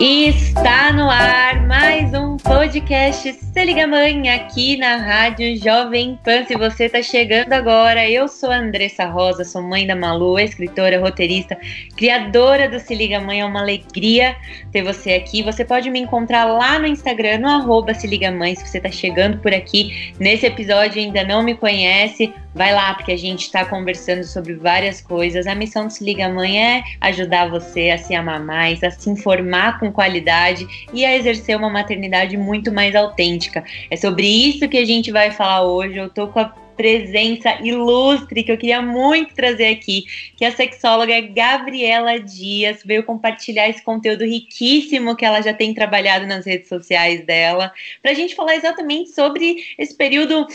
Está 0.00 0.92
no 0.92 1.08
ar 1.08 1.64
mais 1.68 2.12
um 2.12 2.36
podcast 2.36 3.32
Se 3.32 3.64
Liga 3.64 3.86
Mãe 3.86 4.28
aqui 4.28 4.76
na 4.76 4.96
Rádio 4.96 5.56
Jovem 5.56 6.18
Pan. 6.24 6.44
Se 6.44 6.56
você 6.56 6.86
está 6.86 7.00
chegando 7.00 7.52
agora, 7.52 8.10
eu 8.10 8.26
sou 8.26 8.50
a 8.50 8.56
Andressa 8.56 9.04
Rosa, 9.04 9.44
sou 9.44 9.62
mãe 9.62 9.86
da 9.86 9.94
Malu, 9.94 10.36
escritora, 10.40 11.00
roteirista, 11.00 11.56
criadora 11.96 12.68
do 12.68 12.80
Se 12.80 12.92
Liga 12.92 13.20
Mãe. 13.20 13.40
É 13.40 13.44
uma 13.44 13.60
alegria 13.60 14.34
ter 14.72 14.82
você 14.82 15.12
aqui. 15.12 15.44
Você 15.44 15.64
pode 15.64 15.88
me 15.90 16.00
encontrar 16.00 16.44
lá 16.44 16.76
no 16.76 16.88
Instagram, 16.88 17.38
no 17.38 17.48
arroba 17.48 17.94
Se 17.94 18.08
Liga 18.08 18.32
Mãe, 18.32 18.56
se 18.56 18.66
você 18.66 18.78
está 18.78 18.90
chegando 18.90 19.38
por 19.38 19.54
aqui 19.54 20.12
nesse 20.18 20.44
episódio 20.44 20.98
e 20.98 21.04
ainda 21.04 21.22
não 21.22 21.40
me 21.40 21.54
conhece. 21.54 22.34
Vai 22.54 22.72
lá, 22.72 22.94
porque 22.94 23.10
a 23.10 23.16
gente 23.16 23.42
está 23.42 23.64
conversando 23.64 24.22
sobre 24.22 24.54
várias 24.54 25.00
coisas. 25.00 25.44
A 25.44 25.56
missão 25.56 25.88
do 25.88 25.92
Se 25.92 26.04
Liga 26.04 26.28
Mãe 26.28 26.62
é 26.62 26.84
ajudar 27.00 27.50
você 27.50 27.90
a 27.90 27.98
se 27.98 28.14
amar 28.14 28.38
mais, 28.38 28.84
a 28.84 28.92
se 28.92 29.10
informar 29.10 29.80
com 29.80 29.90
qualidade 29.90 30.64
e 30.92 31.04
a 31.04 31.16
exercer 31.16 31.56
uma 31.56 31.68
maternidade 31.68 32.36
muito 32.36 32.70
mais 32.70 32.94
autêntica. 32.94 33.64
É 33.90 33.96
sobre 33.96 34.28
isso 34.28 34.68
que 34.68 34.78
a 34.78 34.84
gente 34.84 35.10
vai 35.10 35.32
falar 35.32 35.64
hoje. 35.64 35.96
Eu 35.96 36.08
tô 36.08 36.28
com 36.28 36.38
a 36.38 36.44
presença 36.76 37.58
ilustre 37.60 38.44
que 38.44 38.52
eu 38.52 38.58
queria 38.58 38.82
muito 38.82 39.34
trazer 39.34 39.66
aqui, 39.66 40.04
que 40.36 40.44
é 40.44 40.48
a 40.48 40.52
sexóloga 40.56 41.20
Gabriela 41.20 42.18
Dias 42.20 42.82
veio 42.84 43.04
compartilhar 43.04 43.68
esse 43.68 43.82
conteúdo 43.82 44.24
riquíssimo 44.24 45.16
que 45.16 45.24
ela 45.24 45.40
já 45.40 45.54
tem 45.54 45.72
trabalhado 45.72 46.26
nas 46.26 46.44
redes 46.44 46.68
sociais 46.68 47.24
dela, 47.24 47.72
para 48.02 48.10
a 48.10 48.14
gente 48.14 48.34
falar 48.34 48.56
exatamente 48.56 49.10
sobre 49.10 49.56
esse 49.78 49.96
período 49.96 50.46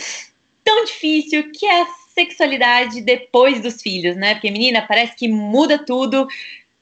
tão 0.70 0.86
difícil 0.86 1.52
que 1.52 1.66
é 1.66 1.82
a 1.82 1.88
sexualidade 2.14 3.02
depois 3.02 3.60
dos 3.60 3.82
filhos, 3.82 4.16
né? 4.16 4.36
Porque, 4.36 4.52
menina, 4.52 4.86
parece 4.88 5.16
que 5.16 5.28
muda 5.28 5.84
tudo, 5.84 6.28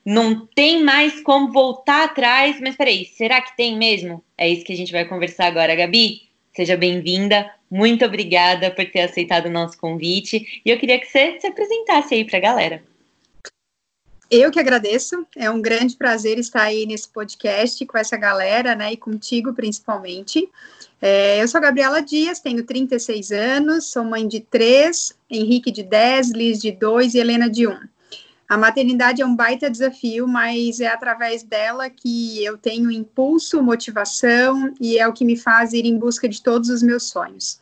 não 0.03 0.45
tem 0.45 0.83
mais 0.83 1.21
como 1.21 1.53
voltar 1.53 2.03
atrás. 2.03 2.59
Mas 2.59 2.75
peraí, 2.75 3.05
será 3.05 3.41
que 3.41 3.55
tem 3.55 3.77
mesmo? 3.77 4.21
É 4.37 4.49
isso 4.49 4.65
que 4.65 4.73
a 4.73 4.75
gente 4.75 4.91
vai 4.91 5.05
conversar 5.05 5.45
agora, 5.45 5.73
Gabi. 5.73 6.23
Seja 6.53 6.75
bem-vinda, 6.75 7.49
muito 7.71 8.03
obrigada 8.03 8.71
por 8.71 8.83
ter 8.91 9.01
aceitado 9.01 9.45
o 9.45 9.51
nosso 9.51 9.77
convite. 9.77 10.61
E 10.65 10.69
eu 10.69 10.77
queria 10.77 10.99
que 10.99 11.05
você 11.05 11.39
se 11.39 11.47
apresentasse 11.47 12.13
aí 12.13 12.25
para 12.25 12.39
a 12.39 12.41
galera. 12.41 12.83
Eu 14.29 14.51
que 14.51 14.59
agradeço, 14.59 15.25
é 15.37 15.49
um 15.49 15.61
grande 15.61 15.95
prazer 15.95 16.37
estar 16.37 16.63
aí 16.63 16.85
nesse 16.85 17.07
podcast 17.07 17.85
com 17.85 17.97
essa 17.97 18.17
galera, 18.17 18.75
né, 18.75 18.91
e 18.91 18.97
contigo 18.97 19.53
principalmente. 19.53 20.49
É, 20.99 21.41
eu 21.41 21.47
sou 21.47 21.59
a 21.59 21.61
Gabriela 21.61 22.01
Dias, 22.01 22.39
tenho 22.39 22.65
36 22.65 23.31
anos, 23.31 23.91
sou 23.91 24.03
mãe 24.03 24.27
de 24.27 24.39
três, 24.39 25.15
Henrique 25.29 25.71
de 25.71 25.83
10, 25.83 26.31
Liz 26.31 26.59
de 26.59 26.71
2 26.71 27.13
e 27.13 27.19
Helena 27.19 27.49
de 27.49 27.67
1. 27.67 27.77
A 28.49 28.57
maternidade 28.57 29.21
é 29.21 29.25
um 29.25 29.35
baita 29.35 29.69
desafio, 29.69 30.27
mas 30.27 30.79
é 30.79 30.87
através 30.87 31.43
dela 31.43 31.89
que 31.89 32.43
eu 32.43 32.57
tenho 32.57 32.89
impulso, 32.89 33.61
motivação 33.61 34.73
e 34.79 34.97
é 34.97 35.07
o 35.07 35.13
que 35.13 35.25
me 35.25 35.35
faz 35.35 35.73
ir 35.73 35.85
em 35.85 35.97
busca 35.97 36.29
de 36.29 36.41
todos 36.41 36.69
os 36.69 36.81
meus 36.81 37.09
sonhos. 37.09 37.59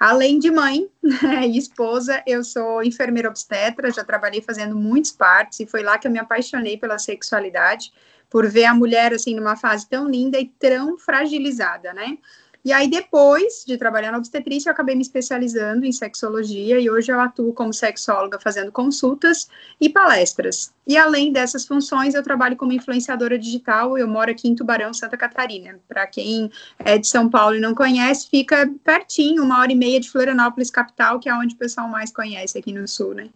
Além 0.00 0.38
de 0.38 0.50
mãe 0.50 0.88
né, 1.02 1.46
e 1.46 1.56
esposa, 1.56 2.22
eu 2.26 2.42
sou 2.42 2.82
enfermeira 2.82 3.28
obstetra, 3.28 3.92
já 3.92 4.02
trabalhei 4.02 4.40
fazendo 4.40 4.74
muitos 4.74 5.12
partos 5.12 5.60
e 5.60 5.66
foi 5.66 5.82
lá 5.82 5.98
que 5.98 6.08
eu 6.08 6.10
me 6.10 6.18
apaixonei 6.18 6.76
pela 6.76 6.98
sexualidade, 6.98 7.92
por 8.28 8.48
ver 8.48 8.64
a 8.64 8.74
mulher 8.74 9.12
assim 9.12 9.34
numa 9.34 9.56
fase 9.56 9.88
tão 9.88 10.08
linda 10.08 10.40
e 10.40 10.46
tão 10.58 10.98
fragilizada, 10.98 11.92
né? 11.92 12.18
E 12.64 12.72
aí, 12.72 12.88
depois 12.88 13.62
de 13.66 13.76
trabalhar 13.76 14.10
na 14.10 14.16
obstetrícia, 14.16 14.70
eu 14.70 14.72
acabei 14.72 14.94
me 14.94 15.02
especializando 15.02 15.84
em 15.84 15.92
sexologia 15.92 16.80
e 16.80 16.88
hoje 16.88 17.12
eu 17.12 17.20
atuo 17.20 17.52
como 17.52 17.74
sexóloga 17.74 18.40
fazendo 18.40 18.72
consultas 18.72 19.50
e 19.78 19.90
palestras. 19.90 20.72
E 20.86 20.96
além 20.96 21.30
dessas 21.30 21.66
funções, 21.66 22.14
eu 22.14 22.22
trabalho 22.22 22.56
como 22.56 22.72
influenciadora 22.72 23.38
digital. 23.38 23.98
Eu 23.98 24.08
moro 24.08 24.30
aqui 24.30 24.48
em 24.48 24.54
Tubarão, 24.54 24.94
Santa 24.94 25.14
Catarina. 25.14 25.78
Para 25.86 26.06
quem 26.06 26.50
é 26.78 26.96
de 26.96 27.06
São 27.06 27.28
Paulo 27.28 27.54
e 27.54 27.60
não 27.60 27.74
conhece, 27.74 28.30
fica 28.30 28.66
pertinho, 28.82 29.42
uma 29.44 29.60
hora 29.60 29.70
e 29.70 29.76
meia 29.76 30.00
de 30.00 30.10
Florianópolis, 30.10 30.70
capital, 30.70 31.20
que 31.20 31.28
é 31.28 31.34
onde 31.34 31.54
o 31.54 31.58
pessoal 31.58 31.86
mais 31.86 32.10
conhece 32.10 32.56
aqui 32.56 32.72
no 32.72 32.88
sul, 32.88 33.12
né? 33.12 33.28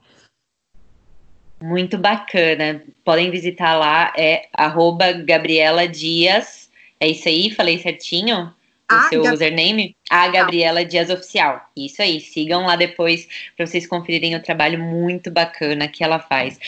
Muito 1.60 1.98
bacana. 1.98 2.82
Podem 3.04 3.30
visitar 3.30 3.74
lá, 3.76 4.10
é 4.16 4.48
arroba 4.54 5.12
Gabriela 5.12 5.86
Dias. 5.86 6.70
É 6.98 7.08
isso 7.08 7.28
aí? 7.28 7.50
Falei 7.50 7.78
certinho? 7.78 8.56
O 8.90 8.94
a 8.94 9.08
seu 9.08 9.22
Gab... 9.22 9.34
username, 9.34 9.96
a 10.08 10.28
Gabriela 10.28 10.84
Dias 10.84 11.10
Oficial. 11.10 11.60
Isso 11.76 12.00
aí, 12.02 12.20
sigam 12.20 12.66
lá 12.66 12.76
depois 12.76 13.28
para 13.56 13.66
vocês 13.66 13.86
conferirem 13.86 14.34
o 14.34 14.42
trabalho 14.42 14.78
muito 14.78 15.30
bacana 15.30 15.88
que 15.88 16.02
ela 16.02 16.18
faz. 16.18 16.58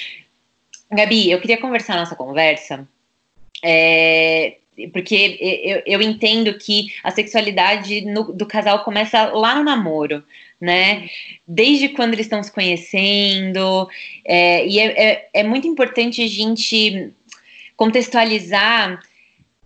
Gabi, 0.90 1.30
eu 1.30 1.40
queria 1.40 1.60
conversar 1.60 1.96
nossa 1.96 2.16
conversa, 2.16 2.86
é, 3.64 4.56
porque 4.92 5.38
eu, 5.40 5.82
eu, 5.86 6.02
entendo 6.02 6.56
que 6.58 6.92
a 7.04 7.10
sexualidade 7.10 8.00
no, 8.02 8.32
do 8.32 8.46
casal 8.46 8.82
começa 8.82 9.26
lá 9.26 9.54
no 9.54 9.62
namoro, 9.62 10.24
né? 10.60 11.08
Desde 11.46 11.90
quando 11.90 12.14
eles 12.14 12.26
estão 12.26 12.42
se 12.42 12.50
conhecendo, 12.50 13.88
é, 14.24 14.66
e 14.66 14.78
é, 14.78 15.10
é, 15.10 15.28
é 15.34 15.42
muito 15.42 15.68
importante 15.68 16.22
a 16.22 16.28
gente 16.28 17.12
contextualizar 17.76 19.00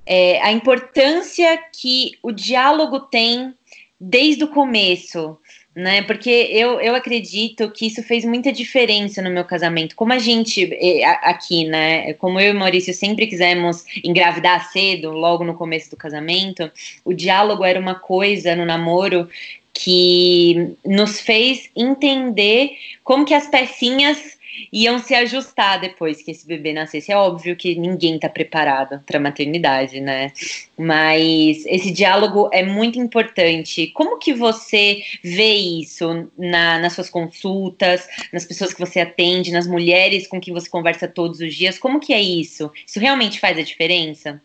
é, 0.06 0.40
a 0.42 0.52
importância 0.52 1.58
que 1.72 2.12
o 2.22 2.30
diálogo 2.30 3.00
tem 3.00 3.54
desde 3.98 4.44
o 4.44 4.48
começo, 4.48 5.38
né? 5.74 6.02
Porque 6.02 6.30
eu, 6.30 6.80
eu 6.80 6.94
acredito 6.94 7.70
que 7.70 7.86
isso 7.86 8.02
fez 8.02 8.24
muita 8.24 8.52
diferença 8.52 9.20
no 9.22 9.30
meu 9.30 9.44
casamento. 9.44 9.96
Como 9.96 10.12
a 10.12 10.18
gente 10.18 10.72
é, 10.74 11.04
aqui, 11.04 11.64
né? 11.64 12.12
Como 12.14 12.38
eu 12.38 12.52
e 12.52 12.56
Maurício 12.56 12.92
sempre 12.92 13.26
quisemos 13.26 13.84
engravidar 14.04 14.70
cedo, 14.70 15.10
logo 15.10 15.42
no 15.42 15.54
começo 15.54 15.90
do 15.90 15.96
casamento, 15.96 16.70
o 17.04 17.12
diálogo 17.12 17.64
era 17.64 17.80
uma 17.80 17.94
coisa 17.94 18.54
no 18.54 18.64
namoro 18.64 19.28
que 19.72 20.76
nos 20.84 21.20
fez 21.20 21.68
entender 21.74 22.70
como 23.02 23.24
que 23.24 23.34
as 23.34 23.48
pecinhas 23.48 24.33
iam 24.72 24.98
se 24.98 25.14
ajustar 25.14 25.80
depois 25.80 26.22
que 26.22 26.30
esse 26.30 26.46
bebê 26.46 26.72
nascesse. 26.72 27.12
É 27.12 27.16
óbvio 27.16 27.56
que 27.56 27.74
ninguém 27.74 28.16
está 28.16 28.28
preparado 28.28 29.00
para 29.04 29.18
a 29.18 29.20
maternidade, 29.20 30.00
né? 30.00 30.32
Mas 30.78 31.64
esse 31.66 31.90
diálogo 31.90 32.48
é 32.52 32.62
muito 32.62 32.98
importante. 32.98 33.88
Como 33.88 34.18
que 34.18 34.32
você 34.32 35.02
vê 35.22 35.54
isso 35.54 36.28
na, 36.38 36.78
nas 36.78 36.92
suas 36.92 37.10
consultas, 37.10 38.06
nas 38.32 38.44
pessoas 38.44 38.72
que 38.72 38.80
você 38.80 39.00
atende, 39.00 39.52
nas 39.52 39.66
mulheres 39.66 40.26
com 40.26 40.40
quem 40.40 40.52
você 40.54 40.68
conversa 40.68 41.08
todos 41.08 41.40
os 41.40 41.54
dias? 41.54 41.78
Como 41.78 42.00
que 42.00 42.12
é 42.12 42.20
isso? 42.20 42.70
Isso 42.86 42.98
realmente 42.98 43.40
faz 43.40 43.58
a 43.58 43.62
diferença? 43.62 44.40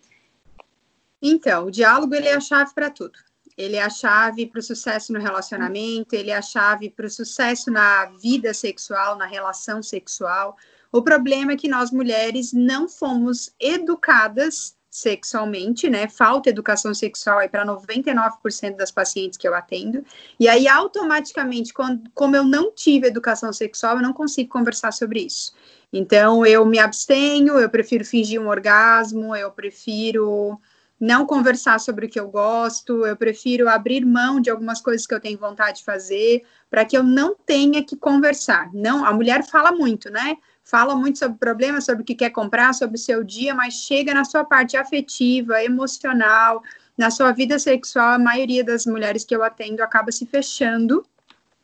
Então, 1.21 1.65
o 1.65 1.71
diálogo 1.71 2.15
ele 2.15 2.27
é 2.27 2.35
a 2.35 2.39
chave 2.39 2.73
para 2.73 2.89
tudo 2.89 3.28
ele 3.59 3.75
é 3.75 3.83
a 3.83 3.89
chave 3.89 4.45
para 4.45 4.59
o 4.59 4.63
sucesso 4.63 5.11
no 5.11 5.19
relacionamento, 5.19 6.15
ele 6.15 6.31
é 6.31 6.37
a 6.37 6.41
chave 6.41 6.89
para 6.89 7.05
o 7.05 7.09
sucesso 7.09 7.69
na 7.69 8.05
vida 8.05 8.53
sexual, 8.53 9.17
na 9.17 9.25
relação 9.25 9.83
sexual. 9.83 10.55
O 10.89 11.01
problema 11.01 11.51
é 11.51 11.57
que 11.57 11.67
nós 11.67 11.91
mulheres 11.91 12.53
não 12.53 12.87
fomos 12.87 13.53
educadas 13.59 14.77
sexualmente, 14.89 15.89
né? 15.89 16.07
Falta 16.07 16.49
educação 16.49 16.93
sexual 16.93 17.39
aí 17.39 17.49
para 17.49 17.65
99% 17.65 18.77
das 18.77 18.91
pacientes 18.91 19.37
que 19.37 19.45
eu 19.45 19.53
atendo. 19.53 20.05
E 20.39 20.47
aí, 20.47 20.65
automaticamente, 20.65 21.73
quando, 21.73 22.09
como 22.13 22.37
eu 22.37 22.45
não 22.45 22.71
tive 22.71 23.07
educação 23.07 23.51
sexual, 23.51 23.97
eu 23.97 24.01
não 24.01 24.13
consigo 24.13 24.49
conversar 24.49 24.93
sobre 24.93 25.19
isso. 25.19 25.53
Então, 25.91 26.45
eu 26.45 26.65
me 26.65 26.79
abstenho, 26.79 27.59
eu 27.59 27.69
prefiro 27.69 28.05
fingir 28.05 28.41
um 28.41 28.47
orgasmo, 28.47 29.35
eu 29.35 29.51
prefiro 29.51 30.59
não 30.99 31.25
conversar 31.25 31.79
sobre 31.79 32.05
o 32.05 32.09
que 32.09 32.19
eu 32.19 32.27
gosto, 32.27 33.05
eu 33.05 33.15
prefiro 33.15 33.69
abrir 33.69 34.05
mão 34.05 34.39
de 34.39 34.49
algumas 34.49 34.81
coisas 34.81 35.07
que 35.07 35.13
eu 35.13 35.19
tenho 35.19 35.37
vontade 35.37 35.79
de 35.79 35.85
fazer, 35.85 36.43
para 36.69 36.83
que 36.83 36.97
eu 36.97 37.03
não 37.03 37.35
tenha 37.45 37.83
que 37.83 37.95
conversar. 37.95 38.69
Não, 38.73 39.05
a 39.05 39.13
mulher 39.13 39.45
fala 39.45 39.71
muito, 39.71 40.09
né? 40.09 40.37
Fala 40.63 40.95
muito 40.95 41.17
sobre 41.17 41.37
problemas, 41.37 41.85
sobre 41.85 42.03
o 42.03 42.05
que 42.05 42.13
quer 42.13 42.29
comprar, 42.31 42.73
sobre 42.73 42.97
o 42.97 42.99
seu 42.99 43.23
dia, 43.23 43.55
mas 43.55 43.75
chega 43.75 44.13
na 44.13 44.25
sua 44.25 44.43
parte 44.43 44.75
afetiva, 44.75 45.63
emocional, 45.63 46.61
na 46.97 47.09
sua 47.09 47.31
vida 47.31 47.57
sexual, 47.57 48.13
a 48.13 48.19
maioria 48.19 48.63
das 48.63 48.85
mulheres 48.85 49.23
que 49.23 49.35
eu 49.35 49.41
atendo 49.41 49.81
acaba 49.81 50.11
se 50.11 50.25
fechando 50.25 51.03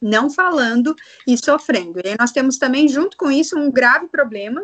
não 0.01 0.29
falando 0.29 0.95
e 1.25 1.37
sofrendo. 1.37 1.99
E 1.99 2.15
nós 2.19 2.31
temos 2.31 2.57
também, 2.57 2.87
junto 2.87 3.17
com 3.17 3.31
isso, 3.31 3.57
um 3.57 3.71
grave 3.71 4.07
problema, 4.07 4.63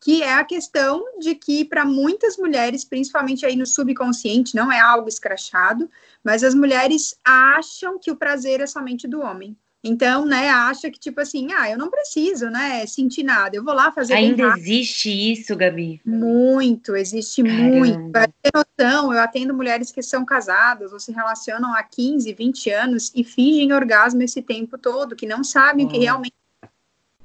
que 0.00 0.22
é 0.22 0.34
a 0.34 0.44
questão 0.44 1.02
de 1.18 1.34
que 1.34 1.64
para 1.64 1.84
muitas 1.84 2.36
mulheres, 2.36 2.84
principalmente 2.84 3.44
aí 3.44 3.56
no 3.56 3.66
subconsciente, 3.66 4.54
não 4.54 4.70
é 4.70 4.78
algo 4.78 5.08
escrachado, 5.08 5.90
mas 6.22 6.42
as 6.44 6.54
mulheres 6.54 7.18
acham 7.24 7.98
que 7.98 8.10
o 8.10 8.16
prazer 8.16 8.60
é 8.60 8.66
somente 8.66 9.08
do 9.08 9.20
homem. 9.20 9.56
Então, 9.88 10.24
né, 10.24 10.48
acha 10.48 10.90
que, 10.90 10.98
tipo 10.98 11.20
assim, 11.20 11.52
ah, 11.52 11.70
eu 11.70 11.78
não 11.78 11.88
preciso, 11.88 12.50
né, 12.50 12.84
sentir 12.86 13.22
nada, 13.22 13.56
eu 13.56 13.62
vou 13.62 13.72
lá 13.72 13.92
fazer. 13.92 14.14
Ainda 14.14 14.42
existe 14.56 15.08
isso, 15.08 15.54
Gabi? 15.54 16.00
Muito, 16.04 16.96
existe 16.96 17.42
Caramba. 17.42 17.62
muito. 17.62 18.10
Para 18.10 18.26
ter 18.26 18.50
noção, 18.52 19.12
eu 19.12 19.20
atendo 19.20 19.54
mulheres 19.54 19.92
que 19.92 20.02
são 20.02 20.24
casadas 20.24 20.92
ou 20.92 20.98
se 20.98 21.12
relacionam 21.12 21.72
há 21.72 21.84
15, 21.84 22.32
20 22.32 22.70
anos 22.70 23.12
e 23.14 23.22
fingem 23.22 23.72
orgasmo 23.72 24.22
esse 24.22 24.42
tempo 24.42 24.76
todo, 24.76 25.14
que 25.14 25.26
não 25.26 25.44
sabem 25.44 25.86
o 25.86 25.88
que 25.88 25.98
realmente. 25.98 26.34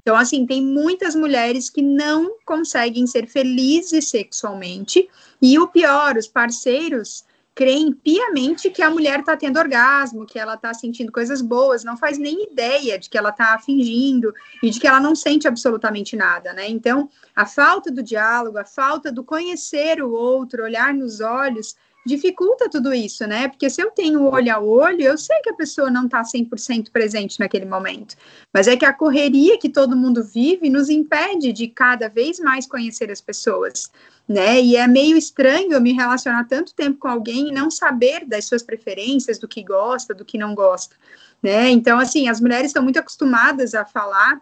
Então, 0.01 0.15
assim, 0.15 0.45
tem 0.45 0.61
muitas 0.61 1.15
mulheres 1.15 1.69
que 1.69 1.81
não 1.81 2.37
conseguem 2.45 3.05
ser 3.07 3.27
felizes 3.27 4.09
sexualmente, 4.09 5.07
e 5.41 5.57
o 5.59 5.67
pior, 5.67 6.17
os 6.17 6.27
parceiros 6.27 7.23
creem 7.53 7.91
piamente 7.91 8.69
que 8.69 8.81
a 8.81 8.89
mulher 8.89 9.19
está 9.19 9.35
tendo 9.35 9.59
orgasmo, 9.59 10.25
que 10.25 10.39
ela 10.39 10.53
está 10.53 10.73
sentindo 10.73 11.11
coisas 11.11 11.41
boas, 11.41 11.83
não 11.83 11.97
faz 11.97 12.17
nem 12.17 12.43
ideia 12.43 12.97
de 12.97 13.09
que 13.09 13.17
ela 13.17 13.29
está 13.29 13.59
fingindo 13.59 14.33
e 14.63 14.69
de 14.69 14.79
que 14.79 14.87
ela 14.87 14.99
não 14.99 15.13
sente 15.13 15.47
absolutamente 15.47 16.15
nada, 16.15 16.53
né? 16.53 16.69
Então, 16.69 17.09
a 17.35 17.45
falta 17.45 17.91
do 17.91 18.01
diálogo, 18.01 18.57
a 18.57 18.65
falta 18.65 19.11
do 19.11 19.23
conhecer 19.23 20.01
o 20.01 20.11
outro, 20.11 20.63
olhar 20.63 20.93
nos 20.93 21.19
olhos, 21.19 21.75
dificulta 22.05 22.69
tudo 22.69 22.93
isso, 22.93 23.25
né? 23.27 23.47
Porque 23.47 23.69
se 23.69 23.81
eu 23.81 23.91
tenho 23.91 24.23
olho 24.23 24.53
a 24.53 24.59
olho, 24.59 25.01
eu 25.01 25.17
sei 25.17 25.39
que 25.41 25.49
a 25.49 25.55
pessoa 25.55 25.89
não 25.89 26.05
está 26.05 26.21
100% 26.21 26.91
presente 26.91 27.39
naquele 27.39 27.65
momento. 27.65 28.15
Mas 28.53 28.67
é 28.67 28.75
que 28.75 28.85
a 28.85 28.93
correria 28.93 29.57
que 29.57 29.69
todo 29.69 29.95
mundo 29.95 30.23
vive 30.23 30.69
nos 30.69 30.89
impede 30.89 31.53
de 31.53 31.67
cada 31.67 32.09
vez 32.09 32.39
mais 32.39 32.65
conhecer 32.65 33.11
as 33.11 33.21
pessoas 33.21 33.91
né? 34.31 34.61
E 34.61 34.75
é 34.75 34.87
meio 34.87 35.17
estranho 35.17 35.73
eu 35.73 35.81
me 35.81 35.91
relacionar 35.91 36.45
tanto 36.45 36.73
tempo 36.73 36.99
com 36.99 37.07
alguém 37.07 37.49
e 37.49 37.51
não 37.51 37.69
saber 37.69 38.25
das 38.25 38.45
suas 38.45 38.63
preferências, 38.63 39.37
do 39.37 39.47
que 39.47 39.61
gosta, 39.63 40.13
do 40.13 40.23
que 40.23 40.37
não 40.37 40.55
gosta, 40.55 40.95
né? 41.43 41.69
Então, 41.69 41.99
assim, 41.99 42.29
as 42.29 42.39
mulheres 42.39 42.67
estão 42.67 42.83
muito 42.83 42.99
acostumadas 42.99 43.73
a 43.73 43.85
falar 43.85 44.41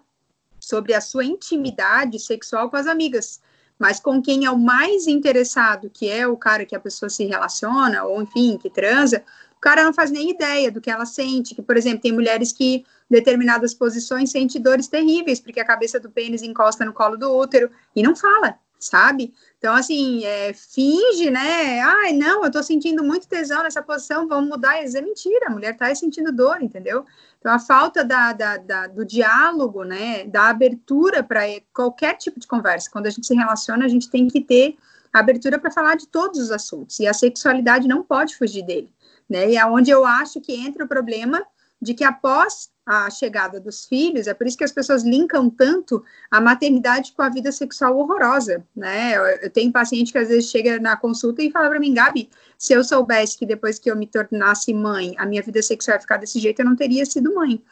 sobre 0.60 0.94
a 0.94 1.02
sua 1.02 1.26
intimidade 1.26 2.20
sexual 2.20 2.70
com 2.70 2.78
as 2.78 2.86
amigas, 2.86 3.42
mas 3.80 4.00
com 4.00 4.22
quem 4.22 4.46
é 4.46 4.52
o 4.52 4.60
mais 4.60 5.08
interessado, 5.08 5.90
que 5.90 6.10
é 6.10 6.28
o 6.28 6.36
cara 6.36 6.66
que 6.66 6.76
a 6.76 6.80
pessoa 6.80 7.10
se 7.10 7.26
relaciona, 7.26 8.04
ou 8.04 8.22
enfim, 8.22 8.58
que 8.58 8.70
transa, 8.70 9.24
o 9.56 9.62
cara 9.62 9.84
não 9.84 9.94
faz 9.94 10.12
nem 10.12 10.30
ideia 10.30 10.70
do 10.70 10.82
que 10.82 10.92
ela 10.92 11.06
sente, 11.06 11.56
que, 11.56 11.62
por 11.62 11.78
exemplo, 11.78 12.02
tem 12.02 12.12
mulheres 12.12 12.52
que 12.52 12.86
determinadas 13.10 13.74
posições 13.74 14.32
sentem 14.32 14.62
dores 14.62 14.88
terríveis, 14.88 15.40
porque 15.40 15.60
a 15.60 15.66
cabeça 15.66 16.00
do 16.00 16.10
pênis 16.10 16.44
encosta 16.44 16.86
no 16.86 16.94
colo 16.94 17.18
do 17.18 17.34
útero, 17.34 17.72
e 17.96 18.04
não 18.04 18.16
fala, 18.16 18.58
sabe? 18.80 19.34
Então, 19.58 19.76
assim, 19.76 20.24
é, 20.24 20.54
finge, 20.54 21.30
né? 21.30 21.82
Ai, 21.82 22.14
não, 22.14 22.46
eu 22.46 22.52
tô 22.52 22.64
sentindo 22.64 23.04
muito 23.04 23.28
tesão 23.28 23.62
nessa 23.64 23.82
posição, 23.82 24.28
vamos 24.28 24.50
mudar. 24.50 24.82
Isso 24.82 24.98
é 24.98 25.02
mentira, 25.02 25.48
a 25.48 25.50
mulher 25.50 25.76
tá 25.76 25.94
sentindo 25.94 26.32
dor, 26.32 26.62
entendeu? 26.62 27.06
Então, 27.40 27.54
a 27.54 27.60
falta 27.60 28.04
da, 28.04 28.34
da, 28.34 28.58
da 28.58 28.88
do 28.88 29.06
diálogo, 29.06 29.84
né? 29.84 30.26
Da 30.26 30.50
abertura 30.50 31.24
para 31.24 31.42
qualquer 31.74 32.16
tipo 32.16 32.40
de 32.40 32.46
conversa. 32.46 32.90
Quando 32.92 33.08
a 33.08 33.10
gente 33.10 33.26
se 33.26 33.34
relaciona, 33.34 33.86
a 33.86 33.88
gente 33.88 34.10
tem 34.10 34.28
que 34.28 34.42
ter 34.42 34.78
abertura 35.12 35.58
para 35.58 35.72
falar 35.72 35.96
de 35.96 36.08
todos 36.08 36.40
os 36.40 36.52
assuntos. 36.52 37.00
E 37.00 37.08
a 37.08 37.14
sexualidade 37.14 37.88
não 37.88 38.04
pode 38.04 38.36
fugir 38.36 38.64
dele, 38.64 38.92
né? 39.28 39.50
E 39.50 39.58
é 39.58 39.66
onde 39.66 39.90
eu 39.90 40.06
acho 40.06 40.42
que 40.42 40.54
entra 40.54 40.84
o 40.84 40.88
problema 40.88 41.42
de 41.82 41.94
que 41.94 42.04
após 42.04 42.70
a 42.90 43.08
chegada 43.12 43.60
dos 43.60 43.86
filhos, 43.86 44.26
é 44.26 44.34
por 44.34 44.48
isso 44.48 44.58
que 44.58 44.64
as 44.64 44.72
pessoas 44.72 45.04
linkam 45.04 45.48
tanto 45.48 46.04
a 46.32 46.42
maternidade 46.42 47.14
com 47.16 47.22
a 47.22 47.30
vida 47.30 47.52
sexual 47.52 47.96
horrorosa, 47.96 48.66
né? 48.76 49.16
Eu, 49.16 49.26
eu 49.44 49.50
tenho 49.52 49.72
paciente 49.72 50.12
que 50.12 50.18
às 50.18 50.28
vezes 50.28 50.50
chega 50.50 50.80
na 50.80 50.98
consulta 50.98 51.44
e 51.44 51.52
fala 51.52 51.70
para 51.70 51.80
mim, 51.80 51.94
Gabi, 51.94 52.32
se 52.58 52.74
eu 52.74 52.84
soubesse 52.84 53.38
que 53.38 53.46
depois 53.46 53.78
que 53.78 53.92
eu 53.92 53.96
me 53.96 54.08
tornasse 54.08 54.74
mãe, 54.74 55.14
a 55.20 55.26
minha 55.28 55.44
vida 55.44 55.62
sexual 55.62 55.98
ia 55.98 56.02
ficar 56.02 56.18
desse 56.18 56.40
jeito, 56.40 56.62
eu 56.62 56.66
não 56.66 56.76
teria 56.76 57.06
sido 57.06 57.32
mãe. 57.36 57.64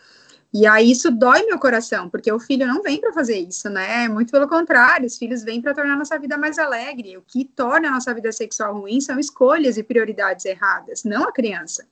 E 0.53 0.67
aí 0.67 0.91
isso 0.91 1.09
dói 1.09 1.43
meu 1.47 1.57
coração, 1.57 2.07
porque 2.07 2.31
o 2.31 2.39
filho 2.39 2.67
não 2.67 2.83
vem 2.83 3.01
para 3.01 3.11
fazer 3.11 3.39
isso, 3.39 3.71
né? 3.71 4.07
Muito 4.07 4.31
pelo 4.31 4.47
contrário, 4.47 5.07
os 5.07 5.17
filhos 5.17 5.41
vêm 5.41 5.59
para 5.63 5.73
tornar 5.73 5.97
nossa 5.97 6.19
vida 6.19 6.37
mais 6.37 6.59
alegre. 6.59 7.17
O 7.17 7.23
que 7.23 7.43
torna 7.43 7.87
a 7.87 7.91
nossa 7.91 8.13
vida 8.13 8.31
sexual 8.31 8.81
ruim 8.81 9.01
são 9.01 9.17
escolhas 9.17 9.77
e 9.77 9.83
prioridades 9.83 10.45
erradas, 10.45 11.03
não 11.03 11.23
a 11.23 11.31
criança 11.31 11.87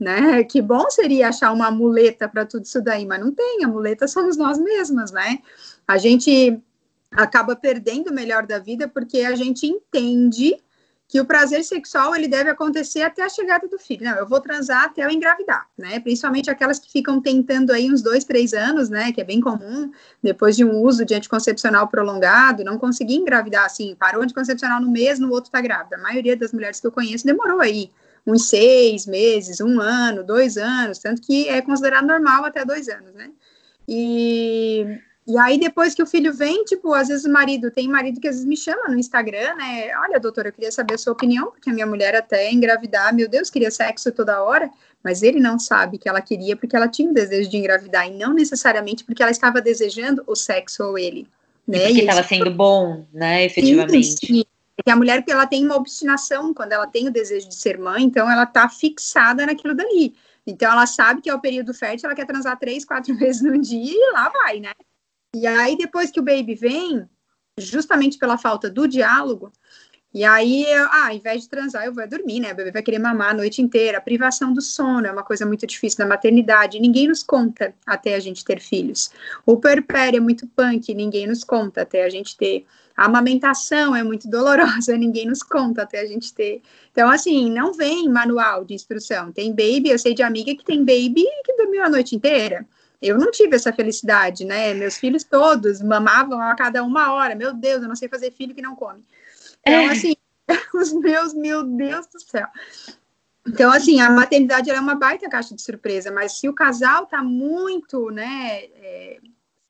né? 0.00 0.42
Que 0.42 0.62
bom 0.62 0.90
seria 0.90 1.28
achar 1.28 1.52
uma 1.52 1.70
muleta 1.70 2.26
para 2.26 2.46
tudo 2.46 2.64
isso 2.64 2.82
daí, 2.82 3.06
mas 3.06 3.20
não 3.20 3.30
tem, 3.30 3.62
a 3.62 3.68
muleta 3.68 4.08
somos 4.08 4.36
nós 4.36 4.58
mesmas, 4.58 5.12
né? 5.12 5.38
A 5.86 5.98
gente 5.98 6.58
acaba 7.10 7.54
perdendo 7.54 8.08
o 8.08 8.14
melhor 8.14 8.46
da 8.46 8.58
vida 8.58 8.88
porque 8.88 9.18
a 9.18 9.36
gente 9.36 9.66
entende 9.66 10.56
que 11.06 11.20
o 11.20 11.24
prazer 11.24 11.64
sexual 11.64 12.14
ele 12.14 12.28
deve 12.28 12.48
acontecer 12.48 13.02
até 13.02 13.24
a 13.24 13.28
chegada 13.28 13.66
do 13.66 13.76
filho. 13.80 14.04
Não, 14.04 14.16
eu 14.16 14.28
vou 14.28 14.40
transar 14.40 14.84
até 14.84 15.04
eu 15.04 15.10
engravidar, 15.10 15.66
né? 15.76 15.98
Principalmente 15.98 16.48
aquelas 16.48 16.78
que 16.78 16.90
ficam 16.90 17.20
tentando 17.20 17.72
aí 17.72 17.90
uns 17.92 18.00
dois, 18.00 18.24
três 18.24 18.54
anos, 18.54 18.88
né? 18.88 19.10
Que 19.10 19.20
é 19.20 19.24
bem 19.24 19.40
comum, 19.40 19.90
depois 20.22 20.56
de 20.56 20.64
um 20.64 20.80
uso 20.80 21.04
de 21.04 21.12
anticoncepcional 21.12 21.88
prolongado, 21.88 22.62
não 22.62 22.78
conseguir 22.78 23.16
engravidar 23.16 23.64
assim, 23.64 23.96
parou 23.98 24.22
anticoncepcional 24.22 24.80
no 24.80 24.88
mês, 24.88 25.18
no 25.18 25.32
outro 25.32 25.50
tá 25.50 25.60
grávida. 25.60 25.96
A 25.96 26.00
maioria 26.00 26.36
das 26.36 26.52
mulheres 26.52 26.80
que 26.80 26.86
eu 26.86 26.92
conheço 26.92 27.26
demorou 27.26 27.60
aí 27.60 27.90
uns 28.26 28.48
seis 28.48 29.06
meses, 29.06 29.60
um 29.60 29.80
ano, 29.80 30.24
dois 30.24 30.56
anos, 30.56 30.98
tanto 30.98 31.22
que 31.22 31.48
é 31.48 31.60
considerado 31.62 32.06
normal 32.06 32.44
até 32.44 32.64
dois 32.64 32.88
anos, 32.88 33.14
né? 33.14 33.30
E, 33.88 34.98
e 35.26 35.38
aí, 35.38 35.58
depois 35.58 35.94
que 35.94 36.02
o 36.02 36.06
filho 36.06 36.32
vem, 36.32 36.64
tipo, 36.64 36.92
às 36.94 37.08
vezes 37.08 37.24
o 37.24 37.30
marido, 37.30 37.70
tem 37.70 37.88
marido 37.88 38.20
que 38.20 38.28
às 38.28 38.36
vezes 38.36 38.48
me 38.48 38.56
chama 38.56 38.88
no 38.88 38.98
Instagram, 38.98 39.54
né? 39.56 39.96
Olha, 39.98 40.20
doutora, 40.20 40.48
eu 40.48 40.52
queria 40.52 40.72
saber 40.72 40.94
a 40.94 40.98
sua 40.98 41.12
opinião, 41.12 41.50
porque 41.50 41.70
a 41.70 41.72
minha 41.72 41.86
mulher 41.86 42.14
até 42.14 42.50
engravidar, 42.50 43.14
meu 43.14 43.28
Deus, 43.28 43.50
queria 43.50 43.70
sexo 43.70 44.12
toda 44.12 44.42
hora, 44.42 44.70
mas 45.02 45.22
ele 45.22 45.40
não 45.40 45.58
sabe 45.58 45.98
que 45.98 46.08
ela 46.08 46.20
queria 46.20 46.56
porque 46.56 46.76
ela 46.76 46.88
tinha 46.88 47.10
o 47.10 47.14
desejo 47.14 47.50
de 47.50 47.56
engravidar, 47.56 48.06
e 48.06 48.16
não 48.16 48.32
necessariamente 48.32 49.04
porque 49.04 49.22
ela 49.22 49.32
estava 49.32 49.60
desejando 49.60 50.22
o 50.26 50.36
sexo 50.36 50.84
ou 50.84 50.98
ele. 50.98 51.26
Né? 51.66 51.78
E 51.78 51.86
porque 51.86 52.00
estava 52.00 52.22
sendo 52.26 52.50
bom, 52.50 53.06
né, 53.12 53.44
efetivamente. 53.44 54.04
Sim, 54.04 54.26
sim. 54.26 54.44
Porque 54.80 54.90
a 54.90 54.96
mulher, 54.96 55.22
ela 55.28 55.46
tem 55.46 55.62
uma 55.62 55.76
obstinação 55.76 56.54
quando 56.54 56.72
ela 56.72 56.86
tem 56.86 57.06
o 57.06 57.12
desejo 57.12 57.46
de 57.46 57.54
ser 57.54 57.78
mãe, 57.78 58.02
então 58.02 58.30
ela 58.30 58.46
tá 58.46 58.66
fixada 58.66 59.44
naquilo 59.44 59.74
dali. 59.74 60.16
Então 60.46 60.72
ela 60.72 60.86
sabe 60.86 61.20
que 61.20 61.28
é 61.28 61.34
o 61.34 61.40
período 61.40 61.74
fértil, 61.74 62.06
ela 62.06 62.16
quer 62.16 62.24
transar 62.24 62.58
três, 62.58 62.82
quatro 62.82 63.14
vezes 63.18 63.42
no 63.42 63.60
dia 63.60 63.92
e 63.94 64.12
lá 64.12 64.30
vai, 64.30 64.58
né? 64.58 64.72
E 65.34 65.46
aí, 65.46 65.76
depois 65.76 66.10
que 66.10 66.18
o 66.18 66.22
baby 66.22 66.54
vem, 66.54 67.06
justamente 67.58 68.16
pela 68.16 68.38
falta 68.38 68.70
do 68.70 68.88
diálogo, 68.88 69.52
e 70.12 70.24
aí, 70.24 70.66
ah, 70.74 71.06
ao 71.06 71.14
invés 71.14 71.42
de 71.42 71.48
transar, 71.48 71.84
eu 71.84 71.94
vou 71.94 72.06
dormir, 72.08 72.40
né? 72.40 72.52
O 72.52 72.56
bebê 72.56 72.72
vai 72.72 72.82
querer 72.82 72.98
mamar 72.98 73.30
a 73.30 73.34
noite 73.34 73.62
inteira. 73.62 73.98
A 73.98 74.00
privação 74.00 74.52
do 74.52 74.60
sono 74.60 75.06
é 75.06 75.12
uma 75.12 75.22
coisa 75.22 75.46
muito 75.46 75.64
difícil 75.64 76.00
na 76.00 76.08
maternidade. 76.08 76.80
Ninguém 76.80 77.06
nos 77.06 77.22
conta 77.22 77.72
até 77.86 78.16
a 78.16 78.20
gente 78.20 78.44
ter 78.44 78.60
filhos. 78.60 79.12
O 79.46 79.56
puerpério 79.56 80.16
é 80.16 80.20
muito 80.20 80.48
punk, 80.48 80.92
ninguém 80.94 81.28
nos 81.28 81.44
conta 81.44 81.82
até 81.82 82.04
a 82.04 82.10
gente 82.10 82.36
ter. 82.36 82.66
A 82.96 83.04
amamentação 83.04 83.94
é 83.94 84.02
muito 84.02 84.28
dolorosa, 84.28 84.96
ninguém 84.98 85.26
nos 85.26 85.44
conta 85.44 85.82
até 85.82 86.00
a 86.00 86.06
gente 86.06 86.34
ter. 86.34 86.60
Então, 86.90 87.08
assim, 87.08 87.48
não 87.48 87.72
vem 87.72 88.08
manual 88.08 88.64
de 88.64 88.74
instrução. 88.74 89.30
Tem 89.30 89.50
baby, 89.50 89.90
eu 89.90 89.98
sei 89.98 90.12
de 90.12 90.24
amiga 90.24 90.52
que 90.56 90.64
tem 90.64 90.80
baby 90.80 91.24
que 91.44 91.56
dormiu 91.56 91.84
a 91.84 91.88
noite 91.88 92.16
inteira. 92.16 92.66
Eu 93.00 93.16
não 93.16 93.30
tive 93.30 93.54
essa 93.54 93.72
felicidade, 93.72 94.44
né? 94.44 94.74
Meus 94.74 94.96
filhos 94.96 95.22
todos 95.22 95.80
mamavam 95.80 96.40
a 96.40 96.54
cada 96.56 96.82
uma 96.82 97.12
hora. 97.12 97.36
Meu 97.36 97.54
Deus, 97.54 97.80
eu 97.80 97.88
não 97.88 97.96
sei 97.96 98.08
fazer 98.08 98.32
filho 98.32 98.54
que 98.56 98.60
não 98.60 98.74
come. 98.74 99.02
Então, 99.66 99.80
é. 99.80 99.86
assim, 99.86 100.14
os 100.74 100.92
meus, 100.92 101.34
meu 101.34 101.62
Deus 101.64 102.06
do 102.06 102.20
céu. 102.20 102.46
Então, 103.46 103.72
assim, 103.72 104.00
a 104.00 104.10
maternidade 104.10 104.70
é 104.70 104.78
uma 104.78 104.94
baita 104.94 105.28
caixa 105.28 105.54
de 105.54 105.62
surpresa, 105.62 106.10
mas 106.10 106.38
se 106.38 106.48
o 106.48 106.52
casal 106.52 107.06
tá 107.06 107.22
muito, 107.22 108.10
né, 108.10 108.64
é, 108.74 109.18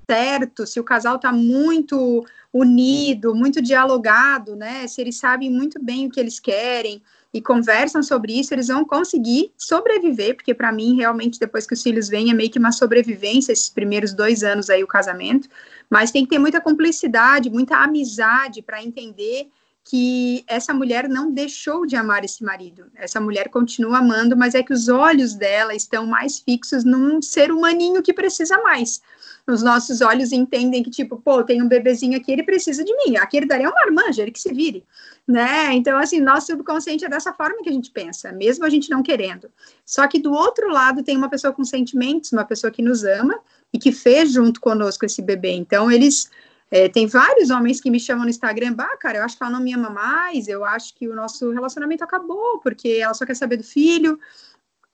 certo, 0.09 0.67
se 0.67 0.81
o 0.81 0.85
casal 0.85 1.19
tá 1.19 1.33
muito 1.33 2.25
unido, 2.53 3.33
muito 3.33 3.63
dialogado, 3.63 4.57
né, 4.57 4.87
se 4.89 5.01
eles 5.01 5.17
sabem 5.17 5.49
muito 5.49 5.83
bem 5.83 6.07
o 6.07 6.11
que 6.11 6.19
eles 6.19 6.41
querem 6.41 7.01
e 7.33 7.41
conversam 7.41 8.03
sobre 8.03 8.39
isso, 8.39 8.53
eles 8.53 8.67
vão 8.67 8.85
conseguir 8.85 9.53
sobreviver, 9.57 10.35
porque 10.35 10.53
para 10.53 10.73
mim, 10.73 10.97
realmente, 10.97 11.39
depois 11.39 11.65
que 11.65 11.75
os 11.75 11.83
filhos 11.83 12.09
vêm, 12.09 12.29
é 12.29 12.35
meio 12.35 12.51
que 12.51 12.59
uma 12.59 12.73
sobrevivência 12.73 13.53
esses 13.53 13.71
primeiros 13.71 14.13
dois 14.13 14.43
anos 14.43 14.69
aí, 14.69 14.83
o 14.83 14.89
casamento, 14.89 15.49
mas 15.89 16.11
tem 16.11 16.25
que 16.25 16.31
ter 16.31 16.41
muita 16.41 16.61
cumplicidade, 16.61 17.49
muita 17.49 17.77
amizade 17.77 18.63
para 18.63 18.83
entender 18.83 19.49
que 19.85 20.45
essa 20.47 20.73
mulher 20.73 21.09
não 21.09 21.33
deixou 21.33 21.87
de 21.87 21.97
amar 21.97 22.25
esse 22.25 22.45
marido. 22.45 22.87
Essa 22.95 23.21
mulher 23.21 23.49
continua 23.49 23.99
amando, 23.99 24.37
mas 24.37 24.55
é 24.55 24.63
que 24.63 24.73
os 24.73 24.89
olhos 24.89 25.35
dela 25.35 25.75
estão 25.75 26.07
mais 26.07 26.39
fixos 26.39 26.85
num 26.85 27.21
ser 27.21 27.51
humaninho 27.51 28.03
que 28.03 28.13
precisa 28.13 28.59
mais. 28.59 29.01
Os 29.47 29.63
nossos 29.63 30.01
olhos 30.01 30.33
entendem 30.33 30.83
que, 30.83 30.91
tipo, 30.91 31.17
pô, 31.17 31.43
tem 31.43 31.63
um 31.63 31.67
bebezinho 31.67 32.17
aqui, 32.17 32.31
ele 32.31 32.43
precisa 32.43 32.85
de 32.85 32.95
mim. 32.95 33.17
Aqui 33.17 33.39
ele 33.39 33.47
daria 33.47 33.69
uma 33.69 33.75
marmanja, 33.75 34.23
ele 34.23 34.31
que 34.31 34.41
se 34.41 34.53
vire, 34.53 34.85
né? 35.27 35.73
Então, 35.73 35.99
assim, 35.99 36.21
nosso 36.21 36.49
subconsciente 36.49 37.05
é 37.05 37.09
dessa 37.09 37.33
forma 37.33 37.63
que 37.63 37.69
a 37.69 37.73
gente 37.73 37.91
pensa, 37.91 38.31
mesmo 38.33 38.65
a 38.65 38.71
gente 38.71 38.91
não 38.91 39.03
querendo. 39.03 39.51
Só 39.85 40.07
que 40.07 40.19
do 40.21 40.33
outro 40.33 40.69
lado 40.69 41.03
tem 41.03 41.17
uma 41.17 41.29
pessoa 41.29 41.53
com 41.53 41.65
sentimentos, 41.65 42.33
uma 42.33 42.45
pessoa 42.45 42.71
que 42.71 42.83
nos 42.83 43.03
ama 43.03 43.41
e 43.73 43.79
que 43.79 43.93
fez 43.93 44.31
junto 44.31 44.61
conosco 44.61 45.05
esse 45.07 45.23
bebê. 45.23 45.53
Então, 45.53 45.91
eles 45.91 46.31
é, 46.71 46.89
tem 46.89 47.07
vários 47.07 47.51
homens 47.51 47.81
que 47.81 47.91
me 47.91 47.99
chamam 47.99 48.25
no 48.25 48.31
Instagram, 48.31 48.75
bah, 48.75 48.97
cara, 48.97 49.19
eu 49.19 49.25
acho 49.25 49.37
que 49.37 49.43
ela 49.43 49.53
não 49.53 49.61
me 49.61 49.75
ama 49.75 49.91
mais, 49.91 50.47
eu 50.47 50.65
acho 50.65 50.95
que 50.95 51.09
o 51.09 51.15
nosso 51.15 51.51
relacionamento 51.51 52.05
acabou, 52.05 52.61
porque 52.61 53.01
ela 53.03 53.13
só 53.13 53.27
quer 53.27 53.35
saber 53.35 53.57
do 53.57 53.65
filho, 53.65 54.19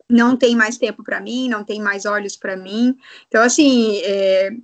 não 0.08 0.36
tem 0.36 0.56
mais 0.56 0.78
tempo 0.78 1.04
para 1.04 1.20
mim, 1.20 1.48
não 1.48 1.64
tem 1.64 1.80
mais 1.80 2.06
olhos 2.06 2.36
para 2.36 2.56
mim. 2.56 2.96
Então, 3.28 3.42
assim, 3.42 4.00
é, 4.04 4.56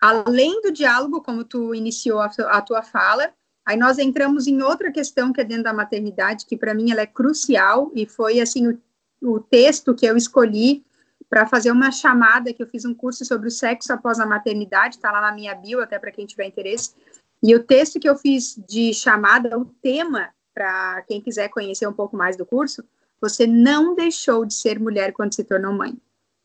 além 0.00 0.60
do 0.60 0.70
diálogo, 0.70 1.22
como 1.22 1.42
tu 1.42 1.74
iniciou 1.74 2.20
a, 2.20 2.26
a, 2.26 2.60
tua 2.60 2.82
fala, 2.82 3.32
aí 3.64 3.76
nós 3.76 3.98
entramos 3.98 4.46
em 4.46 4.60
outra 4.60 4.92
questão 4.92 5.32
que 5.32 5.40
é 5.40 5.44
dentro 5.44 5.64
da 5.64 5.72
maternidade, 5.72 6.44
que 6.44 6.56
para 6.56 6.74
mim 6.74 6.90
ela 6.90 7.00
é 7.00 7.06
crucial, 7.06 7.90
e 7.94 8.04
foi, 8.04 8.40
assim, 8.40 8.68
o, 8.68 8.78
o 9.22 9.40
texto 9.40 9.94
que 9.94 10.04
eu 10.04 10.16
escolhi 10.18 10.84
para 11.28 11.46
fazer 11.46 11.70
uma 11.70 11.90
chamada, 11.90 12.52
que 12.52 12.62
eu 12.62 12.66
fiz 12.66 12.84
um 12.84 12.94
curso 12.94 13.24
sobre 13.24 13.48
o 13.48 13.50
sexo 13.50 13.92
após 13.92 14.18
a 14.18 14.26
maternidade, 14.26 14.96
está 14.96 15.12
lá 15.12 15.20
na 15.20 15.32
minha 15.32 15.54
bio, 15.54 15.82
até 15.82 15.98
para 15.98 16.10
quem 16.10 16.26
tiver 16.26 16.46
interesse. 16.46 16.94
E 17.42 17.54
o 17.54 17.62
texto 17.62 18.00
que 18.00 18.08
eu 18.08 18.16
fiz 18.16 18.58
de 18.68 18.92
chamada, 18.94 19.58
o 19.58 19.64
tema, 19.64 20.30
para 20.54 21.02
quem 21.02 21.20
quiser 21.20 21.48
conhecer 21.48 21.86
um 21.86 21.92
pouco 21.92 22.16
mais 22.16 22.36
do 22.36 22.46
curso, 22.46 22.82
você 23.20 23.46
não 23.46 23.94
deixou 23.94 24.44
de 24.44 24.54
ser 24.54 24.80
mulher 24.80 25.12
quando 25.12 25.34
se 25.34 25.44
tornou 25.44 25.72
mãe. 25.72 25.96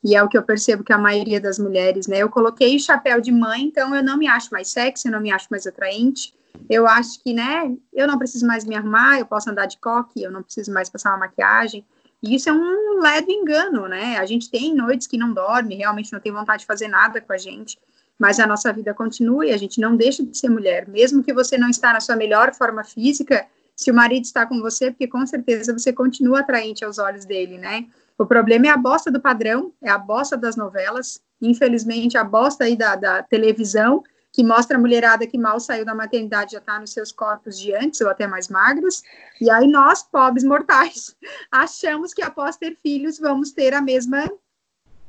E 0.03 0.15
é 0.15 0.21
o 0.21 0.27
que 0.27 0.37
eu 0.37 0.43
percebo 0.43 0.83
que 0.83 0.91
a 0.91 0.97
maioria 0.97 1.39
das 1.39 1.57
mulheres, 1.57 2.07
né? 2.07 2.17
Eu 2.17 2.29
coloquei 2.29 2.75
o 2.75 2.79
chapéu 2.79 3.21
de 3.21 3.31
mãe, 3.31 3.63
então 3.63 3.95
eu 3.95 4.03
não 4.03 4.17
me 4.17 4.27
acho 4.27 4.51
mais 4.51 4.67
sexy, 4.67 5.07
eu 5.07 5.13
não 5.13 5.21
me 5.21 5.31
acho 5.31 5.47
mais 5.49 5.65
atraente. 5.65 6.33
Eu 6.69 6.85
acho 6.85 7.21
que, 7.23 7.33
né, 7.33 7.75
eu 7.91 8.07
não 8.07 8.17
preciso 8.17 8.45
mais 8.45 8.63
me 8.63 8.75
arrumar, 8.75 9.17
eu 9.17 9.25
posso 9.25 9.49
andar 9.49 9.65
de 9.65 9.77
coque, 9.79 10.21
eu 10.21 10.31
não 10.31 10.43
preciso 10.43 10.71
mais 10.71 10.89
passar 10.89 11.11
uma 11.11 11.19
maquiagem. 11.19 11.85
E 12.23 12.35
isso 12.35 12.49
é 12.49 12.53
um 12.53 13.01
ledo 13.01 13.29
engano, 13.29 13.85
né? 13.85 14.17
A 14.17 14.25
gente 14.25 14.49
tem 14.49 14.73
noites 14.73 15.07
que 15.07 15.17
não 15.17 15.33
dorme, 15.33 15.75
realmente 15.75 16.13
não 16.13 16.21
tem 16.21 16.31
vontade 16.31 16.61
de 16.61 16.65
fazer 16.65 16.87
nada 16.87 17.19
com 17.19 17.33
a 17.33 17.37
gente, 17.37 17.77
mas 18.17 18.39
a 18.39 18.47
nossa 18.47 18.71
vida 18.71 18.93
continua 18.93 19.45
e 19.45 19.51
a 19.51 19.57
gente 19.57 19.81
não 19.81 19.93
deixa 19.93 20.23
de 20.23 20.37
ser 20.37 20.47
mulher. 20.47 20.87
Mesmo 20.87 21.21
que 21.21 21.33
você 21.33 21.57
não 21.57 21.69
está 21.69 21.91
na 21.91 21.99
sua 21.99 22.15
melhor 22.15 22.53
forma 22.53 22.81
física, 22.81 23.45
se 23.75 23.91
o 23.91 23.93
marido 23.93 24.23
está 24.23 24.45
com 24.45 24.61
você, 24.61 24.89
porque 24.89 25.05
com 25.05 25.25
certeza 25.25 25.77
você 25.77 25.91
continua 25.91 26.39
atraente 26.39 26.85
aos 26.85 26.97
olhos 26.97 27.25
dele, 27.25 27.57
né? 27.57 27.87
O 28.17 28.25
problema 28.25 28.67
é 28.67 28.69
a 28.69 28.77
bosta 28.77 29.11
do 29.11 29.19
padrão, 29.19 29.73
é 29.81 29.89
a 29.89 29.97
bosta 29.97 30.37
das 30.37 30.55
novelas, 30.55 31.21
infelizmente 31.41 32.17
a 32.17 32.23
bosta 32.23 32.63
aí 32.63 32.77
da, 32.77 32.95
da 32.95 33.21
televisão, 33.21 34.01
que 34.33 34.43
mostra 34.43 34.77
a 34.77 34.79
mulherada 34.79 35.27
que 35.27 35.37
mal 35.37 35.59
saiu 35.59 35.85
da 35.85 35.93
maternidade 35.93 36.53
já 36.53 36.57
está 36.57 36.79
nos 36.79 36.89
seus 36.89 37.11
corpos 37.11 37.57
de 37.57 37.71
antes 37.73 38.01
ou 38.01 38.09
até 38.09 38.25
mais 38.25 38.49
magros, 38.49 39.03
e 39.39 39.47
aí 39.49 39.67
nós, 39.67 40.01
pobres 40.01 40.43
mortais, 40.43 41.15
achamos 41.51 42.15
que 42.15 42.23
após 42.23 42.57
ter 42.57 42.75
filhos 42.81 43.19
vamos 43.19 43.51
ter 43.51 43.75
a 43.75 43.81
mesma 43.81 44.27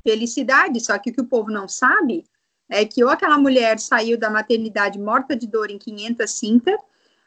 felicidade, 0.07 0.79
só 0.85 0.99
que 0.99 1.09
o 1.09 1.15
que 1.15 1.21
o 1.23 1.27
povo 1.27 1.51
não 1.51 1.67
sabe 1.67 2.27
é 2.69 2.85
que 2.85 3.03
ou 3.03 3.09
aquela 3.09 3.39
mulher 3.39 3.81
saiu 3.81 4.19
da 4.19 4.29
maternidade 4.29 4.99
morta 4.99 5.35
de 5.35 5.47
dor 5.47 5.71
em 5.71 5.79
500 5.79 6.31
cinta, 6.31 6.79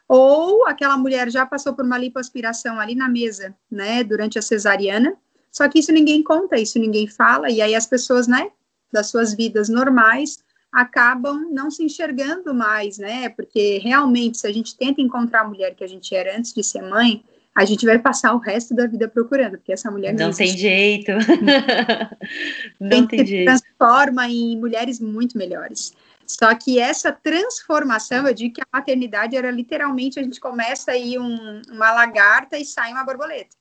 ou 0.06 0.66
aquela 0.68 0.96
mulher 0.96 1.28
já 1.30 1.44
passou 1.44 1.74
por 1.74 1.84
uma 1.84 1.98
lipoaspiração 1.98 2.78
ali 2.78 2.94
na 2.94 3.08
mesa, 3.08 3.54
né, 3.68 4.04
durante 4.04 4.38
a 4.38 4.42
cesariana, 4.42 5.16
só 5.50 5.68
que 5.68 5.80
isso 5.80 5.90
ninguém 5.90 6.22
conta, 6.22 6.56
isso 6.56 6.78
ninguém 6.78 7.08
fala, 7.08 7.50
e 7.50 7.60
aí 7.60 7.74
as 7.74 7.86
pessoas, 7.86 8.28
né, 8.28 8.52
das 8.92 9.08
suas 9.08 9.34
vidas 9.34 9.68
normais, 9.68 10.38
acabam 10.72 11.48
não 11.50 11.70
se 11.70 11.82
enxergando 11.82 12.54
mais, 12.54 12.98
né? 12.98 13.28
Porque 13.30 13.78
realmente, 13.78 14.38
se 14.38 14.46
a 14.46 14.52
gente 14.52 14.76
tenta 14.76 15.00
encontrar 15.00 15.42
a 15.42 15.48
mulher 15.48 15.74
que 15.74 15.84
a 15.84 15.88
gente 15.88 16.14
era 16.14 16.36
antes 16.36 16.52
de 16.52 16.62
ser 16.62 16.82
mãe, 16.82 17.24
a 17.54 17.64
gente 17.64 17.84
vai 17.84 17.98
passar 17.98 18.34
o 18.34 18.38
resto 18.38 18.74
da 18.74 18.86
vida 18.86 19.08
procurando, 19.08 19.58
porque 19.58 19.72
essa 19.72 19.90
mulher 19.90 20.14
não, 20.14 20.28
não 20.28 20.34
tem 20.34 20.56
jeito. 20.56 21.10
não 22.78 22.88
tem, 22.88 23.06
tem 23.06 23.26
jeito. 23.26 23.46
transforma 23.46 24.28
em 24.28 24.56
mulheres 24.56 25.00
muito 25.00 25.36
melhores. 25.36 25.92
Só 26.24 26.54
que 26.54 26.78
essa 26.78 27.10
transformação, 27.10 28.28
eu 28.28 28.34
digo 28.34 28.54
que 28.54 28.60
a 28.60 28.78
maternidade 28.78 29.34
era 29.34 29.50
literalmente 29.50 30.20
a 30.20 30.22
gente 30.22 30.38
começa 30.38 30.92
aí 30.92 31.18
um, 31.18 31.62
uma 31.70 31.90
lagarta 31.90 32.58
e 32.58 32.64
sai 32.64 32.92
uma 32.92 33.02
borboleta. 33.02 33.57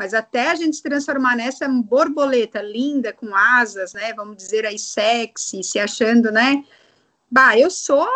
Mas 0.00 0.14
até 0.14 0.50
a 0.50 0.54
gente 0.54 0.76
se 0.76 0.82
transformar 0.82 1.36
nessa 1.36 1.68
borboleta 1.68 2.62
linda, 2.62 3.12
com 3.12 3.34
asas, 3.34 3.92
né? 3.92 4.14
Vamos 4.14 4.34
dizer 4.34 4.64
aí, 4.64 4.78
sexy, 4.78 5.62
se 5.62 5.78
achando, 5.78 6.32
né? 6.32 6.64
Bah, 7.30 7.58
eu 7.58 7.70
sou 7.70 8.08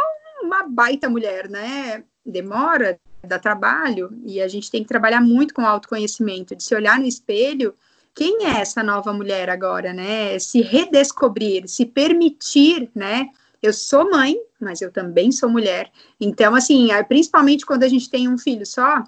uma 0.43 0.67
baita 0.67 1.11
mulher, 1.11 1.47
né? 1.47 2.03
Demora, 2.25 2.99
dá 3.23 3.39
trabalho, 3.39 4.19
e 4.25 4.41
a 4.41 4.49
gente 4.49 4.71
tem 4.71 4.83
que 4.83 4.89
trabalhar 4.89 5.21
muito 5.21 5.53
com 5.53 5.61
autoconhecimento, 5.61 6.57
de 6.57 6.65
se 6.65 6.75
olhar 6.75 6.99
no 6.99 7.05
espelho. 7.05 7.75
Quem 8.15 8.47
é 8.47 8.63
essa 8.63 8.83
nova 8.83 9.13
mulher 9.13 9.51
agora, 9.51 9.93
né? 9.93 10.39
Se 10.39 10.63
redescobrir, 10.63 11.69
se 11.69 11.85
permitir, 11.85 12.91
né? 12.95 13.29
Eu 13.63 13.75
sou 13.75 14.11
mãe, 14.11 14.39
mas 14.59 14.81
eu 14.81 14.91
também 14.91 15.31
sou 15.31 15.51
mulher. 15.51 15.93
Então, 16.19 16.55
assim, 16.55 16.89
principalmente 17.09 17.67
quando 17.67 17.83
a 17.83 17.89
gente 17.89 18.09
tem 18.09 18.27
um 18.27 18.39
filho 18.39 18.65
só, 18.65 19.05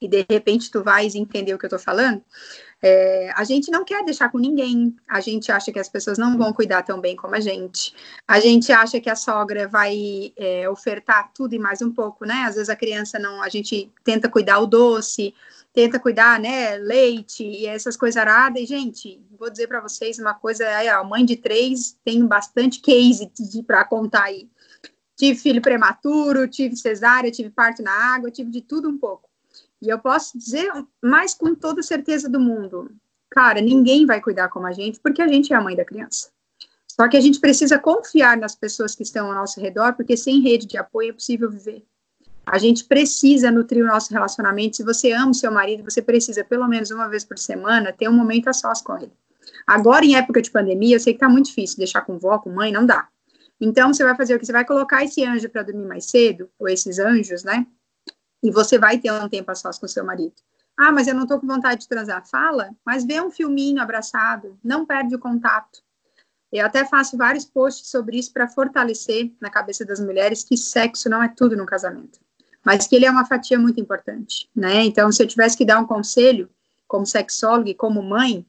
e 0.00 0.08
de 0.08 0.26
repente 0.28 0.70
tu 0.70 0.82
vais 0.82 1.14
entender 1.14 1.54
o 1.54 1.58
que 1.58 1.66
eu 1.66 1.70
tô 1.70 1.78
falando, 1.78 2.22
é, 2.82 3.32
a 3.34 3.44
gente 3.44 3.70
não 3.70 3.84
quer 3.84 4.04
deixar 4.04 4.30
com 4.30 4.38
ninguém, 4.38 4.94
a 5.08 5.20
gente 5.20 5.50
acha 5.50 5.72
que 5.72 5.78
as 5.78 5.88
pessoas 5.88 6.18
não 6.18 6.36
vão 6.36 6.52
cuidar 6.52 6.82
tão 6.82 7.00
bem 7.00 7.16
como 7.16 7.34
a 7.34 7.40
gente, 7.40 7.94
a 8.28 8.38
gente 8.38 8.70
acha 8.70 9.00
que 9.00 9.08
a 9.08 9.16
sogra 9.16 9.66
vai 9.66 10.32
é, 10.36 10.68
ofertar 10.68 11.32
tudo 11.34 11.54
e 11.54 11.58
mais 11.58 11.80
um 11.80 11.90
pouco, 11.90 12.26
né? 12.26 12.44
Às 12.46 12.56
vezes 12.56 12.68
a 12.68 12.76
criança 12.76 13.18
não, 13.18 13.42
a 13.42 13.48
gente 13.48 13.90
tenta 14.04 14.28
cuidar 14.28 14.58
o 14.58 14.66
doce, 14.66 15.34
tenta 15.72 15.98
cuidar, 15.98 16.40
né, 16.40 16.76
leite 16.78 17.44
e 17.44 17.66
essas 17.66 17.98
coisas 17.98 18.16
aradas, 18.16 18.62
e 18.62 18.64
gente, 18.66 19.20
vou 19.38 19.50
dizer 19.50 19.66
para 19.66 19.78
vocês 19.78 20.18
uma 20.18 20.32
coisa, 20.32 20.66
a 20.90 21.04
mãe 21.04 21.22
de 21.22 21.36
três 21.36 21.98
tem 22.02 22.26
bastante 22.26 22.80
case 22.80 23.30
para 23.66 23.84
contar 23.84 24.24
aí. 24.24 24.48
Tive 25.14 25.38
filho 25.38 25.60
prematuro, 25.60 26.48
tive 26.48 26.76
cesárea, 26.76 27.30
tive 27.30 27.50
parto 27.50 27.82
na 27.82 27.92
água, 27.92 28.30
tive 28.30 28.50
de 28.50 28.62
tudo 28.62 28.88
um 28.88 28.96
pouco. 28.96 29.25
E 29.86 29.88
eu 29.88 30.00
posso 30.00 30.36
dizer 30.36 30.68
mais 31.00 31.32
com 31.32 31.54
toda 31.54 31.80
certeza 31.80 32.28
do 32.28 32.40
mundo, 32.40 32.90
cara, 33.30 33.60
ninguém 33.60 34.04
vai 34.04 34.20
cuidar 34.20 34.48
como 34.48 34.66
a 34.66 34.72
gente, 34.72 34.98
porque 34.98 35.22
a 35.22 35.28
gente 35.28 35.52
é 35.52 35.56
a 35.56 35.60
mãe 35.60 35.76
da 35.76 35.84
criança. 35.84 36.28
Só 36.88 37.06
que 37.06 37.16
a 37.16 37.20
gente 37.20 37.38
precisa 37.38 37.78
confiar 37.78 38.36
nas 38.36 38.56
pessoas 38.56 38.96
que 38.96 39.04
estão 39.04 39.28
ao 39.28 39.34
nosso 39.34 39.60
redor, 39.60 39.92
porque 39.94 40.16
sem 40.16 40.40
rede 40.40 40.66
de 40.66 40.76
apoio 40.76 41.10
é 41.10 41.12
possível 41.12 41.48
viver. 41.48 41.84
A 42.44 42.58
gente 42.58 42.84
precisa 42.84 43.48
nutrir 43.48 43.84
o 43.84 43.86
nosso 43.86 44.12
relacionamento. 44.12 44.76
Se 44.76 44.82
você 44.82 45.12
ama 45.12 45.30
o 45.30 45.34
seu 45.34 45.52
marido, 45.52 45.84
você 45.84 46.02
precisa, 46.02 46.42
pelo 46.42 46.66
menos 46.66 46.90
uma 46.90 47.08
vez 47.08 47.24
por 47.24 47.38
semana, 47.38 47.92
ter 47.92 48.08
um 48.08 48.12
momento 48.12 48.48
a 48.48 48.52
sós 48.52 48.82
com 48.82 48.96
ele. 48.96 49.12
Agora, 49.64 50.04
em 50.04 50.16
época 50.16 50.42
de 50.42 50.50
pandemia, 50.50 50.96
eu 50.96 51.00
sei 51.00 51.12
que 51.12 51.20
tá 51.20 51.28
muito 51.28 51.46
difícil 51.46 51.78
deixar 51.78 52.00
com 52.00 52.18
vó, 52.18 52.38
com 52.40 52.50
mãe, 52.50 52.72
não 52.72 52.84
dá. 52.84 53.06
Então, 53.60 53.94
você 53.94 54.02
vai 54.02 54.16
fazer 54.16 54.34
o 54.34 54.38
que? 54.40 54.46
Você 54.46 54.52
vai 54.52 54.64
colocar 54.64 55.04
esse 55.04 55.24
anjo 55.24 55.48
para 55.48 55.62
dormir 55.62 55.86
mais 55.86 56.06
cedo, 56.06 56.50
ou 56.58 56.68
esses 56.68 56.98
anjos, 56.98 57.44
né? 57.44 57.64
E 58.46 58.50
você 58.50 58.78
vai 58.78 58.96
ter 58.98 59.10
um 59.12 59.28
tempo 59.28 59.50
a 59.50 59.54
sós 59.56 59.76
com 59.76 59.88
seu 59.88 60.04
marido. 60.04 60.34
Ah, 60.76 60.92
mas 60.92 61.08
eu 61.08 61.14
não 61.14 61.24
estou 61.24 61.40
com 61.40 61.46
vontade 61.48 61.80
de 61.80 61.88
transar. 61.88 62.24
Fala, 62.28 62.70
mas 62.84 63.04
vê 63.04 63.20
um 63.20 63.30
filminho 63.30 63.82
abraçado, 63.82 64.56
não 64.62 64.86
perde 64.86 65.16
o 65.16 65.18
contato. 65.18 65.82
Eu 66.52 66.64
até 66.64 66.84
faço 66.84 67.16
vários 67.16 67.44
posts 67.44 67.88
sobre 67.90 68.18
isso 68.18 68.32
para 68.32 68.46
fortalecer 68.46 69.32
na 69.40 69.50
cabeça 69.50 69.84
das 69.84 69.98
mulheres 69.98 70.44
que 70.44 70.56
sexo 70.56 71.08
não 71.08 71.20
é 71.20 71.28
tudo 71.28 71.56
no 71.56 71.66
casamento, 71.66 72.20
mas 72.64 72.86
que 72.86 72.94
ele 72.94 73.04
é 73.04 73.10
uma 73.10 73.24
fatia 73.24 73.58
muito 73.58 73.80
importante, 73.80 74.48
né? 74.54 74.84
Então, 74.84 75.10
se 75.10 75.20
eu 75.20 75.26
tivesse 75.26 75.56
que 75.56 75.64
dar 75.64 75.80
um 75.80 75.86
conselho, 75.86 76.48
como 76.86 77.04
sexóloga 77.04 77.70
e 77.70 77.74
como 77.74 78.00
mãe, 78.00 78.46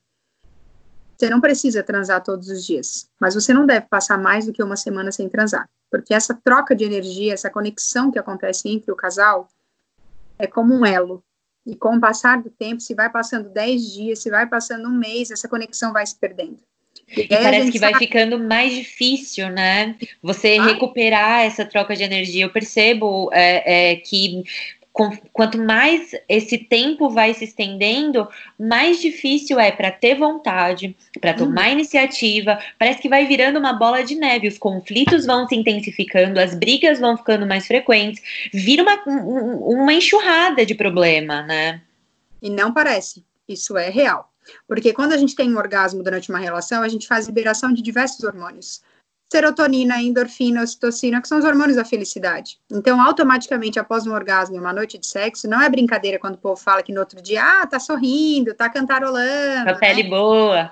você 1.18 1.27
não 1.27 1.42
precisa 1.42 1.82
transar 1.82 2.24
todos 2.24 2.50
os 2.50 2.63
dias, 2.63 3.10
mas 3.20 3.34
você 3.34 3.51
não 3.51 3.66
deve 3.66 3.88
passar 3.88 4.20
mais 4.20 4.46
do 4.46 4.54
que 4.54 4.62
uma 4.62 4.75
semana 4.75 5.12
sem 5.12 5.27
transar, 5.27 5.68
porque 5.89 6.13
essa 6.13 6.36
troca 6.36 6.75
de 6.75 6.84
energia, 6.84 7.34
essa 7.34 7.50
conexão 7.50 8.12
que 8.12 8.20
acontece 8.20 8.70
entre 8.70 8.92
o 8.92 8.96
casal, 8.96 9.50
é 10.38 10.48
como 10.48 10.74
um 10.74 10.86
elo. 10.86 11.24
E 11.65 11.75
com 11.75 11.98
o 11.98 12.00
passar 12.00 12.41
do 12.41 12.50
tempo, 12.50 12.79
se 12.79 12.96
vai 12.96 13.10
passando 13.10 13.50
10 13.50 13.94
dias, 13.94 14.20
se 14.20 14.29
vai 14.29 14.48
passando 14.48 14.88
um 14.88 14.98
mês, 14.98 15.32
essa 15.32 15.50
conexão 15.50 15.91
vai 15.91 16.06
se 16.06 16.17
perdendo. 16.17 16.58
E, 17.15 17.22
e 17.22 17.27
parece 17.27 17.72
que 17.72 17.79
vai 17.79 17.94
ficando 17.96 18.39
mais 18.39 18.74
difícil, 18.74 19.50
né? 19.50 19.96
Você 20.22 20.58
ah. 20.60 20.65
recuperar 20.65 21.46
essa 21.46 21.65
troca 21.65 21.96
de 21.96 22.03
energia. 22.03 22.46
Eu 22.46 22.51
percebo 22.51 23.29
é, 23.34 23.91
é, 23.91 23.96
que 23.98 24.44
quanto 25.32 25.58
mais 25.58 26.12
esse 26.27 26.58
tempo 26.58 27.10
vai 27.10 27.34
se 27.34 27.44
estendendo, 27.44 28.27
mais 28.60 29.00
difícil 29.00 29.60
é 29.60 29.72
para 29.72 29.92
ter 29.92 30.16
vontade, 30.16 30.96
para 31.22 31.34
tomar 31.34 31.70
hum. 31.70 31.74
iniciativa. 31.74 32.60
Parece 32.80 33.01
que 33.01 33.10
vai 33.10 33.25
virando 33.25 33.60
uma 33.60 33.74
bola 33.74 34.04
de 34.04 34.16
neve. 34.16 34.48
Os 34.48 34.58
conflitos 34.58 35.25
vão 35.25 35.48
se 35.48 35.56
intensificando, 35.56 36.39
as 36.39 36.56
brigas 36.56 37.00
vão 37.00 37.16
ficando 37.16 37.46
mais 37.46 37.68
frequentes, 37.68 38.22
vira 38.51 38.84
uma, 38.84 39.04
uma 39.06 39.94
enxurrada 39.94 40.66
de 40.66 40.74
problema, 40.74 41.44
né? 41.44 41.82
E 42.42 42.50
não 42.50 42.74
parece. 42.74 43.24
Isso 43.48 43.77
é 43.77 43.89
real. 43.89 44.32
Porque 44.68 44.94
quando 44.94 45.13
a 45.13 45.18
gente 45.18 45.36
tem 45.36 45.54
um 45.54 45.58
orgasmo 45.58 46.01
durante 46.01 46.30
uma 46.30 46.39
relação, 46.39 46.82
a 46.82 46.88
gente 46.88 47.08
faz 47.08 47.27
liberação 47.27 47.72
de 47.72 47.82
diversos 47.82 48.24
hormônios 48.24 48.82
serotonina, 49.31 50.01
endorfina, 50.01 50.63
ocitocina, 50.63 51.22
que 51.22 51.27
são 51.27 51.38
os 51.38 51.46
hormônios 51.46 51.75
da 51.75 51.84
felicidade. 51.84 52.57
Então, 52.72 53.01
automaticamente, 53.01 53.77
após 53.77 54.07
um 54.07 54.13
orgasmo 54.13 54.55
e 54.55 54.60
uma 54.60 54.72
noite 54.72 54.98
de 54.98 55.05
sexo, 55.05 55.50
não 55.50 55.62
é 55.62 55.69
brincadeira 55.69 56.17
quando 56.17 56.36
o 56.36 56.39
povo 56.39 56.55
fala 56.55 56.81
que 56.81 56.93
no 56.93 57.01
outro 57.01 57.22
dia, 57.22 57.43
ah, 57.43 57.67
tá 57.67 57.79
sorrindo, 57.79 58.53
tá 58.53 58.69
cantarolando. 58.69 59.69
A 59.69 59.75
pele 59.75 60.03
né? 60.03 60.10
boa. 60.10 60.72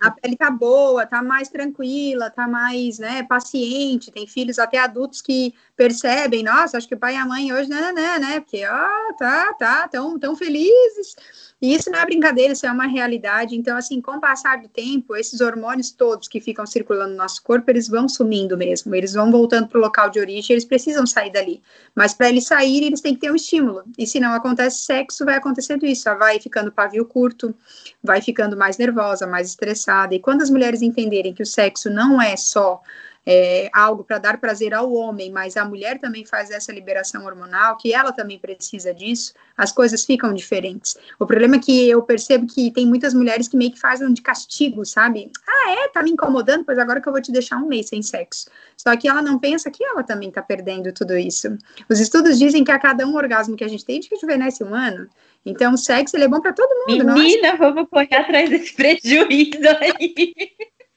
A 0.00 0.10
pele 0.10 0.36
tá 0.36 0.50
boa, 0.50 1.06
tá 1.06 1.22
mais 1.22 1.48
tranquila, 1.48 2.30
tá 2.30 2.46
mais, 2.46 2.98
né, 2.98 3.22
paciente. 3.22 4.10
Tem 4.10 4.26
filhos 4.26 4.58
até 4.58 4.78
adultos 4.78 5.22
que 5.22 5.54
percebem, 5.76 6.42
nossa, 6.42 6.76
acho 6.76 6.86
que 6.86 6.94
o 6.94 6.98
pai 6.98 7.14
e 7.14 7.16
a 7.16 7.26
mãe 7.26 7.52
hoje, 7.52 7.68
né, 7.68 7.90
né, 7.92 8.18
né, 8.18 8.40
porque, 8.40 8.64
ó, 8.66 9.12
tá, 9.18 9.54
tá, 9.54 9.88
tão, 9.88 10.18
tão 10.18 10.36
felizes. 10.36 11.16
E 11.64 11.74
isso 11.74 11.90
não 11.90 11.98
é 11.98 12.04
brincadeira, 12.04 12.52
isso 12.52 12.66
é 12.66 12.70
uma 12.70 12.86
realidade. 12.86 13.56
Então, 13.56 13.74
assim, 13.74 13.98
com 13.98 14.16
o 14.16 14.20
passar 14.20 14.60
do 14.60 14.68
tempo, 14.68 15.16
esses 15.16 15.40
hormônios 15.40 15.90
todos 15.90 16.28
que 16.28 16.38
ficam 16.38 16.66
circulando 16.66 17.12
no 17.12 17.16
nosso 17.16 17.42
corpo, 17.42 17.70
eles 17.70 17.88
vão 17.88 18.06
sumindo 18.06 18.54
mesmo, 18.54 18.94
eles 18.94 19.14
vão 19.14 19.30
voltando 19.30 19.68
para 19.68 19.78
o 19.78 19.80
local 19.80 20.10
de 20.10 20.20
origem, 20.20 20.52
eles 20.52 20.66
precisam 20.66 21.06
sair 21.06 21.32
dali. 21.32 21.62
Mas 21.94 22.12
para 22.12 22.28
eles 22.28 22.46
saírem, 22.46 22.88
eles 22.88 23.00
têm 23.00 23.14
que 23.14 23.22
ter 23.22 23.32
um 23.32 23.34
estímulo. 23.34 23.82
E 23.96 24.06
se 24.06 24.20
não 24.20 24.34
acontece 24.34 24.80
sexo, 24.80 25.24
vai 25.24 25.36
acontecendo 25.36 25.86
isso. 25.86 26.06
Ela 26.06 26.18
vai 26.18 26.38
ficando 26.38 26.70
pavio 26.70 27.06
curto, 27.06 27.54
vai 28.02 28.20
ficando 28.20 28.58
mais 28.58 28.76
nervosa, 28.76 29.26
mais 29.26 29.48
estressada. 29.48 30.14
E 30.14 30.20
quando 30.20 30.42
as 30.42 30.50
mulheres 30.50 30.82
entenderem 30.82 31.32
que 31.32 31.42
o 31.42 31.46
sexo 31.46 31.88
não 31.88 32.20
é 32.20 32.36
só 32.36 32.82
é, 33.26 33.70
algo 33.72 34.04
para 34.04 34.18
dar 34.18 34.38
prazer 34.38 34.74
ao 34.74 34.92
homem, 34.92 35.30
mas 35.30 35.56
a 35.56 35.64
mulher 35.64 35.98
também 35.98 36.24
faz 36.24 36.50
essa 36.50 36.72
liberação 36.72 37.24
hormonal, 37.24 37.76
que 37.76 37.92
ela 37.92 38.12
também 38.12 38.38
precisa 38.38 38.92
disso, 38.92 39.32
as 39.56 39.72
coisas 39.72 40.04
ficam 40.04 40.34
diferentes. 40.34 40.96
O 41.18 41.26
problema 41.26 41.56
é 41.56 41.58
que 41.58 41.88
eu 41.88 42.02
percebo 42.02 42.46
que 42.46 42.70
tem 42.70 42.86
muitas 42.86 43.14
mulheres 43.14 43.48
que 43.48 43.56
meio 43.56 43.72
que 43.72 43.80
fazem 43.80 44.12
de 44.12 44.20
castigo, 44.20 44.84
sabe? 44.84 45.30
Ah, 45.48 45.70
é? 45.70 45.88
Tá 45.88 46.02
me 46.02 46.10
incomodando? 46.10 46.64
Pois 46.64 46.78
agora 46.78 47.00
que 47.00 47.08
eu 47.08 47.12
vou 47.12 47.22
te 47.22 47.32
deixar 47.32 47.56
um 47.56 47.66
mês 47.66 47.88
sem 47.88 48.02
sexo. 48.02 48.46
Só 48.76 48.94
que 48.96 49.08
ela 49.08 49.22
não 49.22 49.38
pensa 49.38 49.70
que 49.70 49.82
ela 49.82 50.02
também 50.02 50.30
tá 50.30 50.42
perdendo 50.42 50.92
tudo 50.92 51.16
isso. 51.16 51.56
Os 51.88 52.00
estudos 52.00 52.38
dizem 52.38 52.64
que 52.64 52.72
a 52.72 52.78
cada 52.78 53.06
um 53.06 53.14
orgasmo 53.14 53.56
que 53.56 53.64
a 53.64 53.68
gente 53.68 53.84
tem, 53.84 53.98
a 53.98 54.00
gente 54.02 54.10
rejuvenesce 54.10 54.62
um 54.62 54.74
ano. 54.74 55.08
Então, 55.46 55.74
o 55.74 55.78
sexo 55.78 56.16
ele 56.16 56.24
é 56.24 56.28
bom 56.28 56.40
para 56.40 56.52
todo 56.52 56.88
mundo. 56.88 57.12
Menina, 57.12 57.52
não 57.52 57.58
vamos 57.58 57.88
correr 57.90 58.16
atrás 58.16 58.48
desse 58.48 58.74
prejuízo 58.74 59.68
aí. 59.80 60.34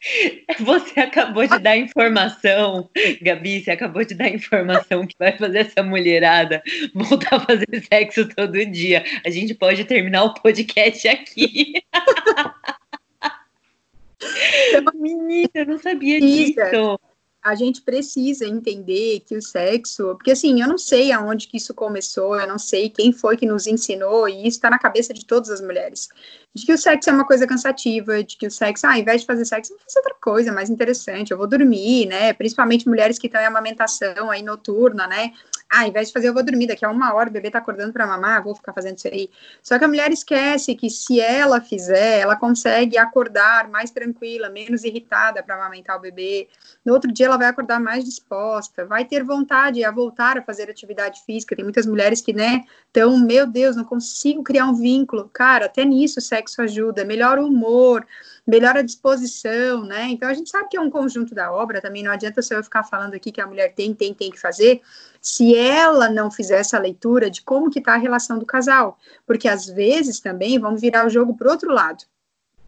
Você 0.59 0.99
acabou 0.99 1.47
de 1.47 1.59
dar 1.59 1.77
informação, 1.77 2.89
Gabi, 3.21 3.63
você 3.63 3.71
acabou 3.71 4.03
de 4.03 4.13
dar 4.13 4.29
informação 4.29 5.05
que 5.05 5.15
vai 5.17 5.37
fazer 5.37 5.59
essa 5.59 5.83
mulherada 5.83 6.61
voltar 6.93 7.35
a 7.35 7.39
fazer 7.39 7.67
sexo 7.91 8.27
todo 8.29 8.65
dia. 8.65 9.03
A 9.25 9.29
gente 9.29 9.53
pode 9.53 9.83
terminar 9.85 10.23
o 10.23 10.33
podcast 10.33 11.07
aqui. 11.07 11.73
Menina, 14.95 15.49
eu 15.53 15.65
não 15.65 15.77
sabia 15.77 16.19
disso 16.19 16.99
a 17.43 17.55
gente 17.55 17.81
precisa 17.81 18.45
entender 18.45 19.21
que 19.21 19.35
o 19.35 19.41
sexo, 19.41 20.15
porque 20.15 20.31
assim, 20.31 20.61
eu 20.61 20.67
não 20.67 20.77
sei 20.77 21.11
aonde 21.11 21.47
que 21.47 21.57
isso 21.57 21.73
começou, 21.73 22.37
eu 22.39 22.47
não 22.47 22.59
sei 22.59 22.89
quem 22.89 23.11
foi 23.11 23.37
que 23.37 23.45
nos 23.45 23.67
ensinou, 23.67 24.27
e 24.27 24.41
isso 24.47 24.57
está 24.57 24.69
na 24.69 24.79
cabeça 24.79 25.13
de 25.13 25.25
todas 25.25 25.49
as 25.49 25.61
mulheres, 25.61 26.09
de 26.53 26.65
que 26.65 26.73
o 26.73 26.77
sexo 26.77 27.09
é 27.09 27.13
uma 27.13 27.25
coisa 27.25 27.47
cansativa, 27.47 28.23
de 28.23 28.37
que 28.37 28.47
o 28.47 28.51
sexo, 28.51 28.85
ah, 28.85 28.93
ao 28.93 28.97
invés 28.97 29.21
de 29.21 29.27
fazer 29.27 29.45
sexo, 29.45 29.71
eu 29.71 29.77
vou 29.77 29.85
fazer 29.85 29.99
outra 29.99 30.15
coisa 30.21 30.51
mais 30.51 30.69
interessante, 30.69 31.31
eu 31.31 31.37
vou 31.37 31.47
dormir, 31.47 32.07
né, 32.07 32.33
principalmente 32.33 32.87
mulheres 32.87 33.17
que 33.17 33.27
estão 33.27 33.39
em 33.39 33.45
amamentação 33.45 34.29
aí 34.29 34.41
noturna, 34.41 35.07
né, 35.07 35.31
ah, 35.69 35.81
ao 35.81 35.87
invés 35.87 36.07
de 36.07 36.13
fazer, 36.13 36.29
eu 36.29 36.33
vou 36.33 36.43
dormir, 36.43 36.67
daqui 36.67 36.85
a 36.85 36.89
uma 36.89 37.13
hora 37.13 37.29
o 37.29 37.31
bebê 37.31 37.51
tá 37.51 37.59
acordando 37.59 37.91
para 37.91 38.07
mamar, 38.07 38.43
vou 38.43 38.55
ficar 38.55 38.73
fazendo 38.73 38.97
isso 38.97 39.07
aí. 39.07 39.29
Só 39.61 39.77
que 39.77 39.85
a 39.85 39.87
mulher 39.87 40.11
esquece 40.11 40.75
que 40.75 40.89
se 40.89 41.19
ela 41.19 41.59
fizer, 41.59 42.19
ela 42.19 42.35
consegue 42.35 42.97
acordar 42.97 43.69
mais 43.69 43.91
tranquila, 43.91 44.49
menos 44.49 44.83
irritada 44.83 45.43
para 45.43 45.55
amamentar 45.55 45.97
o 45.97 45.99
bebê. 45.99 46.47
No 46.85 46.93
outro 46.93 47.11
dia 47.11 47.25
ela 47.25 47.37
vai 47.37 47.47
acordar 47.47 47.79
mais 47.79 48.05
disposta, 48.05 48.85
vai 48.85 49.03
ter 49.03 49.23
vontade 49.23 49.83
a 49.83 49.91
voltar 49.91 50.37
a 50.37 50.41
fazer 50.41 50.69
atividade 50.69 51.21
física. 51.25 51.55
Tem 51.55 51.65
muitas 51.65 51.85
mulheres 51.85 52.21
que, 52.21 52.33
né, 52.33 52.63
estão, 52.85 53.17
meu 53.17 53.45
Deus, 53.45 53.75
não 53.75 53.83
consigo 53.83 54.43
criar 54.43 54.65
um 54.65 54.73
vínculo. 54.73 55.29
Cara, 55.33 55.65
até 55.65 55.83
nisso 55.83 56.19
o 56.19 56.21
sexo 56.21 56.61
ajuda, 56.61 57.03
melhora 57.03 57.41
o 57.41 57.47
humor, 57.47 58.05
melhora 58.47 58.79
a 58.79 58.83
disposição, 58.83 59.83
né? 59.83 60.07
Então 60.09 60.29
a 60.29 60.33
gente 60.33 60.49
sabe 60.49 60.69
que 60.69 60.77
é 60.77 60.81
um 60.81 60.89
conjunto 60.89 61.35
da 61.35 61.51
obra, 61.51 61.81
também 61.81 62.01
não 62.01 62.11
adianta 62.11 62.41
só 62.41 62.55
eu 62.55 62.63
ficar 62.63 62.83
falando 62.83 63.13
aqui 63.13 63.31
que 63.31 63.41
a 63.41 63.45
mulher 63.45 63.73
tem, 63.73 63.93
tem, 63.93 64.13
tem 64.13 64.31
que 64.31 64.39
fazer, 64.39 64.81
se 65.21 65.55
ela 65.55 66.09
não 66.09 66.31
fizer 66.31 66.59
essa 66.59 66.79
leitura 66.79 67.29
de 67.29 67.41
como 67.41 67.69
que 67.69 67.79
está 67.79 67.95
a 67.95 67.97
relação 67.97 68.39
do 68.39 68.45
casal, 68.45 68.97
porque 69.25 69.49
às 69.49 69.67
vezes 69.67 70.21
também 70.21 70.57
vamos 70.57 70.79
virar 70.79 71.05
o 71.05 71.09
jogo 71.09 71.35
para 71.35 71.51
outro 71.51 71.71
lado. 71.71 72.05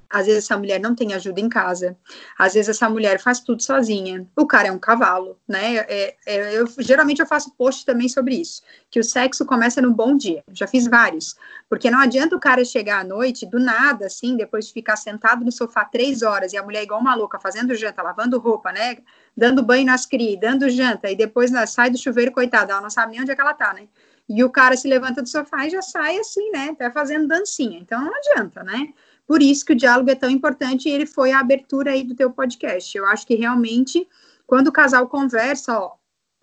Às 0.10 0.26
vezes 0.26 0.46
essa 0.46 0.58
mulher 0.58 0.80
não 0.80 0.96
tem 0.96 1.14
ajuda 1.14 1.40
em 1.40 1.48
casa, 1.48 1.96
às 2.38 2.54
vezes 2.54 2.70
essa 2.70 2.90
mulher 2.90 3.20
faz 3.20 3.40
tudo 3.40 3.62
sozinha. 3.62 4.26
O 4.36 4.48
cara 4.48 4.70
é 4.70 4.72
um 4.72 4.80
cavalo, 4.80 5.38
né? 5.48 5.78
É, 5.78 6.16
é, 6.26 6.58
eu 6.58 6.68
geralmente 6.80 7.20
eu 7.20 7.28
faço 7.28 7.54
post 7.56 7.86
também 7.86 8.10
sobre 8.10 8.36
isso, 8.36 8.64
que 8.90 9.00
o 9.00 9.04
sexo 9.04 9.46
começa 9.46 9.82
no 9.82 9.94
bom 9.94 10.18
dia. 10.18 10.44
Já 10.52 10.66
fiz 10.66 10.88
vários, 10.88 11.36
porque 11.70 11.92
não 11.92 12.00
adianta 12.00 12.36
o 12.36 12.40
cara 12.40 12.66
chegar 12.66 13.02
à 13.02 13.04
noite 13.04 13.46
do 13.46 13.60
nada, 13.60 14.08
assim, 14.08 14.36
depois 14.36 14.68
de 14.68 14.74
ficar 14.74 14.96
sentado 14.96 15.46
no 15.46 15.52
sofá 15.52 15.86
três 15.86 16.24
horas 16.24 16.54
e 16.54 16.58
a 16.58 16.64
mulher 16.64 16.84
igual 16.84 17.00
uma 17.00 17.14
louca 17.14 17.40
fazendo 17.40 17.76
janta, 17.76 18.02
lavando 18.02 18.40
roupa, 18.40 18.72
né? 18.72 18.98
Dando 19.38 19.62
banho 19.62 19.86
nas 19.86 20.06
crias, 20.06 20.40
dando 20.40 20.70
janta 20.70 21.12
e 21.12 21.16
depois 21.16 21.52
sai 21.68 21.92
do 21.92 21.98
chuveiro, 21.98 22.32
coitada, 22.32 22.74
ela 22.74 22.82
não 22.82 22.90
sabe 22.90 23.12
nem 23.12 23.22
onde 23.22 23.32
é 23.32 23.36
que 23.36 23.42
ela 23.42 23.54
tá, 23.54 23.74
né? 23.74 23.88
E 24.30 24.44
o 24.44 24.50
cara 24.50 24.78
se 24.78 24.88
levanta 24.88 25.24
do 25.24 25.28
sofá 25.28 25.66
e 25.66 25.72
já 25.72 25.82
sai 25.82 26.18
assim, 26.20 26.52
né? 26.52 26.76
Tá 26.78 26.92
fazendo 26.92 27.28
dancinha. 27.28 27.80
Então 27.80 28.00
não 28.00 28.14
adianta, 28.16 28.64
né? 28.64 28.94
Por 29.30 29.44
isso 29.44 29.64
que 29.64 29.74
o 29.74 29.76
diálogo 29.76 30.10
é 30.10 30.16
tão 30.16 30.28
importante 30.28 30.90
e 30.90 30.92
ele 30.92 31.06
foi 31.06 31.32
a 31.32 31.40
abertura 31.40 31.92
aí 31.92 32.04
do 32.04 32.16
teu 32.16 32.32
podcast. 32.32 32.98
Eu 32.98 33.06
acho 33.06 33.28
que 33.28 33.36
realmente, 33.36 34.10
quando 34.48 34.70
o 34.70 34.72
casal 34.72 35.08
conversa, 35.08 35.78
ó, 35.80 35.92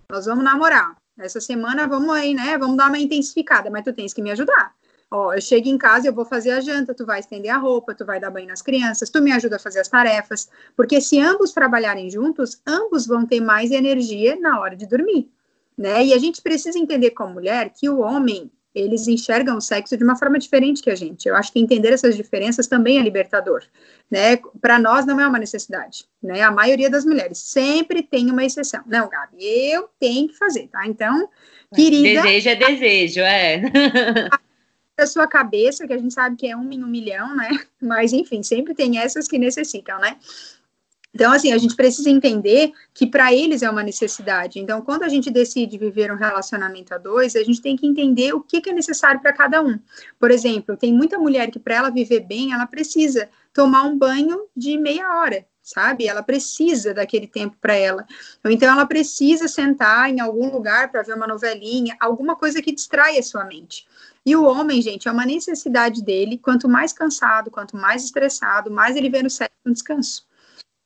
nós 0.08 0.26
vamos 0.26 0.44
namorar. 0.44 0.96
Essa 1.18 1.40
semana 1.40 1.88
vamos 1.88 2.14
aí, 2.14 2.32
né? 2.32 2.56
Vamos 2.56 2.76
dar 2.76 2.86
uma 2.86 2.96
intensificada, 2.96 3.68
mas 3.70 3.82
tu 3.82 3.92
tens 3.92 4.14
que 4.14 4.22
me 4.22 4.30
ajudar. 4.30 4.72
Ó, 5.10 5.34
eu 5.34 5.40
chego 5.40 5.68
em 5.68 5.76
casa, 5.76 6.06
eu 6.06 6.12
vou 6.12 6.24
fazer 6.24 6.52
a 6.52 6.60
janta, 6.60 6.94
tu 6.94 7.04
vai 7.04 7.18
estender 7.18 7.50
a 7.50 7.56
roupa, 7.56 7.92
tu 7.92 8.06
vai 8.06 8.20
dar 8.20 8.30
banho 8.30 8.46
nas 8.46 8.62
crianças, 8.62 9.10
tu 9.10 9.20
me 9.20 9.32
ajuda 9.32 9.56
a 9.56 9.58
fazer 9.58 9.80
as 9.80 9.88
tarefas, 9.88 10.48
porque 10.76 11.00
se 11.00 11.18
ambos 11.18 11.50
trabalharem 11.50 12.08
juntos, 12.08 12.62
ambos 12.64 13.04
vão 13.04 13.26
ter 13.26 13.40
mais 13.40 13.72
energia 13.72 14.38
na 14.38 14.60
hora 14.60 14.76
de 14.76 14.86
dormir, 14.86 15.28
né? 15.76 16.04
E 16.04 16.14
a 16.14 16.18
gente 16.18 16.40
precisa 16.40 16.78
entender 16.78 17.10
como 17.10 17.34
mulher 17.34 17.70
que 17.70 17.88
o 17.88 17.98
homem, 17.98 18.48
eles 18.76 19.08
enxergam 19.08 19.56
o 19.56 19.60
sexo 19.60 19.96
de 19.96 20.04
uma 20.04 20.16
forma 20.16 20.38
diferente 20.38 20.82
que 20.82 20.90
a 20.90 20.94
gente. 20.94 21.26
Eu 21.26 21.34
acho 21.34 21.50
que 21.50 21.58
entender 21.58 21.94
essas 21.94 22.14
diferenças 22.14 22.66
também 22.66 22.98
é 22.98 23.02
libertador, 23.02 23.64
né? 24.10 24.36
Para 24.60 24.78
nós 24.78 25.06
não 25.06 25.18
é 25.18 25.26
uma 25.26 25.38
necessidade, 25.38 26.04
né? 26.22 26.42
A 26.42 26.50
maioria 26.50 26.90
das 26.90 27.06
mulheres 27.06 27.38
sempre 27.38 28.02
tem 28.02 28.30
uma 28.30 28.44
exceção. 28.44 28.82
Não, 28.86 29.08
Gabi, 29.08 29.42
eu 29.42 29.88
tenho 29.98 30.28
que 30.28 30.36
fazer, 30.36 30.68
tá? 30.68 30.86
Então, 30.86 31.26
querida, 31.74 32.20
desejo 32.20 32.48
é 32.50 32.54
desejo, 32.54 33.20
é. 33.20 33.62
a 34.98 35.06
sua 35.06 35.26
cabeça, 35.26 35.86
que 35.86 35.92
a 35.94 35.98
gente 35.98 36.12
sabe 36.12 36.36
que 36.36 36.46
é 36.46 36.54
um 36.54 36.70
em 36.70 36.84
um 36.84 36.86
milhão, 36.86 37.34
né? 37.34 37.48
Mas 37.80 38.12
enfim, 38.12 38.42
sempre 38.42 38.74
tem 38.74 38.98
essas 38.98 39.26
que 39.26 39.38
necessitam, 39.38 39.98
né? 39.98 40.18
Então, 41.16 41.32
assim, 41.32 41.50
a 41.50 41.56
gente 41.56 41.74
precisa 41.74 42.10
entender 42.10 42.74
que 42.92 43.06
para 43.06 43.32
eles 43.32 43.62
é 43.62 43.70
uma 43.70 43.82
necessidade. 43.82 44.60
Então, 44.60 44.82
quando 44.82 45.02
a 45.02 45.08
gente 45.08 45.30
decide 45.30 45.78
viver 45.78 46.12
um 46.12 46.16
relacionamento 46.16 46.92
a 46.92 46.98
dois, 46.98 47.34
a 47.34 47.42
gente 47.42 47.62
tem 47.62 47.74
que 47.74 47.86
entender 47.86 48.34
o 48.34 48.42
que, 48.42 48.60
que 48.60 48.68
é 48.68 48.72
necessário 48.74 49.18
para 49.22 49.32
cada 49.32 49.62
um. 49.62 49.78
Por 50.20 50.30
exemplo, 50.30 50.76
tem 50.76 50.92
muita 50.92 51.18
mulher 51.18 51.50
que, 51.50 51.58
para 51.58 51.76
ela 51.76 51.90
viver 51.90 52.20
bem, 52.20 52.52
ela 52.52 52.66
precisa 52.66 53.30
tomar 53.54 53.84
um 53.84 53.96
banho 53.96 54.42
de 54.54 54.76
meia 54.76 55.18
hora, 55.18 55.46
sabe? 55.62 56.06
Ela 56.06 56.22
precisa 56.22 56.92
daquele 56.92 57.26
tempo 57.26 57.56
para 57.62 57.74
ela. 57.74 58.04
Ou 58.44 58.50
então, 58.50 58.70
ela 58.70 58.84
precisa 58.84 59.48
sentar 59.48 60.10
em 60.10 60.20
algum 60.20 60.52
lugar 60.52 60.92
para 60.92 61.00
ver 61.00 61.14
uma 61.14 61.26
novelinha, 61.26 61.96
alguma 61.98 62.36
coisa 62.36 62.60
que 62.60 62.72
distraia 62.72 63.20
a 63.20 63.22
sua 63.22 63.46
mente. 63.46 63.86
E 64.26 64.36
o 64.36 64.44
homem, 64.44 64.82
gente, 64.82 65.08
é 65.08 65.10
uma 65.10 65.24
necessidade 65.24 66.04
dele. 66.04 66.36
Quanto 66.36 66.68
mais 66.68 66.92
cansado, 66.92 67.50
quanto 67.50 67.74
mais 67.74 68.04
estressado, 68.04 68.70
mais 68.70 68.96
ele 68.96 69.08
vê 69.08 69.22
no 69.22 69.30
sexo 69.30 69.56
um 69.64 69.72
descanso. 69.72 70.26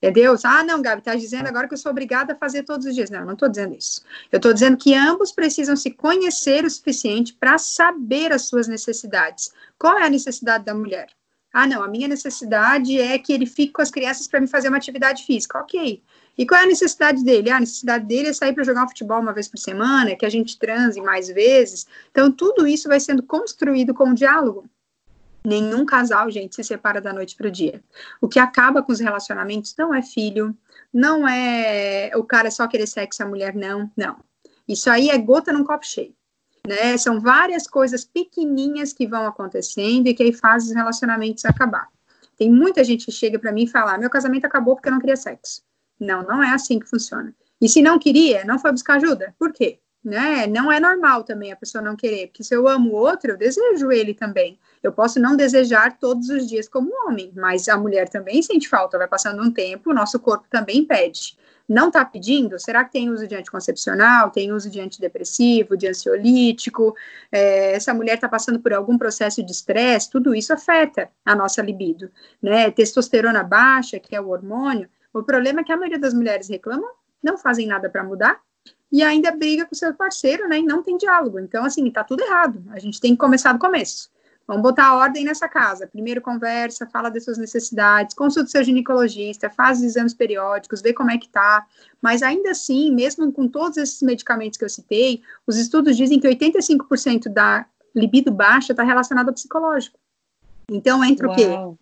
Entendeu? 0.02 0.34
Ah, 0.44 0.64
não, 0.64 0.80
Gabi, 0.80 1.02
tá 1.02 1.14
dizendo 1.14 1.46
agora 1.46 1.68
que 1.68 1.74
eu 1.74 1.78
sou 1.78 1.92
obrigada 1.92 2.32
a 2.32 2.36
fazer 2.36 2.62
todos 2.62 2.86
os 2.86 2.94
dias. 2.94 3.10
Não, 3.10 3.24
não 3.24 3.34
estou 3.34 3.50
dizendo 3.50 3.76
isso. 3.76 4.02
Eu 4.32 4.38
estou 4.38 4.52
dizendo 4.52 4.78
que 4.78 4.94
ambos 4.94 5.30
precisam 5.30 5.76
se 5.76 5.90
conhecer 5.90 6.64
o 6.64 6.70
suficiente 6.70 7.34
para 7.34 7.58
saber 7.58 8.32
as 8.32 8.42
suas 8.42 8.66
necessidades. 8.66 9.52
Qual 9.78 9.98
é 9.98 10.06
a 10.06 10.10
necessidade 10.10 10.64
da 10.64 10.74
mulher? 10.74 11.08
Ah, 11.52 11.66
não, 11.66 11.82
a 11.82 11.88
minha 11.88 12.08
necessidade 12.08 12.98
é 12.98 13.18
que 13.18 13.32
ele 13.32 13.44
fique 13.44 13.72
com 13.74 13.82
as 13.82 13.90
crianças 13.90 14.26
para 14.26 14.40
me 14.40 14.46
fazer 14.46 14.68
uma 14.68 14.78
atividade 14.78 15.24
física. 15.26 15.58
Ok. 15.58 16.02
E 16.38 16.46
qual 16.46 16.60
é 16.60 16.64
a 16.64 16.66
necessidade 16.66 17.22
dele? 17.22 17.50
Ah, 17.50 17.56
a 17.56 17.60
necessidade 17.60 18.06
dele 18.06 18.28
é 18.28 18.32
sair 18.32 18.54
para 18.54 18.64
jogar 18.64 18.84
um 18.84 18.88
futebol 18.88 19.20
uma 19.20 19.34
vez 19.34 19.48
por 19.48 19.58
semana, 19.58 20.16
que 20.16 20.24
a 20.24 20.30
gente 20.30 20.58
transe 20.58 20.98
mais 21.02 21.28
vezes. 21.28 21.86
Então, 22.10 22.32
tudo 22.32 22.66
isso 22.66 22.88
vai 22.88 23.00
sendo 23.00 23.22
construído 23.22 23.92
com 23.92 24.14
diálogo. 24.14 24.64
Nenhum 25.44 25.86
casal, 25.86 26.30
gente, 26.30 26.54
se 26.54 26.64
separa 26.64 27.00
da 27.00 27.12
noite 27.12 27.34
para 27.34 27.48
o 27.48 27.50
dia. 27.50 27.82
O 28.20 28.28
que 28.28 28.38
acaba 28.38 28.82
com 28.82 28.92
os 28.92 29.00
relacionamentos 29.00 29.74
não 29.78 29.94
é 29.94 30.02
filho, 30.02 30.56
não 30.92 31.26
é 31.26 32.10
o 32.14 32.24
cara 32.24 32.50
só 32.50 32.66
querer 32.66 32.86
sexo 32.86 33.22
a 33.22 33.26
mulher 33.26 33.54
não, 33.54 33.90
não. 33.96 34.16
Isso 34.68 34.90
aí 34.90 35.08
é 35.10 35.18
gota 35.18 35.52
num 35.52 35.64
copo 35.64 35.86
cheio. 35.86 36.14
Né? 36.66 36.96
São 36.98 37.20
várias 37.20 37.66
coisas 37.66 38.04
pequenininhas 38.04 38.92
que 38.92 39.06
vão 39.06 39.26
acontecendo 39.26 40.06
e 40.06 40.14
que 40.14 40.22
aí 40.22 40.32
fazem 40.32 40.70
os 40.70 40.76
relacionamentos 40.76 41.44
acabar. 41.44 41.88
Tem 42.36 42.50
muita 42.50 42.84
gente 42.84 43.06
que 43.06 43.12
chega 43.12 43.38
para 43.38 43.52
mim 43.52 43.64
e 43.64 43.66
fala: 43.66 43.94
ah, 43.94 43.98
meu 43.98 44.10
casamento 44.10 44.44
acabou 44.44 44.74
porque 44.74 44.88
eu 44.88 44.92
não 44.92 45.00
queria 45.00 45.16
sexo. 45.16 45.62
Não, 45.98 46.22
não 46.22 46.42
é 46.42 46.50
assim 46.50 46.78
que 46.78 46.88
funciona. 46.88 47.34
E 47.60 47.68
se 47.68 47.82
não 47.82 47.98
queria, 47.98 48.44
não 48.44 48.58
foi 48.58 48.72
buscar 48.72 48.96
ajuda. 48.96 49.34
Por 49.38 49.52
quê? 49.52 49.78
Né? 50.02 50.46
Não 50.46 50.72
é 50.72 50.80
normal 50.80 51.24
também 51.24 51.52
a 51.52 51.56
pessoa 51.56 51.84
não 51.84 51.94
querer, 51.94 52.28
porque 52.28 52.42
se 52.42 52.54
eu 52.54 52.66
amo 52.66 52.90
o 52.90 52.94
outro, 52.94 53.32
eu 53.32 53.36
desejo 53.36 53.92
ele 53.92 54.14
também. 54.14 54.58
Eu 54.82 54.92
posso 54.92 55.20
não 55.20 55.36
desejar 55.36 55.98
todos 55.98 56.30
os 56.30 56.48
dias 56.48 56.66
como 56.66 56.90
homem, 57.06 57.30
mas 57.36 57.68
a 57.68 57.76
mulher 57.76 58.08
também 58.08 58.42
sente 58.42 58.66
falta, 58.66 58.96
vai 58.96 59.06
passando 59.06 59.42
um 59.42 59.50
tempo, 59.50 59.90
o 59.90 59.94
nosso 59.94 60.18
corpo 60.18 60.46
também 60.48 60.86
pede. 60.86 61.36
Não 61.70 61.86
está 61.86 62.04
pedindo? 62.04 62.58
Será 62.58 62.84
que 62.84 62.90
tem 62.90 63.10
uso 63.10 63.28
de 63.28 63.36
anticoncepcional, 63.36 64.30
tem 64.30 64.50
uso 64.50 64.68
de 64.68 64.80
antidepressivo, 64.80 65.76
de 65.76 65.86
ansiolítico? 65.86 66.96
É, 67.30 67.76
essa 67.76 67.94
mulher 67.94 68.14
está 68.14 68.28
passando 68.28 68.58
por 68.58 68.72
algum 68.72 68.98
processo 68.98 69.40
de 69.40 69.52
estresse? 69.52 70.10
Tudo 70.10 70.34
isso 70.34 70.52
afeta 70.52 71.08
a 71.24 71.32
nossa 71.32 71.62
libido, 71.62 72.10
né? 72.42 72.72
Testosterona 72.72 73.44
baixa, 73.44 74.00
que 74.00 74.16
é 74.16 74.20
o 74.20 74.30
hormônio. 74.30 74.88
O 75.12 75.22
problema 75.22 75.60
é 75.60 75.64
que 75.64 75.70
a 75.70 75.76
maioria 75.76 75.98
das 75.98 76.12
mulheres 76.12 76.48
reclamam, 76.48 76.90
não 77.22 77.38
fazem 77.38 77.68
nada 77.68 77.88
para 77.88 78.02
mudar, 78.02 78.40
e 78.92 79.02
ainda 79.02 79.30
briga 79.30 79.64
com 79.64 79.74
seu 79.74 79.94
parceiro, 79.94 80.48
né? 80.48 80.58
E 80.58 80.62
não 80.62 80.82
tem 80.82 80.96
diálogo. 80.96 81.38
Então, 81.38 81.64
assim, 81.64 81.88
tá 81.90 82.02
tudo 82.02 82.22
errado. 82.22 82.62
A 82.70 82.78
gente 82.78 83.00
tem 83.00 83.12
que 83.12 83.18
começar 83.18 83.52
do 83.52 83.58
começo. 83.58 84.10
Vamos 84.46 84.62
botar 84.62 84.96
ordem 84.96 85.24
nessa 85.24 85.48
casa. 85.48 85.86
Primeiro 85.86 86.20
conversa, 86.20 86.84
fala 86.84 87.08
das 87.08 87.24
suas 87.24 87.38
necessidades, 87.38 88.16
consulta 88.16 88.50
seu 88.50 88.64
ginecologista, 88.64 89.48
faz 89.48 89.78
os 89.78 89.84
exames 89.84 90.12
periódicos, 90.12 90.82
vê 90.82 90.92
como 90.92 91.12
é 91.12 91.18
que 91.18 91.28
tá. 91.28 91.64
Mas 92.02 92.20
ainda 92.20 92.50
assim, 92.50 92.92
mesmo 92.92 93.30
com 93.32 93.46
todos 93.46 93.76
esses 93.76 94.02
medicamentos 94.02 94.58
que 94.58 94.64
eu 94.64 94.68
citei, 94.68 95.22
os 95.46 95.56
estudos 95.56 95.96
dizem 95.96 96.18
que 96.18 96.26
85% 96.26 97.28
da 97.32 97.64
libido 97.94 98.32
baixa 98.32 98.72
está 98.72 98.82
relacionado 98.82 99.28
ao 99.28 99.34
psicológico. 99.34 99.96
Então, 100.68 101.04
entra 101.04 101.28
Uau. 101.28 101.32
o 101.32 101.36
quê? 101.76 101.80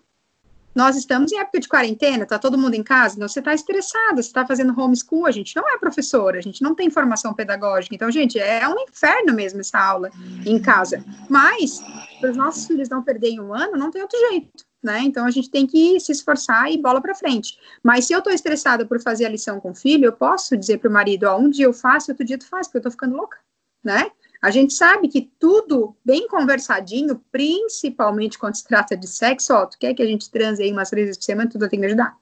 Nós 0.79 0.95
estamos 0.95 1.33
em 1.33 1.41
época 1.41 1.59
de 1.59 1.67
quarentena, 1.67 2.25
tá 2.25 2.39
todo 2.39 2.57
mundo 2.57 2.75
em 2.75 2.85
casa, 2.85 3.17
então 3.17 3.27
você 3.27 3.41
está 3.41 3.53
estressada, 3.53 4.23
você 4.23 4.29
está 4.29 4.47
fazendo 4.47 4.81
homeschool, 4.81 5.27
a 5.27 5.33
gente 5.33 5.57
não 5.57 5.69
é 5.69 5.77
professora, 5.77 6.39
a 6.39 6.41
gente 6.41 6.63
não 6.63 6.73
tem 6.73 6.89
formação 6.89 7.35
pedagógica, 7.35 7.97
então, 7.97 8.09
gente, 8.13 8.39
é 8.39 8.67
um 8.69 8.79
inferno 8.89 9.33
mesmo 9.35 9.59
essa 9.59 9.77
aula 9.77 10.09
em 10.47 10.57
casa. 10.61 11.05
Mas, 11.29 11.83
para 12.21 12.31
os 12.31 12.37
nossos 12.37 12.65
filhos 12.65 12.89
não 12.89 13.03
perderem 13.03 13.41
um 13.41 13.53
ano, 13.53 13.77
não 13.77 13.91
tem 13.91 14.01
outro 14.01 14.17
jeito. 14.31 14.65
Né? 14.81 15.01
Então 15.01 15.27
a 15.27 15.31
gente 15.33 15.51
tem 15.51 15.67
que 15.67 15.99
se 15.99 16.13
esforçar 16.13 16.71
e 16.71 16.79
bola 16.79 17.01
para 17.01 17.13
frente. 17.13 17.59
Mas 17.83 18.05
se 18.05 18.13
eu 18.13 18.21
estou 18.21 18.33
estressada 18.33 18.87
por 18.87 19.03
fazer 19.03 19.27
a 19.27 19.29
lição 19.29 19.59
com 19.59 19.73
o 19.73 19.75
filho, 19.75 20.05
eu 20.05 20.13
posso 20.13 20.57
dizer 20.57 20.79
para 20.79 20.89
o 20.89 20.93
marido: 20.93 21.25
ó, 21.25 21.37
um 21.37 21.51
dia 21.51 21.67
eu 21.67 21.73
faço, 21.73 22.13
outro 22.13 22.25
dia 22.25 22.39
tu 22.39 22.47
faz, 22.47 22.69
porque 22.69 22.77
eu 22.77 22.83
estou 22.83 22.93
ficando 22.93 23.17
louca, 23.17 23.39
né? 23.83 24.09
A 24.41 24.51
gente 24.51 24.73
sabe 24.73 25.09
que 25.09 25.31
tudo 25.39 25.97
bem 26.05 26.29
conversadinho, 26.29 27.21
principalmente 27.31 28.39
quando 28.39 28.55
se 28.55 28.65
trata 28.65 28.97
de 28.97 29.07
sexo, 29.07 29.53
ó, 29.53 29.67
tu 29.67 29.79
quer 29.79 29.95
que 29.95 30.03
a 30.03 30.07
gente 30.07 30.31
transe 30.31 30.63
aí 30.63 30.73
umas 30.73 30.91
três 30.91 31.07
vezes 31.07 31.19
por 31.19 31.25
semana, 31.25 31.51
tudo 31.51 31.69
tem 31.69 31.81
que 31.81 31.87
ajudar. 31.87 32.17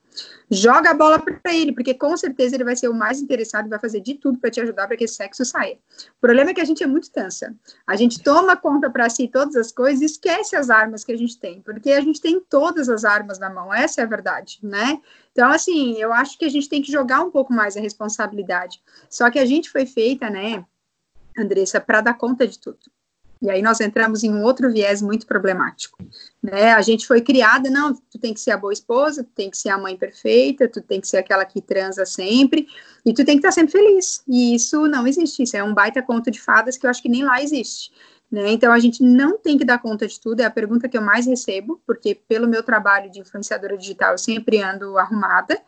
Joga 0.51 0.91
a 0.91 0.95
bola 0.95 1.19
para 1.19 1.55
ele, 1.55 1.73
porque 1.73 1.93
com 1.93 2.17
certeza 2.17 2.55
ele 2.55 2.65
vai 2.65 2.77
ser 2.77 2.89
o 2.89 2.95
mais 2.95 3.21
interessado 3.21 3.67
e 3.67 3.69
vai 3.69 3.79
fazer 3.79 4.01
de 4.01 4.15
tudo 4.15 4.39
para 4.39 4.51
te 4.51 4.61
ajudar 4.61 4.87
para 4.87 4.97
que 4.97 5.05
esse 5.05 5.15
sexo 5.15 5.45
saia. 5.45 5.77
O 6.17 6.21
problema 6.21 6.51
é 6.51 6.55
que 6.55 6.61
a 6.61 6.65
gente 6.65 6.83
é 6.83 6.87
muito 6.87 7.11
tensa. 7.11 7.55
A 7.87 7.97
gente 7.97 8.23
toma 8.23 8.57
conta 8.57 8.89
para 8.89 9.11
si 9.11 9.29
todas 9.29 9.57
as 9.57 9.73
coisas 9.73 10.01
e 10.01 10.07
esquece 10.07 10.57
as 10.57 10.71
armas 10.71 11.05
que 11.05 11.13
a 11.13 11.19
gente 11.19 11.39
tem, 11.39 11.61
porque 11.61 11.91
a 11.91 12.01
gente 12.01 12.21
tem 12.21 12.41
todas 12.41 12.89
as 12.89 13.05
armas 13.05 13.39
na 13.39 13.51
mão, 13.51 13.75
essa 13.75 14.01
é 14.01 14.05
a 14.05 14.07
verdade, 14.07 14.59
né? 14.63 15.01
Então, 15.33 15.51
assim, 15.51 16.01
eu 16.01 16.13
acho 16.13 16.39
que 16.39 16.45
a 16.45 16.51
gente 16.51 16.69
tem 16.69 16.81
que 16.81 16.91
jogar 16.91 17.21
um 17.23 17.31
pouco 17.31 17.53
mais 17.53 17.77
a 17.77 17.81
responsabilidade. 17.81 18.81
Só 19.11 19.31
que 19.31 19.39
a 19.39 19.45
gente 19.45 19.69
foi 19.69 19.85
feita, 19.85 20.31
né? 20.31 20.65
Andressa, 21.37 21.81
para 21.81 22.01
dar 22.01 22.15
conta 22.15 22.47
de 22.47 22.59
tudo. 22.59 22.79
E 23.41 23.51
aí 23.51 23.61
nós 23.61 23.81
entramos 23.81 24.25
em 24.25 24.33
um 24.33 24.43
outro 24.43 24.73
viés 24.73 25.03
muito 25.03 25.27
problemático, 25.27 25.99
né? 26.43 26.73
A 26.73 26.81
gente 26.81 27.07
foi 27.07 27.21
criada, 27.21 27.69
não, 27.69 27.95
tu 27.95 28.19
tem 28.19 28.33
que 28.33 28.41
ser 28.41 28.53
a 28.53 28.57
boa 28.57 28.73
esposa, 28.73 29.23
tu 29.23 29.31
tem 29.35 29.51
que 29.51 29.59
ser 29.59 29.69
a 29.69 29.77
mãe 29.77 29.95
perfeita, 29.97 30.67
tu 30.67 30.81
tem 30.81 31.01
que 31.01 31.09
ser 31.09 31.19
aquela 31.19 31.45
que 31.45 31.61
transa 31.61 32.07
sempre, 32.07 32.67
e 33.05 33.13
tu 33.13 33.25
tem 33.25 33.37
que 33.37 33.47
estar 33.47 33.53
sempre 33.53 33.73
feliz. 33.73 34.23
E 34.27 34.55
isso 34.55 34.87
não 34.89 35.07
existe, 35.07 35.43
isso 35.43 35.57
é 35.57 35.63
um 35.63 35.75
baita 35.75 36.03
conto 36.03 36.31
de 36.31 36.41
fadas 36.41 36.79
que 36.79 36.87
eu 36.87 36.91
acho 36.91 37.03
que 37.03 37.11
nem 37.11 37.25
lá 37.25 37.43
existe. 37.43 37.93
Né? 38.31 38.53
Então 38.53 38.73
a 38.73 38.79
gente 38.79 39.03
não 39.03 39.39
tem 39.39 39.59
que 39.59 39.65
dar 39.65 39.79
conta 39.79 40.07
de 40.07 40.19
tudo, 40.19 40.41
é 40.41 40.45
a 40.45 40.51
pergunta 40.51 40.89
que 40.89 40.97
eu 40.97 41.03
mais 41.03 41.27
recebo, 41.27 41.81
porque 41.87 42.15
pelo 42.15 42.49
meu 42.49 42.63
trabalho 42.63 43.11
de 43.11 43.21
influenciadora 43.21 43.77
digital 43.77 44.13
eu 44.13 44.19
sempre 44.19 44.63
ando 44.63 44.97
arrumada, 44.99 45.61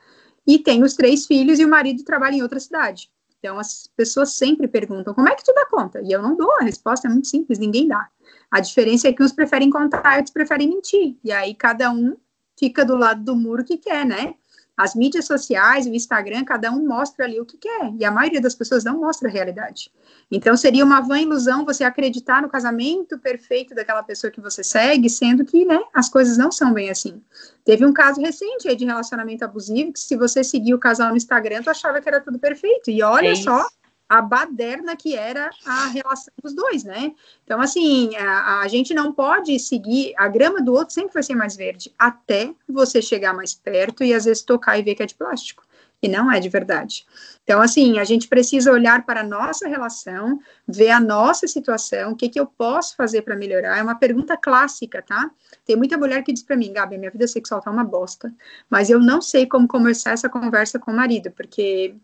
e 0.47 0.59
tenho 0.59 0.87
os 0.87 0.95
três 0.95 1.27
filhos 1.27 1.59
e 1.59 1.65
o 1.67 1.69
marido 1.69 2.03
trabalha 2.03 2.35
em 2.35 2.43
outra 2.43 2.59
cidade. 2.59 3.11
Então, 3.39 3.59
as 3.59 3.89
pessoas 3.97 4.35
sempre 4.35 4.67
perguntam: 4.67 5.15
como 5.15 5.29
é 5.29 5.35
que 5.35 5.45
tu 5.45 5.53
dá 5.55 5.67
conta? 5.67 6.01
E 6.03 6.11
eu 6.11 6.21
não 6.21 6.37
dou, 6.37 6.51
a 6.61 6.65
resposta 6.65 7.07
é 7.07 7.11
muito 7.11 7.29
simples: 7.29 7.59
ninguém 7.59 7.87
dá. 7.87 8.09
A 8.51 8.61
diferença 8.61 9.09
é 9.09 9.13
que 9.13 9.23
uns 9.23 9.33
preferem 9.33 9.71
contar 9.71 10.17
outros 10.17 10.33
preferem 10.33 10.69
mentir. 10.69 11.17
E 11.23 11.31
aí 11.31 11.55
cada 11.55 11.91
um 11.91 12.17
fica 12.59 12.85
do 12.85 12.97
lado 12.97 13.23
do 13.23 13.37
muro 13.37 13.65
que 13.65 13.77
quer, 13.77 14.05
né? 14.05 14.35
As 14.79 14.95
mídias 14.95 15.25
sociais, 15.25 15.87
o 15.87 15.93
Instagram, 15.93 16.45
cada 16.45 16.71
um 16.71 16.87
mostra 16.87 17.25
ali 17.25 17.41
o 17.41 17.45
que 17.45 17.57
quer, 17.57 17.93
e 17.99 18.05
a 18.05 18.13
maioria 18.13 18.41
das 18.41 18.55
pessoas 18.55 18.85
não 18.85 19.01
mostra 19.01 19.29
a 19.29 19.33
realidade. 19.33 19.91
Então, 20.31 20.57
seria 20.57 20.85
uma 20.85 21.01
vã 21.01 21.19
ilusão 21.19 21.65
você 21.65 21.83
acreditar 21.83 22.41
no 22.41 22.49
casamento 22.49 23.19
perfeito 23.19 23.75
daquela 23.75 24.05
pessoa 24.05 24.31
que 24.31 24.41
você 24.41 24.63
segue, 24.63 25.11
sendo 25.11 25.45
que, 25.45 25.65
né, 25.65 25.81
as 25.93 26.09
coisas 26.09 26.39
não 26.39 26.53
são 26.53 26.73
bem 26.73 26.91
assim. 26.91 27.21
Teve 27.65 27.85
um 27.85 27.93
caso 27.93 28.21
recente 28.21 28.69
aí 28.69 28.77
de 28.77 28.85
relacionamento 28.85 29.45
abusivo, 29.45 29.93
que 29.93 29.99
se 29.99 30.17
você 30.17 30.45
seguir 30.45 30.75
o 30.75 30.79
casal 30.79 31.11
no 31.11 31.17
Instagram, 31.17 31.61
tu 31.63 31.71
achava 31.71 32.01
que 32.01 32.09
era 32.09 32.21
tudo 32.21 32.39
perfeito, 32.39 32.89
e 32.89 33.03
olha 33.03 33.33
é 33.33 33.35
só 33.35 33.67
a 34.09 34.23
baderna 34.23 34.97
que 34.97 35.15
era 35.15 35.51
a 35.67 35.87
relação 35.89 36.33
dos 36.43 36.55
dois, 36.55 36.83
né? 36.83 37.13
Então, 37.45 37.61
assim, 37.61 38.17
a, 38.17 38.61
a, 38.61 38.69
gente 38.69 38.95
não 38.95 39.13
pode 39.13 39.59
seguir, 39.59 40.15
a 40.17 40.27
grama 40.29 40.63
do 40.63 40.73
outro 40.73 40.95
sempre 40.95 41.13
vai 41.13 41.23
ser 41.23 41.35
mais 41.35 41.55
verde, 41.55 41.93
até 41.99 42.55
você 42.67 43.03
chegar 43.03 43.35
mais 43.35 43.55
perto 43.55 44.03
e 44.03 44.15
às 44.15 44.25
vezes 44.25 44.43
tocar 44.43 44.79
e 44.79 44.83
ver 44.83 44.95
que 44.95 45.03
é 45.03 45.07
de 45.07 45.15
plástico, 45.15 45.63
e 46.01 46.09
não 46.09 46.33
é 46.33 46.41
de 46.41 46.49
verdade. 46.49 47.05
Então, 47.45 47.61
assim, 47.61 47.99
a 47.99 48.05
gente 48.05 48.29
precisa 48.29 48.73
olhar 48.73 49.05
para 49.05 49.21
a 49.21 49.25
nossa 49.25 49.69
relação, 49.69 50.39
ver 50.67 50.91
a 50.91 51.01
nossa 51.01 51.47
situação, 51.47 52.13
o 52.13 52.17
que, 52.17 52.29
que 52.29 52.41
eu 52.41 52.47
posso 52.47 52.97
fazer 52.97 53.23
para 53.23 53.37
melhorar. 53.37 53.79
É 53.79 53.83
uma 53.83 53.95
pergunta 53.95 54.37
clássica, 54.37 55.03
tá? 55.03 55.31
Tem 55.67 55.77
muita 55.77 55.99
mulher 55.99 56.23
que 56.23 56.33
diz 56.33 56.43
para 56.43 56.57
mim, 56.57 56.73
Gabi, 56.73 56.97
minha 56.97 57.11
vida 57.11 57.27
sexual 57.27 57.61
tá 57.61 57.71
uma 57.71 57.85
bosta, 57.85 58.33
mas 58.71 58.89
eu 58.89 59.01
não 59.01 59.21
sei 59.21 59.47
como 59.47 59.69
começar 59.69 60.13
essa 60.13 60.29
conversa 60.29 60.79
com 60.79 60.91
o 60.91 60.97
marido, 60.97 61.31
porque 61.31 61.95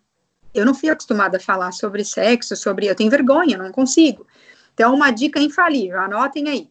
eu 0.54 0.64
não 0.64 0.74
fui 0.74 0.88
acostumada 0.88 1.36
a 1.36 1.40
falar 1.40 1.72
sobre 1.72 2.04
sexo, 2.04 2.54
sobre. 2.56 2.86
Eu 2.86 2.94
tenho 2.94 3.10
vergonha, 3.10 3.58
não 3.58 3.72
consigo. 3.72 4.26
Então, 4.72 4.94
uma 4.94 5.10
dica 5.10 5.40
infalível, 5.40 6.00
anotem 6.00 6.48
aí. 6.48 6.70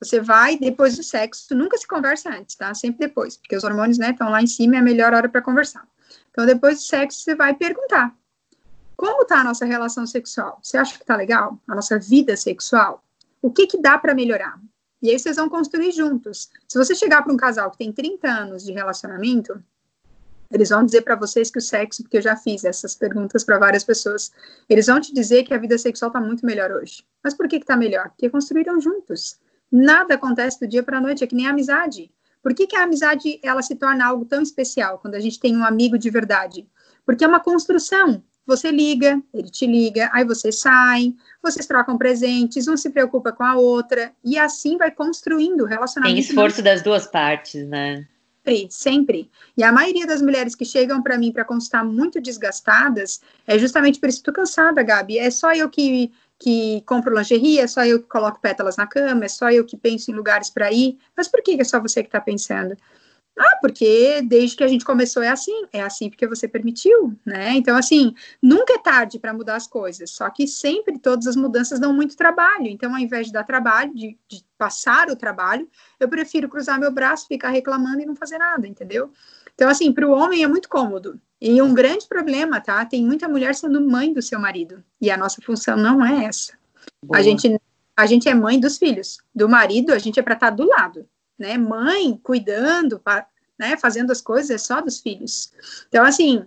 Você 0.00 0.20
vai 0.20 0.58
depois 0.58 0.96
do 0.96 1.02
sexo, 1.02 1.54
nunca 1.54 1.78
se 1.78 1.86
conversa 1.86 2.30
antes, 2.30 2.56
tá? 2.56 2.74
Sempre 2.74 3.06
depois, 3.06 3.36
porque 3.36 3.56
os 3.56 3.62
hormônios, 3.64 3.98
né, 3.98 4.10
estão 4.10 4.28
lá 4.30 4.42
em 4.42 4.46
cima, 4.46 4.76
é 4.76 4.78
a 4.78 4.82
melhor 4.82 5.14
hora 5.14 5.28
para 5.28 5.40
conversar. 5.40 5.86
Então, 6.30 6.44
depois 6.44 6.78
do 6.78 6.82
sexo, 6.82 7.20
você 7.20 7.34
vai 7.34 7.54
perguntar: 7.54 8.14
como 8.96 9.24
tá 9.24 9.40
a 9.40 9.44
nossa 9.44 9.64
relação 9.64 10.06
sexual? 10.06 10.58
Você 10.62 10.76
acha 10.76 10.98
que 10.98 11.04
tá 11.04 11.16
legal? 11.16 11.58
A 11.68 11.74
nossa 11.74 11.98
vida 11.98 12.36
sexual? 12.36 13.04
O 13.40 13.50
que 13.50 13.66
que 13.66 13.80
dá 13.80 13.98
para 13.98 14.14
melhorar? 14.14 14.58
E 15.00 15.10
aí 15.10 15.18
vocês 15.18 15.36
vão 15.36 15.48
construir 15.48 15.90
juntos. 15.92 16.48
Se 16.68 16.78
você 16.78 16.94
chegar 16.94 17.22
para 17.22 17.32
um 17.32 17.36
casal 17.36 17.70
que 17.70 17.78
tem 17.78 17.92
30 17.92 18.28
anos 18.28 18.64
de 18.64 18.72
relacionamento, 18.72 19.62
eles 20.52 20.68
vão 20.68 20.84
dizer 20.84 21.02
para 21.02 21.16
vocês 21.16 21.50
que 21.50 21.58
o 21.58 21.62
sexo, 21.62 22.02
porque 22.02 22.18
eu 22.18 22.22
já 22.22 22.36
fiz 22.36 22.64
essas 22.64 22.94
perguntas 22.94 23.42
para 23.42 23.58
várias 23.58 23.82
pessoas, 23.82 24.30
eles 24.68 24.86
vão 24.86 25.00
te 25.00 25.12
dizer 25.12 25.44
que 25.44 25.54
a 25.54 25.58
vida 25.58 25.78
sexual 25.78 26.10
está 26.10 26.20
muito 26.20 26.44
melhor 26.44 26.70
hoje. 26.70 27.02
Mas 27.24 27.34
por 27.34 27.48
que 27.48 27.56
está 27.56 27.76
melhor? 27.76 28.10
Porque 28.10 28.28
construíram 28.28 28.80
juntos. 28.80 29.38
Nada 29.70 30.14
acontece 30.14 30.60
do 30.60 30.68
dia 30.68 30.82
para 30.82 30.98
a 30.98 31.00
noite, 31.00 31.24
é 31.24 31.26
que 31.26 31.34
nem 31.34 31.46
a 31.46 31.50
amizade. 31.50 32.10
Por 32.42 32.54
que, 32.54 32.66
que 32.66 32.76
a 32.76 32.82
amizade 32.82 33.40
ela 33.42 33.62
se 33.62 33.76
torna 33.76 34.04
algo 34.04 34.24
tão 34.24 34.42
especial 34.42 34.98
quando 34.98 35.14
a 35.14 35.20
gente 35.20 35.40
tem 35.40 35.56
um 35.56 35.64
amigo 35.64 35.96
de 35.96 36.10
verdade? 36.10 36.66
Porque 37.06 37.24
é 37.24 37.28
uma 37.28 37.40
construção. 37.40 38.22
Você 38.44 38.72
liga, 38.72 39.22
ele 39.32 39.48
te 39.48 39.66
liga, 39.66 40.10
aí 40.12 40.24
vocês 40.24 40.58
saem, 40.58 41.16
vocês 41.40 41.64
trocam 41.64 41.96
presentes, 41.96 42.66
um 42.66 42.76
se 42.76 42.90
preocupa 42.90 43.30
com 43.30 43.44
a 43.44 43.54
outra, 43.54 44.12
e 44.24 44.36
assim 44.36 44.76
vai 44.76 44.90
construindo 44.90 45.62
o 45.62 45.66
relacionamento. 45.66 46.16
Tem 46.16 46.24
esforço 46.24 46.60
das 46.60 46.82
duas 46.82 47.06
partes, 47.06 47.66
né? 47.68 48.04
Sempre, 48.44 48.68
sempre. 48.70 49.30
E 49.56 49.62
a 49.62 49.70
maioria 49.70 50.04
das 50.04 50.20
mulheres 50.20 50.54
que 50.56 50.64
chegam 50.64 51.00
para 51.00 51.16
mim 51.16 51.30
para 51.30 51.44
consultar 51.44 51.84
muito 51.84 52.20
desgastadas 52.20 53.20
é 53.46 53.56
justamente 53.56 54.00
por 54.00 54.08
isso. 54.08 54.18
Estou 54.18 54.34
cansada, 54.34 54.82
Gabi. 54.82 55.18
É 55.18 55.30
só 55.30 55.52
eu 55.52 55.70
que, 55.70 56.10
que 56.38 56.82
compro 56.84 57.14
lingerie, 57.16 57.60
é 57.60 57.66
só 57.68 57.84
eu 57.84 58.02
que 58.02 58.08
coloco 58.08 58.40
pétalas 58.40 58.76
na 58.76 58.86
cama, 58.86 59.24
é 59.24 59.28
só 59.28 59.50
eu 59.50 59.64
que 59.64 59.76
penso 59.76 60.10
em 60.10 60.14
lugares 60.14 60.50
para 60.50 60.72
ir. 60.72 60.98
Mas 61.16 61.28
por 61.28 61.40
que 61.40 61.60
é 61.60 61.64
só 61.64 61.80
você 61.80 62.02
que 62.02 62.08
está 62.08 62.20
pensando? 62.20 62.76
Ah, 63.38 63.56
porque 63.62 64.20
desde 64.22 64.56
que 64.56 64.64
a 64.64 64.68
gente 64.68 64.84
começou 64.84 65.22
é 65.22 65.28
assim, 65.28 65.64
é 65.72 65.80
assim 65.80 66.10
porque 66.10 66.26
você 66.26 66.46
permitiu, 66.46 67.16
né? 67.24 67.52
Então, 67.52 67.76
assim, 67.76 68.14
nunca 68.42 68.74
é 68.74 68.78
tarde 68.78 69.18
para 69.18 69.32
mudar 69.32 69.56
as 69.56 69.66
coisas, 69.66 70.10
só 70.10 70.28
que 70.28 70.46
sempre 70.46 70.98
todas 70.98 71.26
as 71.26 71.34
mudanças 71.34 71.80
dão 71.80 71.94
muito 71.94 72.14
trabalho. 72.14 72.66
Então, 72.66 72.92
ao 72.92 73.00
invés 73.00 73.26
de 73.26 73.32
dar 73.32 73.44
trabalho, 73.44 73.94
de, 73.94 74.18
de 74.28 74.44
passar 74.58 75.08
o 75.08 75.16
trabalho, 75.16 75.66
eu 75.98 76.08
prefiro 76.08 76.48
cruzar 76.48 76.78
meu 76.78 76.90
braço, 76.90 77.26
ficar 77.26 77.48
reclamando 77.48 78.02
e 78.02 78.06
não 78.06 78.14
fazer 78.14 78.36
nada, 78.36 78.66
entendeu? 78.68 79.10
Então, 79.54 79.68
assim, 79.68 79.92
para 79.92 80.06
o 80.06 80.12
homem 80.12 80.44
é 80.44 80.48
muito 80.48 80.68
cômodo. 80.68 81.18
E 81.40 81.60
um 81.62 81.72
grande 81.72 82.06
problema, 82.06 82.60
tá? 82.60 82.84
Tem 82.84 83.04
muita 83.04 83.28
mulher 83.28 83.54
sendo 83.54 83.80
mãe 83.80 84.12
do 84.12 84.20
seu 84.20 84.38
marido. 84.38 84.84
E 85.00 85.10
a 85.10 85.16
nossa 85.16 85.40
função 85.42 85.76
não 85.76 86.04
é 86.04 86.26
essa. 86.26 86.52
A 87.12 87.22
gente, 87.22 87.58
a 87.96 88.06
gente 88.06 88.28
é 88.28 88.34
mãe 88.34 88.60
dos 88.60 88.78
filhos. 88.78 89.18
Do 89.34 89.48
marido, 89.48 89.92
a 89.92 89.98
gente 89.98 90.20
é 90.20 90.22
para 90.22 90.34
estar 90.34 90.50
tá 90.50 90.56
do 90.56 90.68
lado 90.68 91.06
né? 91.38 91.56
Mãe 91.58 92.18
cuidando, 92.22 93.00
né? 93.58 93.76
Fazendo 93.76 94.10
as 94.10 94.20
coisas 94.20 94.50
é 94.50 94.58
só 94.58 94.80
dos 94.80 95.00
filhos. 95.00 95.52
Então, 95.88 96.04
assim, 96.04 96.44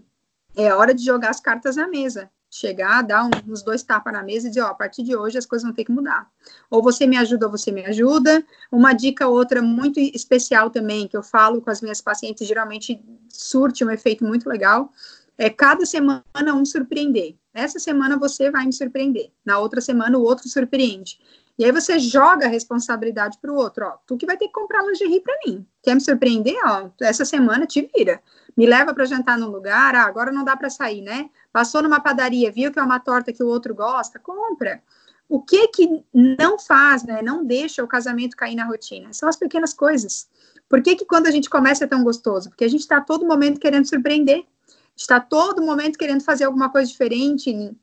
é 0.55 0.73
hora 0.73 0.93
de 0.93 1.03
jogar 1.03 1.29
as 1.29 1.39
cartas 1.39 1.75
na 1.75 1.87
mesa. 1.87 2.29
Chegar, 2.49 3.01
dar 3.01 3.25
um, 3.25 3.51
uns 3.51 3.61
dois 3.61 3.83
tapas 3.83 4.13
na 4.13 4.23
mesa 4.23 4.47
e 4.47 4.49
dizer, 4.49 4.61
ó, 4.61 4.67
a 4.67 4.73
partir 4.73 5.03
de 5.03 5.13
hoje 5.13 5.37
as 5.37 5.45
coisas 5.45 5.65
vão 5.65 5.75
ter 5.75 5.83
que 5.83 5.91
mudar. 5.91 6.29
Ou 6.69 6.81
você 6.81 7.05
me 7.05 7.17
ajuda 7.17 7.47
ou 7.47 7.51
você 7.51 7.69
me 7.69 7.85
ajuda. 7.85 8.45
Uma 8.71 8.93
dica 8.93 9.27
outra 9.27 9.61
muito 9.61 9.99
especial 9.99 10.69
também, 10.69 11.07
que 11.07 11.17
eu 11.17 11.23
falo 11.23 11.61
com 11.61 11.69
as 11.69 11.81
minhas 11.81 11.99
pacientes, 11.99 12.47
geralmente 12.47 13.03
surte 13.27 13.83
um 13.83 13.91
efeito 13.91 14.23
muito 14.23 14.47
legal, 14.47 14.89
é 15.37 15.49
cada 15.49 15.85
semana 15.85 16.23
um 16.53 16.63
surpreender. 16.63 17.35
Essa 17.53 17.79
semana 17.79 18.17
você 18.17 18.49
vai 18.49 18.65
me 18.65 18.73
surpreender. 18.73 19.31
Na 19.43 19.59
outra 19.59 19.81
semana 19.81 20.17
o 20.17 20.23
outro 20.23 20.47
surpreende. 20.47 21.19
E 21.57 21.63
aí 21.63 21.71
você 21.71 21.97
joga 21.99 22.45
a 22.45 22.49
responsabilidade 22.49 23.37
para 23.41 23.51
o 23.51 23.55
outro, 23.55 23.85
ó, 23.85 23.97
tu 24.05 24.17
que 24.17 24.25
vai 24.25 24.35
ter 24.35 24.47
que 24.47 24.53
comprar 24.53 24.83
lingerie 24.83 25.21
para 25.21 25.37
mim. 25.45 25.65
Quer 25.81 25.95
me 25.95 26.01
surpreender? 26.01 26.57
Ó, 26.65 26.89
essa 27.01 27.23
semana 27.23 27.65
te 27.65 27.89
vira. 27.95 28.21
Me 28.57 28.65
leva 28.65 28.93
para 28.93 29.05
jantar 29.05 29.37
num 29.37 29.49
lugar, 29.49 29.95
ah, 29.95 30.03
agora 30.03 30.31
não 30.31 30.43
dá 30.43 30.55
para 30.57 30.69
sair, 30.69 31.01
né? 31.01 31.29
Passou 31.53 31.81
numa 31.81 31.99
padaria, 32.01 32.51
viu 32.51 32.71
que 32.71 32.79
é 32.79 32.83
uma 32.83 32.99
torta 32.99 33.31
que 33.31 33.43
o 33.43 33.47
outro 33.47 33.73
gosta, 33.73 34.19
compra. 34.19 34.81
O 35.27 35.41
que 35.41 35.67
que 35.69 36.03
não 36.13 36.59
faz, 36.59 37.03
né? 37.03 37.21
Não 37.21 37.43
deixa 37.43 37.83
o 37.83 37.87
casamento 37.87 38.37
cair 38.37 38.55
na 38.55 38.65
rotina. 38.65 39.11
São 39.11 39.27
as 39.27 39.35
pequenas 39.35 39.73
coisas. 39.73 40.27
Por 40.69 40.81
que 40.81 40.95
que 40.95 41.05
quando 41.05 41.27
a 41.27 41.31
gente 41.31 41.49
começa 41.49 41.85
é 41.85 41.87
tão 41.87 42.03
gostoso? 42.03 42.49
Porque 42.49 42.65
a 42.65 42.69
gente 42.69 42.81
está 42.81 43.01
todo 43.01 43.25
momento 43.25 43.59
querendo 43.59 43.87
surpreender. 43.87 44.45
Está 44.95 45.19
todo 45.19 45.61
momento 45.61 45.97
querendo 45.97 46.23
fazer 46.23 46.45
alguma 46.45 46.69
coisa 46.69 46.89
diferente, 46.89 47.75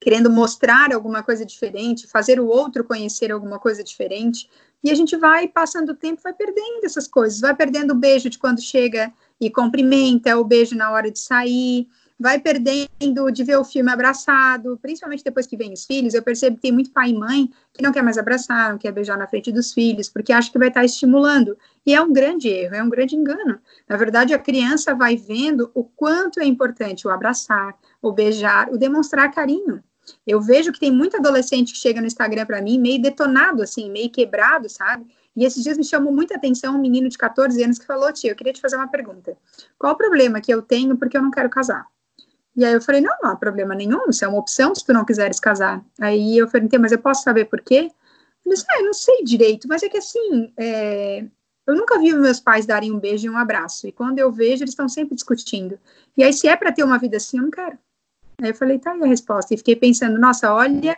querendo 0.00 0.30
mostrar 0.30 0.92
alguma 0.92 1.22
coisa 1.22 1.44
diferente, 1.44 2.06
fazer 2.06 2.38
o 2.38 2.46
outro 2.46 2.84
conhecer 2.84 3.32
alguma 3.32 3.58
coisa 3.58 3.82
diferente, 3.82 4.48
e 4.84 4.90
a 4.90 4.94
gente 4.94 5.16
vai 5.16 5.48
passando 5.48 5.90
o 5.90 5.96
tempo, 5.96 6.22
vai 6.22 6.32
perdendo 6.32 6.84
essas 6.84 7.08
coisas, 7.08 7.40
vai 7.40 7.54
perdendo 7.54 7.92
o 7.92 7.96
beijo 7.96 8.30
de 8.30 8.38
quando 8.38 8.60
chega 8.60 9.12
e 9.40 9.50
cumprimenta, 9.50 10.38
o 10.38 10.44
beijo 10.44 10.76
na 10.76 10.90
hora 10.90 11.10
de 11.10 11.18
sair, 11.18 11.88
vai 12.18 12.38
perdendo 12.38 13.30
de 13.30 13.44
ver 13.44 13.58
o 13.58 13.64
filme 13.64 13.90
abraçado, 13.90 14.78
principalmente 14.80 15.22
depois 15.22 15.46
que 15.46 15.56
vem 15.56 15.72
os 15.72 15.84
filhos, 15.84 16.14
eu 16.14 16.22
percebo 16.22 16.56
que 16.56 16.62
tem 16.62 16.72
muito 16.72 16.90
pai 16.90 17.10
e 17.10 17.14
mãe 17.14 17.50
que 17.72 17.82
não 17.82 17.92
quer 17.92 18.02
mais 18.02 18.16
abraçar, 18.16 18.70
não 18.70 18.78
quer 18.78 18.90
beijar 18.90 19.18
na 19.18 19.26
frente 19.26 19.52
dos 19.52 19.72
filhos, 19.72 20.08
porque 20.08 20.32
acha 20.32 20.50
que 20.50 20.58
vai 20.58 20.68
estar 20.68 20.84
estimulando, 20.84 21.58
e 21.84 21.94
é 21.94 22.00
um 22.00 22.12
grande 22.12 22.48
erro, 22.48 22.74
é 22.74 22.82
um 22.82 22.88
grande 22.88 23.14
engano. 23.14 23.58
Na 23.86 23.96
verdade, 23.96 24.32
a 24.32 24.38
criança 24.38 24.94
vai 24.94 25.16
vendo 25.16 25.70
o 25.74 25.84
quanto 25.84 26.40
é 26.40 26.46
importante 26.46 27.06
o 27.06 27.10
abraçar, 27.10 27.76
o 28.00 28.12
beijar, 28.12 28.72
o 28.72 28.78
demonstrar 28.78 29.30
carinho. 29.32 29.82
Eu 30.26 30.40
vejo 30.40 30.72
que 30.72 30.80
tem 30.80 30.92
muito 30.92 31.16
adolescente 31.16 31.72
que 31.72 31.78
chega 31.78 32.00
no 32.00 32.06
Instagram 32.06 32.46
para 32.46 32.62
mim 32.62 32.78
meio 32.78 33.00
detonado, 33.00 33.62
assim, 33.62 33.90
meio 33.90 34.10
quebrado, 34.10 34.68
sabe? 34.68 35.06
E 35.34 35.44
esses 35.44 35.62
dias 35.62 35.76
me 35.76 35.84
chamou 35.84 36.12
muita 36.12 36.36
atenção 36.36 36.74
um 36.74 36.80
menino 36.80 37.08
de 37.08 37.18
14 37.18 37.62
anos 37.62 37.78
que 37.78 37.86
falou: 37.86 38.12
Tia, 38.12 38.30
eu 38.30 38.36
queria 38.36 38.52
te 38.52 38.60
fazer 38.60 38.76
uma 38.76 38.88
pergunta. 38.88 39.36
Qual 39.78 39.92
o 39.92 39.96
problema 39.96 40.40
que 40.40 40.52
eu 40.52 40.62
tenho 40.62 40.96
porque 40.96 41.16
eu 41.16 41.22
não 41.22 41.30
quero 41.30 41.50
casar? 41.50 41.86
E 42.56 42.64
aí 42.64 42.72
eu 42.72 42.80
falei: 42.80 43.00
Não, 43.00 43.14
não 43.22 43.30
há 43.30 43.36
problema 43.36 43.74
nenhum, 43.74 44.08
isso 44.08 44.24
é 44.24 44.28
uma 44.28 44.38
opção 44.38 44.74
se 44.74 44.84
tu 44.84 44.92
não 44.92 45.04
quiseres 45.04 45.38
casar. 45.38 45.84
Aí 46.00 46.38
eu 46.38 46.48
perguntei: 46.48 46.78
Mas 46.78 46.92
eu 46.92 46.98
posso 46.98 47.22
saber 47.22 47.46
por 47.46 47.60
quê? 47.60 47.90
Ele 48.44 48.54
disse: 48.54 48.64
Ah, 48.70 48.78
eu 48.78 48.86
não 48.86 48.94
sei 48.94 49.22
direito, 49.24 49.68
mas 49.68 49.82
é 49.82 49.88
que 49.88 49.98
assim, 49.98 50.52
é, 50.56 51.26
eu 51.66 51.74
nunca 51.74 51.98
vi 51.98 52.14
meus 52.14 52.40
pais 52.40 52.64
darem 52.64 52.92
um 52.92 52.98
beijo 52.98 53.26
e 53.26 53.30
um 53.30 53.36
abraço. 53.36 53.86
E 53.86 53.92
quando 53.92 54.18
eu 54.18 54.32
vejo, 54.32 54.62
eles 54.62 54.70
estão 54.70 54.88
sempre 54.88 55.14
discutindo. 55.14 55.78
E 56.16 56.22
aí, 56.22 56.32
se 56.32 56.48
é 56.48 56.56
para 56.56 56.72
ter 56.72 56.84
uma 56.84 56.98
vida 56.98 57.16
assim, 57.16 57.38
eu 57.38 57.42
não 57.42 57.50
quero. 57.50 57.76
Aí 58.40 58.50
eu 58.50 58.54
falei, 58.54 58.78
tá 58.78 58.92
aí 58.92 59.02
a 59.02 59.06
resposta. 59.06 59.54
E 59.54 59.56
fiquei 59.56 59.76
pensando, 59.76 60.18
nossa, 60.18 60.52
olha 60.52 60.96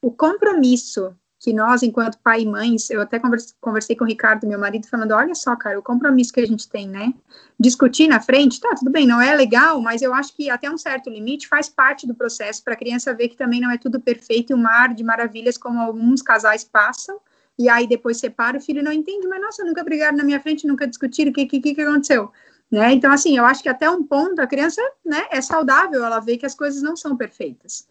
o 0.00 0.10
compromisso 0.10 1.16
que 1.38 1.52
nós, 1.52 1.82
enquanto 1.82 2.18
pai 2.18 2.42
e 2.42 2.46
mães, 2.46 2.88
eu 2.90 3.00
até 3.00 3.20
conversei 3.60 3.94
com 3.94 4.04
o 4.04 4.06
Ricardo, 4.06 4.46
meu 4.46 4.58
marido, 4.58 4.86
falando, 4.88 5.12
olha 5.12 5.34
só, 5.34 5.54
cara, 5.54 5.78
o 5.78 5.82
compromisso 5.82 6.32
que 6.32 6.40
a 6.40 6.46
gente 6.46 6.68
tem, 6.68 6.88
né? 6.88 7.12
Discutir 7.60 8.08
na 8.08 8.20
frente, 8.20 8.58
tá, 8.58 8.74
tudo 8.74 8.90
bem, 8.90 9.06
não 9.06 9.20
é 9.20 9.34
legal, 9.34 9.80
mas 9.80 10.00
eu 10.00 10.14
acho 10.14 10.34
que 10.34 10.48
até 10.48 10.70
um 10.70 10.78
certo 10.78 11.10
limite 11.10 11.46
faz 11.46 11.68
parte 11.68 12.06
do 12.06 12.14
processo 12.14 12.64
para 12.64 12.72
a 12.72 12.76
criança 12.76 13.12
ver 13.12 13.28
que 13.28 13.36
também 13.36 13.60
não 13.60 13.70
é 13.70 13.76
tudo 13.76 14.00
perfeito 14.00 14.50
e 14.50 14.54
um 14.54 14.58
mar 14.58 14.94
de 14.94 15.04
maravilhas 15.04 15.58
como 15.58 15.78
alguns 15.78 16.22
casais 16.22 16.64
passam, 16.64 17.20
e 17.58 17.68
aí 17.68 17.86
depois 17.86 18.18
separa, 18.18 18.58
o 18.58 18.60
filho 18.60 18.82
não 18.82 18.92
entende, 18.92 19.26
mas 19.28 19.40
nossa, 19.40 19.62
nunca 19.62 19.84
brigaram 19.84 20.16
na 20.16 20.24
minha 20.24 20.40
frente, 20.40 20.66
nunca 20.66 20.86
discutiram, 20.86 21.30
o 21.30 21.34
que, 21.34 21.46
que, 21.46 21.74
que 21.74 21.80
aconteceu? 21.80 22.32
Né? 22.70 22.92
Então, 22.92 23.12
assim, 23.12 23.36
eu 23.36 23.44
acho 23.44 23.62
que 23.62 23.68
até 23.68 23.88
um 23.88 24.02
ponto 24.02 24.40
a 24.40 24.46
criança 24.46 24.82
né, 25.04 25.26
é 25.30 25.40
saudável, 25.40 26.04
ela 26.04 26.20
vê 26.20 26.36
que 26.36 26.46
as 26.46 26.54
coisas 26.54 26.82
não 26.82 26.96
são 26.96 27.16
perfeitas. 27.16 27.86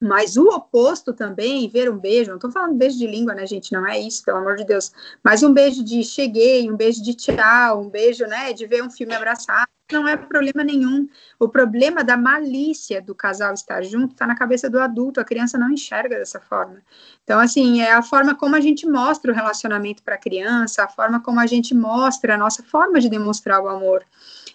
Mas 0.00 0.36
o 0.36 0.48
oposto 0.48 1.12
também, 1.12 1.68
ver 1.68 1.88
um 1.88 1.96
beijo, 1.96 2.30
não 2.30 2.36
estou 2.36 2.50
falando 2.50 2.74
beijo 2.74 2.98
de 2.98 3.06
língua, 3.06 3.34
né, 3.34 3.46
gente? 3.46 3.72
Não 3.72 3.86
é 3.86 4.00
isso, 4.00 4.24
pelo 4.24 4.38
amor 4.38 4.56
de 4.56 4.64
Deus. 4.64 4.92
Mas 5.22 5.44
um 5.44 5.52
beijo 5.52 5.84
de 5.84 6.02
cheguei, 6.02 6.68
um 6.68 6.76
beijo 6.76 7.02
de 7.02 7.14
tchau, 7.14 7.82
um 7.82 7.88
beijo, 7.88 8.26
né, 8.26 8.52
de 8.52 8.66
ver 8.66 8.82
um 8.82 8.90
filme 8.90 9.14
abraçado, 9.14 9.70
não 9.92 10.08
é 10.08 10.16
problema 10.16 10.64
nenhum. 10.64 11.08
O 11.38 11.48
problema 11.48 12.02
da 12.02 12.16
malícia 12.16 13.00
do 13.00 13.14
casal 13.14 13.54
estar 13.54 13.82
junto 13.82 14.12
está 14.12 14.26
na 14.26 14.34
cabeça 14.34 14.68
do 14.68 14.80
adulto, 14.80 15.20
a 15.20 15.24
criança 15.24 15.58
não 15.58 15.70
enxerga 15.70 16.18
dessa 16.18 16.40
forma. 16.40 16.82
Então, 17.22 17.38
assim, 17.38 17.80
é 17.80 17.92
a 17.92 18.02
forma 18.02 18.34
como 18.34 18.56
a 18.56 18.60
gente 18.60 18.88
mostra 18.88 19.30
o 19.30 19.34
relacionamento 19.34 20.02
para 20.02 20.16
a 20.16 20.18
criança, 20.18 20.84
a 20.84 20.88
forma 20.88 21.20
como 21.20 21.38
a 21.38 21.46
gente 21.46 21.74
mostra 21.74 22.34
a 22.34 22.38
nossa 22.38 22.62
forma 22.62 22.98
de 22.98 23.08
demonstrar 23.08 23.60
o 23.60 23.68
amor. 23.68 24.04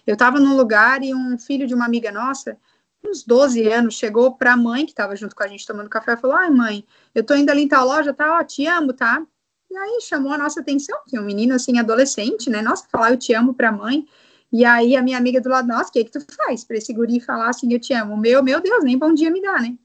Eu 0.06 0.14
estava 0.14 0.38
num 0.38 0.56
lugar 0.56 1.02
e 1.02 1.14
um 1.14 1.38
filho 1.38 1.66
de 1.66 1.74
uma 1.74 1.86
amiga 1.86 2.10
nossa 2.12 2.56
uns 3.04 3.22
12 3.22 3.66
anos, 3.68 3.94
chegou 3.94 4.34
para 4.36 4.52
a 4.52 4.56
mãe 4.56 4.84
que 4.84 4.92
estava 4.92 5.14
junto 5.14 5.34
com 5.34 5.42
a 5.42 5.46
gente 5.46 5.66
tomando 5.66 5.88
café 5.88 6.14
e 6.14 6.16
falou: 6.16 6.36
Ai, 6.36 6.50
mãe, 6.50 6.84
eu 7.14 7.24
tô 7.24 7.34
indo 7.34 7.50
ali 7.50 7.62
em 7.62 7.68
tal 7.68 7.86
loja, 7.86 8.12
tá? 8.12 8.38
Ó, 8.38 8.44
te 8.44 8.66
amo, 8.66 8.92
tá? 8.92 9.24
E 9.70 9.76
aí 9.76 10.00
chamou 10.00 10.32
a 10.32 10.38
nossa 10.38 10.60
atenção, 10.60 10.98
que 11.06 11.16
é 11.16 11.20
um 11.20 11.24
menino 11.24 11.54
assim, 11.54 11.78
adolescente, 11.78 12.48
né? 12.48 12.62
Nossa, 12.62 12.86
falar 12.90 13.10
eu 13.10 13.18
te 13.18 13.34
amo 13.34 13.52
para 13.52 13.68
a 13.68 13.72
mãe. 13.72 14.06
E 14.52 14.64
aí 14.64 14.96
a 14.96 15.02
minha 15.02 15.18
amiga 15.18 15.40
do 15.40 15.48
lado, 15.48 15.68
nossa, 15.68 15.90
o 15.90 15.92
que, 15.92 16.00
é 16.00 16.04
que 16.04 16.10
tu 16.10 16.20
faz 16.20 16.64
para 16.64 16.76
esse 16.76 16.92
guri 16.92 17.20
falar 17.20 17.50
assim, 17.50 17.72
eu 17.72 17.78
te 17.78 17.92
amo? 17.92 18.16
Meu, 18.16 18.42
meu 18.42 18.60
Deus, 18.60 18.82
nem 18.82 18.96
bom 18.96 19.12
dia 19.12 19.30
me 19.30 19.42
dá, 19.42 19.60
né? 19.60 19.76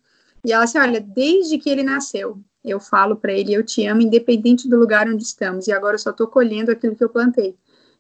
E 0.46 0.52
ela 0.52 0.64
assim, 0.64 0.78
olha, 0.78 1.00
desde 1.00 1.58
que 1.58 1.70
ele 1.70 1.84
nasceu, 1.84 2.40
eu 2.64 2.80
falo 2.80 3.16
para 3.16 3.34
ele, 3.34 3.54
eu 3.54 3.64
te 3.64 3.86
amo, 3.86 4.02
independente 4.02 4.70
do 4.70 4.78
lugar 4.78 5.08
onde 5.08 5.24
estamos, 5.24 5.68
e 5.68 5.72
agora 5.72 5.96
eu 5.96 6.00
só 6.00 6.12
tô 6.14 6.28
colhendo 6.28 6.72
aquilo 6.72 6.96
que 6.96 7.04
eu 7.04 7.10
plantei. 7.10 7.56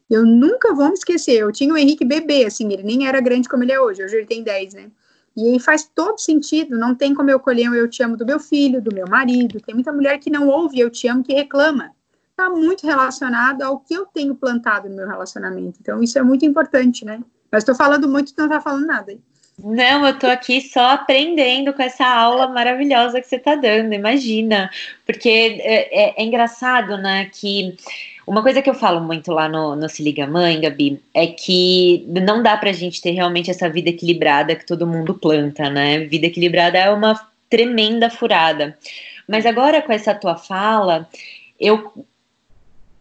Eu 0.10 0.26
nunca 0.26 0.73
vou 0.73 0.88
me 0.88 0.93
esquecer, 0.93 1.39
eu 1.39 1.52
tinha 1.52 1.73
o 1.73 1.78
Henrique 1.78 2.06
bebê, 2.06 2.45
assim, 2.45 2.71
ele 2.71 2.84
nem 2.84 3.08
era 3.08 3.19
grande 3.19 3.49
como 3.49 3.63
ele 3.63 3.71
é 3.71 3.80
hoje, 3.80 4.04
hoje 4.04 4.15
ele 4.15 4.26
tem 4.26 4.43
10, 4.43 4.73
né? 4.73 4.91
E 5.36 5.49
aí 5.49 5.60
faz 5.60 5.84
todo 5.84 6.19
sentido, 6.19 6.78
não 6.78 6.93
tem 6.93 7.13
como 7.13 7.30
eu 7.30 7.39
colher 7.39 7.65
eu 7.73 7.89
te 7.89 8.04
amo 8.04 8.15
do 8.15 8.26
meu 8.26 8.39
filho, 8.39 8.82
do 8.82 8.93
meu 8.93 9.08
marido. 9.08 9.60
Tem 9.60 9.73
muita 9.73 9.91
mulher 9.91 10.19
que 10.19 10.30
não 10.30 10.47
ouve 10.47 10.80
eu 10.80 10.89
te 10.91 11.08
amo, 11.08 11.23
que 11.23 11.34
reclama. 11.34 11.91
Está 12.34 12.50
muito 12.50 12.88
relacionado 12.88 13.62
ao 13.62 13.80
que 13.80 13.93
eu 13.93 14.08
tenho 14.08 14.34
plantado 14.34 14.89
no 14.89 14.96
meu 14.96 15.08
relacionamento. 15.08 15.78
Então, 15.80 16.02
isso 16.02 16.17
é 16.17 16.24
muito 16.24 16.43
importante, 16.46 17.06
né? 17.06 17.22
Mas 17.52 17.62
estou 17.62 17.76
falando 17.76 18.10
muito, 18.10 18.34
tu 18.34 18.39
não 18.39 18.46
está 18.46 18.60
falando 18.60 18.88
nada. 18.88 19.15
Não, 19.60 20.08
eu 20.08 20.17
tô 20.17 20.26
aqui 20.26 20.60
só 20.60 20.93
aprendendo 20.93 21.74
com 21.74 21.84
essa 21.84 22.06
aula 22.06 22.48
maravilhosa 22.48 23.22
que 23.22 23.28
você 23.28 23.36
está 23.36 23.54
dando, 23.54 23.93
imagina. 23.93 24.67
Porque 25.06 25.30
é, 25.30 26.06
é, 26.06 26.13
é 26.17 26.24
engraçado, 26.24 26.98
né, 26.98 27.30
que 27.32 27.78
uma 28.26 28.41
coisa 28.41 28.63
que 28.63 28.69
eu 28.69 28.74
falo 28.74 29.00
muito 29.00 29.32
lá 29.32 29.48
no, 29.48 29.76
no 29.76 29.88
Se 29.88 30.02
Liga 30.02 30.26
Mãe, 30.26 30.60
Gabi, 30.60 31.00
é 31.13 31.28
que 31.28 32.04
não 32.08 32.41
dá 32.41 32.58
pra 32.58 32.72
gente 32.72 33.00
ter 33.00 33.12
realmente 33.12 33.52
essa 33.52 33.69
vida 33.69 33.89
equilibrada 33.89 34.56
que 34.56 34.65
todo 34.65 34.88
mundo 34.88 35.13
planta, 35.13 35.69
né? 35.69 36.00
Vida 36.00 36.28
equilibrada 36.28 36.80
é 36.80 36.89
uma 36.89 37.13
tremenda 37.50 38.10
furada. 38.10 38.76
Mas 39.28 39.46
agora 39.46 39.82
com 39.82 39.91
essa 39.91 40.15
tua 40.15 40.36
fala, 40.36 41.08
eu, 41.60 42.06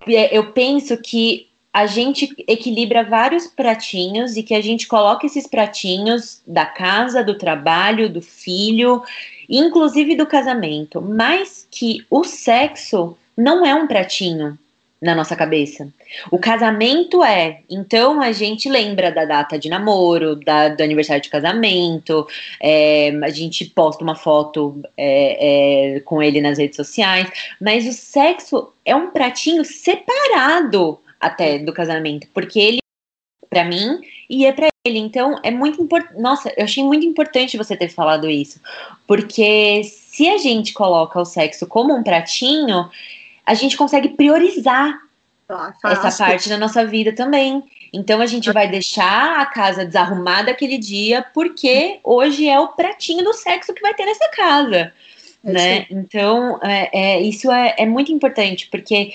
eu 0.07 0.53
penso 0.53 0.97
que 0.97 1.49
a 1.73 1.87
gente 1.87 2.35
equilibra 2.47 3.03
vários 3.03 3.47
pratinhos 3.47 4.37
e 4.37 4.43
que 4.43 4.55
a 4.55 4.61
gente 4.61 4.87
coloca 4.87 5.25
esses 5.25 5.47
pratinhos 5.47 6.43
da 6.47 6.67
casa, 6.67 7.25
do 7.25 7.39
trabalho, 7.39 8.11
do 8.11 8.21
filho, 8.21 9.03
inclusive 9.49 10.15
do 10.15 10.27
casamento, 10.27 11.01
mas 11.01 11.67
que 11.71 12.05
o 12.11 12.25
sexo 12.25 13.17
não 13.37 13.65
é 13.65 13.75
um 13.75 13.87
pratinho, 13.87 14.59
na 15.03 15.17
nossa 15.17 15.35
cabeça. 15.35 15.89
O 16.31 16.39
casamento 16.39 17.25
é, 17.25 17.63
então 17.69 18.23
a 18.23 18.31
gente 18.31 18.69
lembra 18.69 19.11
da 19.11 19.25
data 19.25 19.59
de 19.59 19.69
namoro, 19.69 20.37
da, 20.37 20.69
do 20.69 20.81
aniversário 20.81 21.21
de 21.21 21.29
casamento, 21.29 22.25
é, 22.61 23.11
a 23.23 23.29
gente 23.29 23.65
posta 23.65 24.05
uma 24.05 24.15
foto 24.15 24.81
é, 24.97 25.97
é, 25.97 26.01
com 26.01 26.23
ele 26.23 26.41
nas 26.41 26.57
redes 26.57 26.77
sociais, 26.77 27.29
mas 27.61 27.85
o 27.85 27.93
sexo 27.93 28.73
é 28.85 28.95
um 28.95 29.11
pratinho 29.11 29.65
separado 29.65 31.01
até 31.21 31.59
do 31.59 31.73
casamento, 31.73 32.29
porque 32.33 32.61
ele 32.61 32.79
para 33.51 33.65
mim 33.65 34.01
e 34.31 34.47
é 34.47 34.53
para 34.53 34.69
ele. 34.87 34.99
Então 34.99 35.39
é 35.43 35.51
muito 35.51 35.83
importante. 35.83 36.21
Nossa, 36.21 36.53
eu 36.57 36.65
achei 36.65 36.83
muito 36.83 37.05
importante 37.05 37.59
você 37.59 37.77
ter 37.77 37.89
falado 37.89 38.31
isso, 38.31 38.61
porque 39.07 39.83
se 39.85 40.29
a 40.29 40.39
gente 40.39 40.73
coloca 40.73 41.21
o 41.21 41.25
sexo 41.25 41.67
como 41.67 41.95
um 41.95 42.03
pratinho, 42.03 42.89
a 43.45 43.55
gente 43.55 43.77
consegue 43.77 44.11
priorizar 44.11 44.99
ah, 45.49 45.75
essa 45.85 46.25
parte 46.25 46.49
da 46.49 46.57
nossa 46.57 46.85
vida 46.85 47.13
também. 47.13 47.63
Então 47.93 48.21
a 48.21 48.27
gente 48.27 48.51
vai 48.53 48.69
deixar 48.69 49.41
a 49.41 49.47
casa 49.47 49.85
desarrumada 49.85 50.51
aquele 50.51 50.79
dia, 50.79 51.25
porque 51.35 51.99
hoje 52.03 52.49
é 52.49 52.59
o 52.59 52.69
pratinho 52.69 53.23
do 53.23 53.35
sexo 53.35 53.75
que 53.75 53.83
vai 53.83 53.93
ter 53.95 54.07
nessa 54.07 54.29
casa. 54.31 54.93
É 55.45 55.53
né? 55.53 55.87
Então, 55.91 56.59
é, 56.63 56.91
é, 56.93 57.21
isso 57.21 57.51
é, 57.51 57.75
é 57.77 57.85
muito 57.85 58.13
importante, 58.13 58.69
porque 58.71 59.13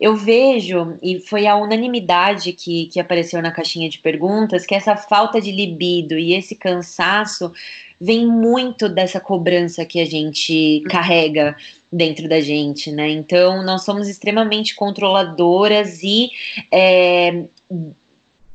eu 0.00 0.16
vejo, 0.16 0.96
e 1.02 1.18
foi 1.18 1.46
a 1.46 1.56
unanimidade 1.56 2.52
que, 2.52 2.86
que 2.86 3.00
apareceu 3.00 3.42
na 3.42 3.50
caixinha 3.50 3.88
de 3.88 3.98
perguntas, 3.98 4.64
que 4.64 4.74
essa 4.74 4.96
falta 4.96 5.40
de 5.40 5.50
libido 5.50 6.18
e 6.18 6.32
esse 6.34 6.54
cansaço 6.54 7.52
vem 8.00 8.26
muito 8.26 8.88
dessa 8.88 9.20
cobrança 9.20 9.84
que 9.84 10.00
a 10.00 10.06
gente 10.06 10.82
carrega 10.88 11.54
dentro 11.92 12.28
da 12.28 12.40
gente, 12.40 12.92
né? 12.92 13.10
Então, 13.10 13.62
nós 13.62 13.84
somos 13.84 14.08
extremamente 14.08 14.74
controladoras 14.74 16.02
e 16.02 16.30
é, 16.70 17.44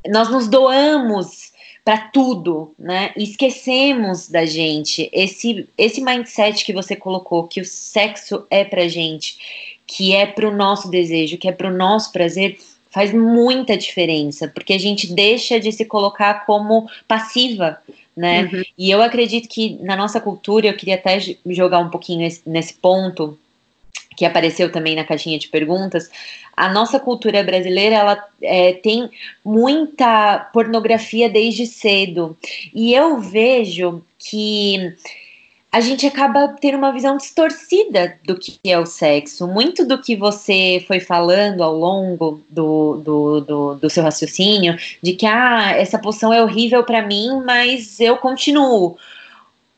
nós 0.07 0.29
nos 0.29 0.47
doamos 0.47 1.53
para 1.83 1.97
tudo, 1.97 2.73
né? 2.79 3.11
E 3.15 3.23
esquecemos 3.23 4.27
da 4.29 4.45
gente. 4.45 5.09
Esse, 5.13 5.67
esse 5.77 6.01
mindset 6.01 6.65
que 6.65 6.73
você 6.73 6.95
colocou, 6.95 7.47
que 7.47 7.61
o 7.61 7.65
sexo 7.65 8.45
é 8.49 8.63
pra 8.63 8.87
gente, 8.87 9.37
que 9.85 10.15
é 10.15 10.25
pro 10.25 10.55
nosso 10.55 10.89
desejo, 10.89 11.37
que 11.37 11.47
é 11.47 11.51
pro 11.51 11.71
nosso 11.71 12.11
prazer, 12.11 12.57
faz 12.95 13.13
muita 13.13 13.75
diferença, 13.75 14.47
porque 14.47 14.71
a 14.71 14.79
gente 14.79 15.13
deixa 15.13 15.59
de 15.59 15.69
se 15.69 15.83
colocar 15.83 16.45
como 16.45 16.89
passiva, 17.05 17.77
né? 18.15 18.43
Uhum. 18.43 18.63
E 18.77 18.89
eu 18.89 19.01
acredito 19.01 19.49
que 19.49 19.77
na 19.81 19.97
nossa 19.97 20.21
cultura, 20.21 20.67
eu 20.67 20.77
queria 20.77 20.95
até 20.95 21.19
jogar 21.47 21.79
um 21.79 21.89
pouquinho 21.89 22.25
nesse 22.45 22.73
ponto, 22.75 23.37
que 24.15 24.23
apareceu 24.23 24.71
também 24.71 24.95
na 24.95 25.03
caixinha 25.03 25.37
de 25.37 25.49
perguntas, 25.49 26.09
a 26.55 26.71
nossa 26.71 26.97
cultura 26.97 27.43
brasileira 27.43 27.97
ela 27.97 28.27
é, 28.41 28.71
tem 28.71 29.09
muita 29.43 30.49
pornografia 30.53 31.27
desde 31.27 31.67
cedo 31.67 32.37
e 32.73 32.93
eu 32.93 33.19
vejo 33.19 34.01
que 34.17 34.95
a 35.75 35.81
gente 35.81 36.07
acaba 36.07 36.55
tendo 36.61 36.77
uma 36.77 36.93
visão 36.93 37.17
distorcida 37.17 38.17
do 38.23 38.39
que 38.39 38.57
é 38.63 38.79
o 38.79 38.85
sexo. 38.85 39.45
Muito 39.45 39.85
do 39.85 40.01
que 40.01 40.15
você 40.15 40.81
foi 40.87 41.01
falando 41.01 41.61
ao 41.61 41.75
longo 41.75 42.41
do, 42.49 43.01
do, 43.03 43.41
do, 43.41 43.75
do 43.75 43.89
seu 43.89 44.01
raciocínio, 44.01 44.77
de 45.03 45.11
que 45.11 45.25
ah, 45.25 45.73
essa 45.75 45.99
poção 45.99 46.31
é 46.31 46.41
horrível 46.41 46.81
para 46.85 47.05
mim, 47.05 47.41
mas 47.45 47.99
eu 47.99 48.15
continuo. 48.15 48.97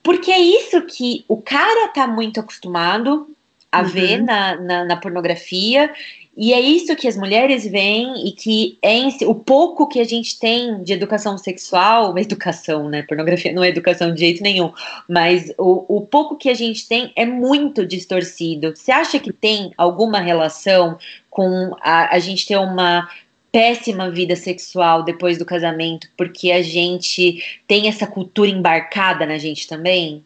Porque 0.03 0.29
é 0.29 0.38
isso 0.38 0.83
que 0.83 1.25
o 1.27 1.38
cara 1.38 1.88
tá 1.88 2.05
muito 2.05 2.39
acostumado 2.39 3.27
a 3.71 3.81
uhum. 3.81 3.88
ver 3.88 4.21
na, 4.21 4.55
na, 4.55 4.86
na, 4.86 4.97
pornografia 4.97 5.91
e 6.39 6.54
é 6.54 6.62
isso 6.62 6.95
que 6.95 7.08
as 7.08 7.17
mulheres 7.17 7.65
veem 7.65 8.28
e 8.28 8.32
que 8.32 8.78
é 8.84 9.26
o 9.26 9.34
pouco 9.34 9.88
que 9.88 10.00
a 10.00 10.04
gente 10.04 10.39
tem 10.39 10.84
de 10.84 10.93
educação 10.93 11.36
sexual, 11.36 12.15
educação, 12.19 12.88
né? 12.88 13.02
Pornografia 13.02 13.52
não 13.52 13.63
é 13.63 13.69
educação 13.69 14.13
de 14.13 14.19
jeito 14.19 14.43
nenhum, 14.43 14.71
mas 15.10 15.52
o, 15.58 15.97
o 15.97 16.02
pouco 16.02 16.38
que 16.38 16.47
a 16.47 16.54
gente 16.54 16.88
tem 16.88 17.12
é 17.15 17.26
muito 17.26 17.88
distorcido. 17.88 18.76
Você 18.76 18.91
acha 18.91 19.19
que 19.19 19.34
tem 19.34 19.73
alguma 19.76 20.19
relação 20.19 21.00
com 21.28 21.76
a, 21.82 22.15
a 22.15 22.19
gente 22.19 22.45
ter 22.45 22.58
uma 22.58 23.10
péssima 23.52 24.12
vida 24.12 24.36
sexual 24.36 25.02
depois 25.02 25.39
do 25.39 25.45
casamento, 25.45 26.08
porque 26.15 26.52
a 26.52 26.62
gente 26.62 27.43
tem 27.67 27.88
essa 27.88 28.06
cultura 28.06 28.52
embarcada 28.52 29.26
na 29.26 29.39
gente 29.39 29.67
também? 29.67 30.23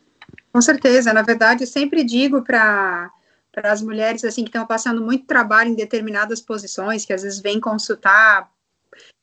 Com 0.52 0.62
certeza. 0.62 1.13
Na 1.13 1.21
verdade, 1.21 1.65
sempre 1.65 2.04
digo 2.04 2.41
para 2.41 3.10
para 3.51 3.71
as 3.71 3.81
mulheres 3.81 4.23
assim 4.23 4.43
que 4.43 4.49
estão 4.49 4.65
passando 4.65 5.01
muito 5.01 5.25
trabalho 5.25 5.69
em 5.69 5.75
determinadas 5.75 6.41
posições, 6.41 7.05
que 7.05 7.13
às 7.13 7.23
vezes 7.23 7.39
vêm 7.39 7.59
consultar 7.59 8.49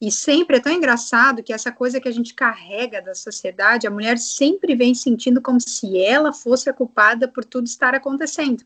e 0.00 0.10
sempre 0.10 0.56
é 0.56 0.60
tão 0.60 0.72
engraçado 0.72 1.42
que 1.42 1.52
essa 1.52 1.70
coisa 1.70 2.00
que 2.00 2.08
a 2.08 2.12
gente 2.12 2.34
carrega 2.34 3.02
da 3.02 3.14
sociedade, 3.14 3.86
a 3.86 3.90
mulher 3.90 4.18
sempre 4.18 4.74
vem 4.74 4.94
sentindo 4.94 5.42
como 5.42 5.60
se 5.60 6.00
ela 6.00 6.32
fosse 6.32 6.70
a 6.70 6.72
culpada 6.72 7.28
por 7.28 7.44
tudo 7.44 7.66
estar 7.66 7.94
acontecendo, 7.94 8.64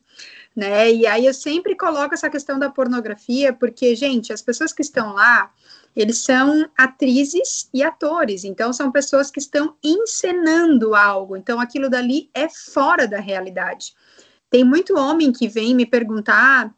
né? 0.54 0.92
E 0.92 1.06
aí 1.06 1.26
eu 1.26 1.34
sempre 1.34 1.74
coloco 1.74 2.14
essa 2.14 2.30
questão 2.30 2.58
da 2.58 2.70
pornografia, 2.70 3.52
porque, 3.52 3.96
gente, 3.96 4.32
as 4.32 4.42
pessoas 4.42 4.72
que 4.72 4.82
estão 4.82 5.14
lá, 5.14 5.50
eles 5.96 6.18
são 6.18 6.68
atrizes 6.76 7.68
e 7.74 7.82
atores, 7.82 8.44
então 8.44 8.72
são 8.72 8.92
pessoas 8.92 9.30
que 9.30 9.40
estão 9.40 9.76
encenando 9.82 10.94
algo, 10.94 11.36
então 11.36 11.58
aquilo 11.58 11.90
dali 11.90 12.30
é 12.32 12.48
fora 12.48 13.08
da 13.08 13.18
realidade. 13.18 13.94
Tem 14.52 14.62
muito 14.62 14.98
homem 14.98 15.32
que 15.32 15.48
vem 15.48 15.74
me 15.74 15.86
perguntar 15.86 16.74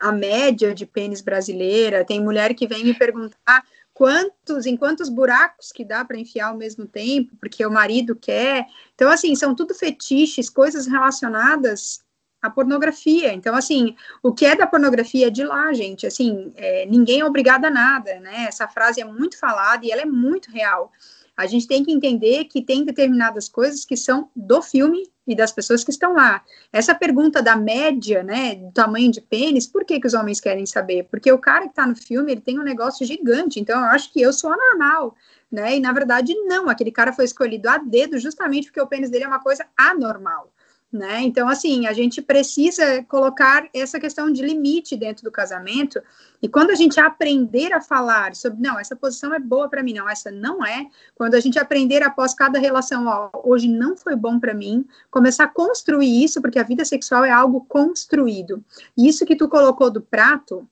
a 0.00 0.10
média 0.10 0.74
de 0.74 0.84
pênis 0.84 1.20
brasileira, 1.20 2.04
tem 2.04 2.20
mulher 2.20 2.52
que 2.52 2.66
vem 2.66 2.84
me 2.84 2.92
perguntar 2.92 3.64
quantos, 3.94 4.66
em 4.66 4.76
quantos 4.76 5.08
buracos 5.08 5.70
que 5.70 5.84
dá 5.84 6.04
para 6.04 6.18
enfiar 6.18 6.48
ao 6.48 6.56
mesmo 6.56 6.84
tempo, 6.84 7.36
porque 7.38 7.64
o 7.64 7.70
marido 7.70 8.16
quer. 8.16 8.66
Então, 8.96 9.08
assim, 9.08 9.36
são 9.36 9.54
tudo 9.54 9.72
fetiches, 9.72 10.50
coisas 10.50 10.88
relacionadas 10.88 12.00
à 12.42 12.50
pornografia. 12.50 13.32
Então, 13.32 13.54
assim, 13.54 13.94
o 14.20 14.32
que 14.32 14.44
é 14.44 14.56
da 14.56 14.66
pornografia 14.66 15.28
é 15.28 15.30
de 15.30 15.44
lá, 15.44 15.72
gente. 15.72 16.04
Assim, 16.04 16.52
é, 16.56 16.86
ninguém 16.86 17.20
é 17.20 17.24
obrigado 17.24 17.66
a 17.66 17.70
nada, 17.70 18.18
né? 18.18 18.46
Essa 18.48 18.66
frase 18.66 19.00
é 19.00 19.04
muito 19.04 19.38
falada 19.38 19.86
e 19.86 19.92
ela 19.92 20.02
é 20.02 20.06
muito 20.06 20.50
real. 20.50 20.90
A 21.36 21.46
gente 21.46 21.68
tem 21.68 21.84
que 21.84 21.92
entender 21.92 22.46
que 22.46 22.60
tem 22.60 22.84
determinadas 22.84 23.48
coisas 23.48 23.84
que 23.84 23.96
são 23.96 24.28
do 24.34 24.60
filme 24.60 25.11
e 25.26 25.34
das 25.34 25.52
pessoas 25.52 25.84
que 25.84 25.90
estão 25.90 26.14
lá. 26.14 26.42
Essa 26.72 26.94
pergunta 26.94 27.42
da 27.42 27.56
média, 27.56 28.22
né, 28.22 28.56
do 28.56 28.72
tamanho 28.72 29.10
de 29.10 29.20
pênis, 29.20 29.66
por 29.66 29.84
que, 29.84 30.00
que 30.00 30.06
os 30.06 30.14
homens 30.14 30.40
querem 30.40 30.66
saber? 30.66 31.04
Porque 31.10 31.30
o 31.30 31.38
cara 31.38 31.62
que 31.62 31.70
está 31.70 31.86
no 31.86 31.94
filme, 31.94 32.32
ele 32.32 32.40
tem 32.40 32.58
um 32.58 32.64
negócio 32.64 33.06
gigante, 33.06 33.60
então 33.60 33.78
eu 33.78 33.86
acho 33.86 34.12
que 34.12 34.20
eu 34.20 34.32
sou 34.32 34.50
anormal, 34.52 35.14
né, 35.50 35.76
e 35.76 35.80
na 35.80 35.92
verdade 35.92 36.34
não, 36.46 36.68
aquele 36.68 36.90
cara 36.90 37.12
foi 37.12 37.24
escolhido 37.24 37.68
a 37.68 37.78
dedo 37.78 38.18
justamente 38.18 38.66
porque 38.66 38.80
o 38.80 38.86
pênis 38.86 39.10
dele 39.10 39.24
é 39.24 39.28
uma 39.28 39.40
coisa 39.40 39.66
anormal. 39.76 40.50
Né? 40.92 41.22
Então, 41.22 41.48
assim, 41.48 41.86
a 41.86 41.94
gente 41.94 42.20
precisa 42.20 43.02
colocar 43.04 43.66
essa 43.72 43.98
questão 43.98 44.30
de 44.30 44.42
limite 44.42 44.94
dentro 44.94 45.24
do 45.24 45.30
casamento, 45.30 46.02
e 46.42 46.46
quando 46.46 46.70
a 46.70 46.74
gente 46.74 47.00
aprender 47.00 47.72
a 47.72 47.80
falar 47.80 48.34
sobre, 48.34 48.60
não, 48.60 48.78
essa 48.78 48.94
posição 48.94 49.32
é 49.32 49.38
boa 49.38 49.70
para 49.70 49.82
mim, 49.82 49.94
não, 49.94 50.06
essa 50.06 50.30
não 50.30 50.62
é, 50.62 50.86
quando 51.14 51.34
a 51.34 51.40
gente 51.40 51.58
aprender 51.58 52.02
após 52.02 52.34
cada 52.34 52.58
relação, 52.58 53.06
ó, 53.06 53.30
hoje 53.42 53.68
não 53.68 53.96
foi 53.96 54.14
bom 54.14 54.38
para 54.38 54.52
mim, 54.52 54.84
começar 55.10 55.44
a 55.44 55.48
construir 55.48 56.22
isso, 56.22 56.42
porque 56.42 56.58
a 56.58 56.62
vida 56.62 56.84
sexual 56.84 57.24
é 57.24 57.30
algo 57.30 57.64
construído. 57.64 58.62
Isso 58.94 59.24
que 59.24 59.34
tu 59.34 59.48
colocou 59.48 59.90
do 59.90 60.02
prato, 60.02 60.68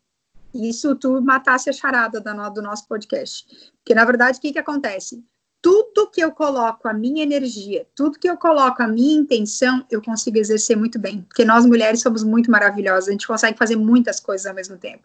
isso 0.53 0.95
tu 0.97 1.23
matasse 1.23 1.71
a 1.71 1.73
charada 1.73 2.21
do 2.21 2.61
nosso 2.61 2.87
podcast. 2.87 3.47
Porque, 3.79 3.95
na 3.95 4.05
verdade, 4.05 4.37
o 4.37 4.41
que, 4.43 4.53
que 4.53 4.59
acontece? 4.59 5.25
Tudo 5.63 6.11
que 6.11 6.23
eu 6.23 6.33
coloco 6.33 6.89
a 6.89 6.93
minha 6.93 7.23
energia, 7.23 7.87
tudo 7.95 8.19
que 8.19 8.29
eu 8.29 8.37
coloco 8.37 8.83
a 8.83 8.89
minha 8.89 9.19
intenção, 9.19 9.85
eu 9.91 10.03
consigo 10.03 10.39
exercer 10.39 10.77
muito 10.77 10.99
bem. 10.99 11.23
Porque 11.23 11.45
nós 11.45 11.67
mulheres 11.67 12.01
somos 12.01 12.25
muito 12.25 12.51
maravilhosas, 12.51 13.09
a 13.09 13.13
gente 13.13 13.27
consegue 13.27 13.59
fazer 13.59 13.77
muitas 13.77 14.21
coisas 14.21 14.47
ao 14.47 14.55
mesmo 14.55 14.77
tempo. 14.77 15.03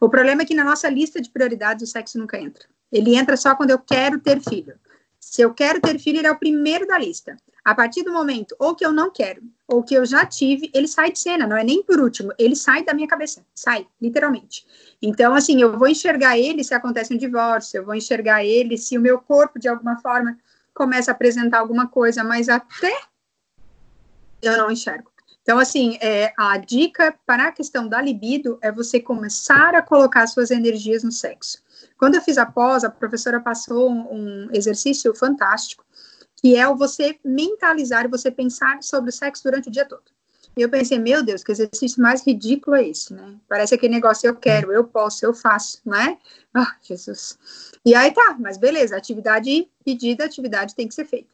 O 0.00 0.08
problema 0.08 0.42
é 0.42 0.44
que 0.44 0.54
na 0.54 0.64
nossa 0.64 0.88
lista 0.88 1.20
de 1.20 1.30
prioridades 1.30 1.88
o 1.88 1.90
sexo 1.90 2.18
nunca 2.18 2.38
entra. 2.38 2.64
Ele 2.90 3.16
entra 3.16 3.36
só 3.36 3.54
quando 3.54 3.70
eu 3.70 3.78
quero 3.78 4.18
ter 4.18 4.40
filho. 4.40 4.74
Se 5.20 5.42
eu 5.42 5.52
quero 5.52 5.80
ter 5.80 5.98
filho, 5.98 6.18
ele 6.18 6.26
é 6.26 6.32
o 6.32 6.38
primeiro 6.38 6.86
da 6.86 6.98
lista. 6.98 7.36
A 7.68 7.74
partir 7.74 8.02
do 8.02 8.10
momento 8.10 8.56
ou 8.58 8.74
que 8.74 8.82
eu 8.82 8.90
não 8.90 9.10
quero, 9.10 9.42
ou 9.66 9.82
que 9.82 9.94
eu 9.94 10.06
já 10.06 10.24
tive, 10.24 10.70
ele 10.72 10.88
sai 10.88 11.12
de 11.12 11.18
cena, 11.18 11.46
não 11.46 11.54
é 11.54 11.62
nem 11.62 11.82
por 11.82 12.00
último, 12.00 12.32
ele 12.38 12.56
sai 12.56 12.82
da 12.82 12.94
minha 12.94 13.06
cabeça, 13.06 13.44
sai, 13.54 13.86
literalmente. 14.00 14.64
Então, 15.02 15.34
assim, 15.34 15.60
eu 15.60 15.78
vou 15.78 15.86
enxergar 15.86 16.38
ele 16.38 16.64
se 16.64 16.72
acontece 16.72 17.12
um 17.12 17.18
divórcio, 17.18 17.76
eu 17.76 17.84
vou 17.84 17.94
enxergar 17.94 18.42
ele 18.42 18.78
se 18.78 18.96
o 18.96 19.00
meu 19.02 19.18
corpo, 19.18 19.58
de 19.58 19.68
alguma 19.68 19.98
forma, 19.98 20.38
começa 20.72 21.10
a 21.10 21.12
apresentar 21.12 21.58
alguma 21.58 21.86
coisa, 21.86 22.24
mas 22.24 22.48
até 22.48 23.02
eu 24.40 24.56
não 24.56 24.70
enxergo. 24.70 25.12
Então, 25.42 25.58
assim, 25.58 25.98
é, 26.00 26.32
a 26.38 26.56
dica 26.56 27.14
para 27.26 27.48
a 27.48 27.52
questão 27.52 27.86
da 27.86 28.00
libido 28.00 28.58
é 28.62 28.72
você 28.72 28.98
começar 28.98 29.74
a 29.74 29.82
colocar 29.82 30.26
suas 30.26 30.50
energias 30.50 31.02
no 31.02 31.12
sexo. 31.12 31.62
Quando 31.98 32.14
eu 32.14 32.22
fiz 32.22 32.38
a 32.38 32.46
pós, 32.46 32.82
a 32.82 32.90
professora 32.90 33.38
passou 33.38 33.90
um, 33.90 34.08
um 34.10 34.48
exercício 34.54 35.14
fantástico, 35.14 35.84
que 36.40 36.56
é 36.56 36.68
o 36.68 36.76
você 36.76 37.18
mentalizar 37.24 38.04
e 38.04 38.08
você 38.08 38.30
pensar 38.30 38.82
sobre 38.82 39.10
o 39.10 39.12
sexo 39.12 39.42
durante 39.44 39.68
o 39.68 39.72
dia 39.72 39.84
todo. 39.84 40.04
E 40.56 40.62
eu 40.62 40.68
pensei, 40.68 40.98
meu 40.98 41.22
Deus, 41.22 41.44
que 41.44 41.52
exercício 41.52 42.02
mais 42.02 42.26
ridículo 42.26 42.76
é 42.76 42.88
esse, 42.88 43.14
né? 43.14 43.36
Parece 43.48 43.74
aquele 43.74 43.94
negócio, 43.94 44.26
eu 44.26 44.34
quero, 44.34 44.72
eu 44.72 44.82
posso, 44.82 45.24
eu 45.24 45.32
faço, 45.32 45.80
né? 45.86 46.18
Ah, 46.52 46.74
Jesus. 46.82 47.38
E 47.84 47.94
aí 47.94 48.10
tá, 48.12 48.36
mas 48.40 48.56
beleza, 48.56 48.96
atividade 48.96 49.68
pedida, 49.84 50.24
atividade 50.24 50.74
tem 50.74 50.88
que 50.88 50.94
ser 50.94 51.04
feita. 51.04 51.28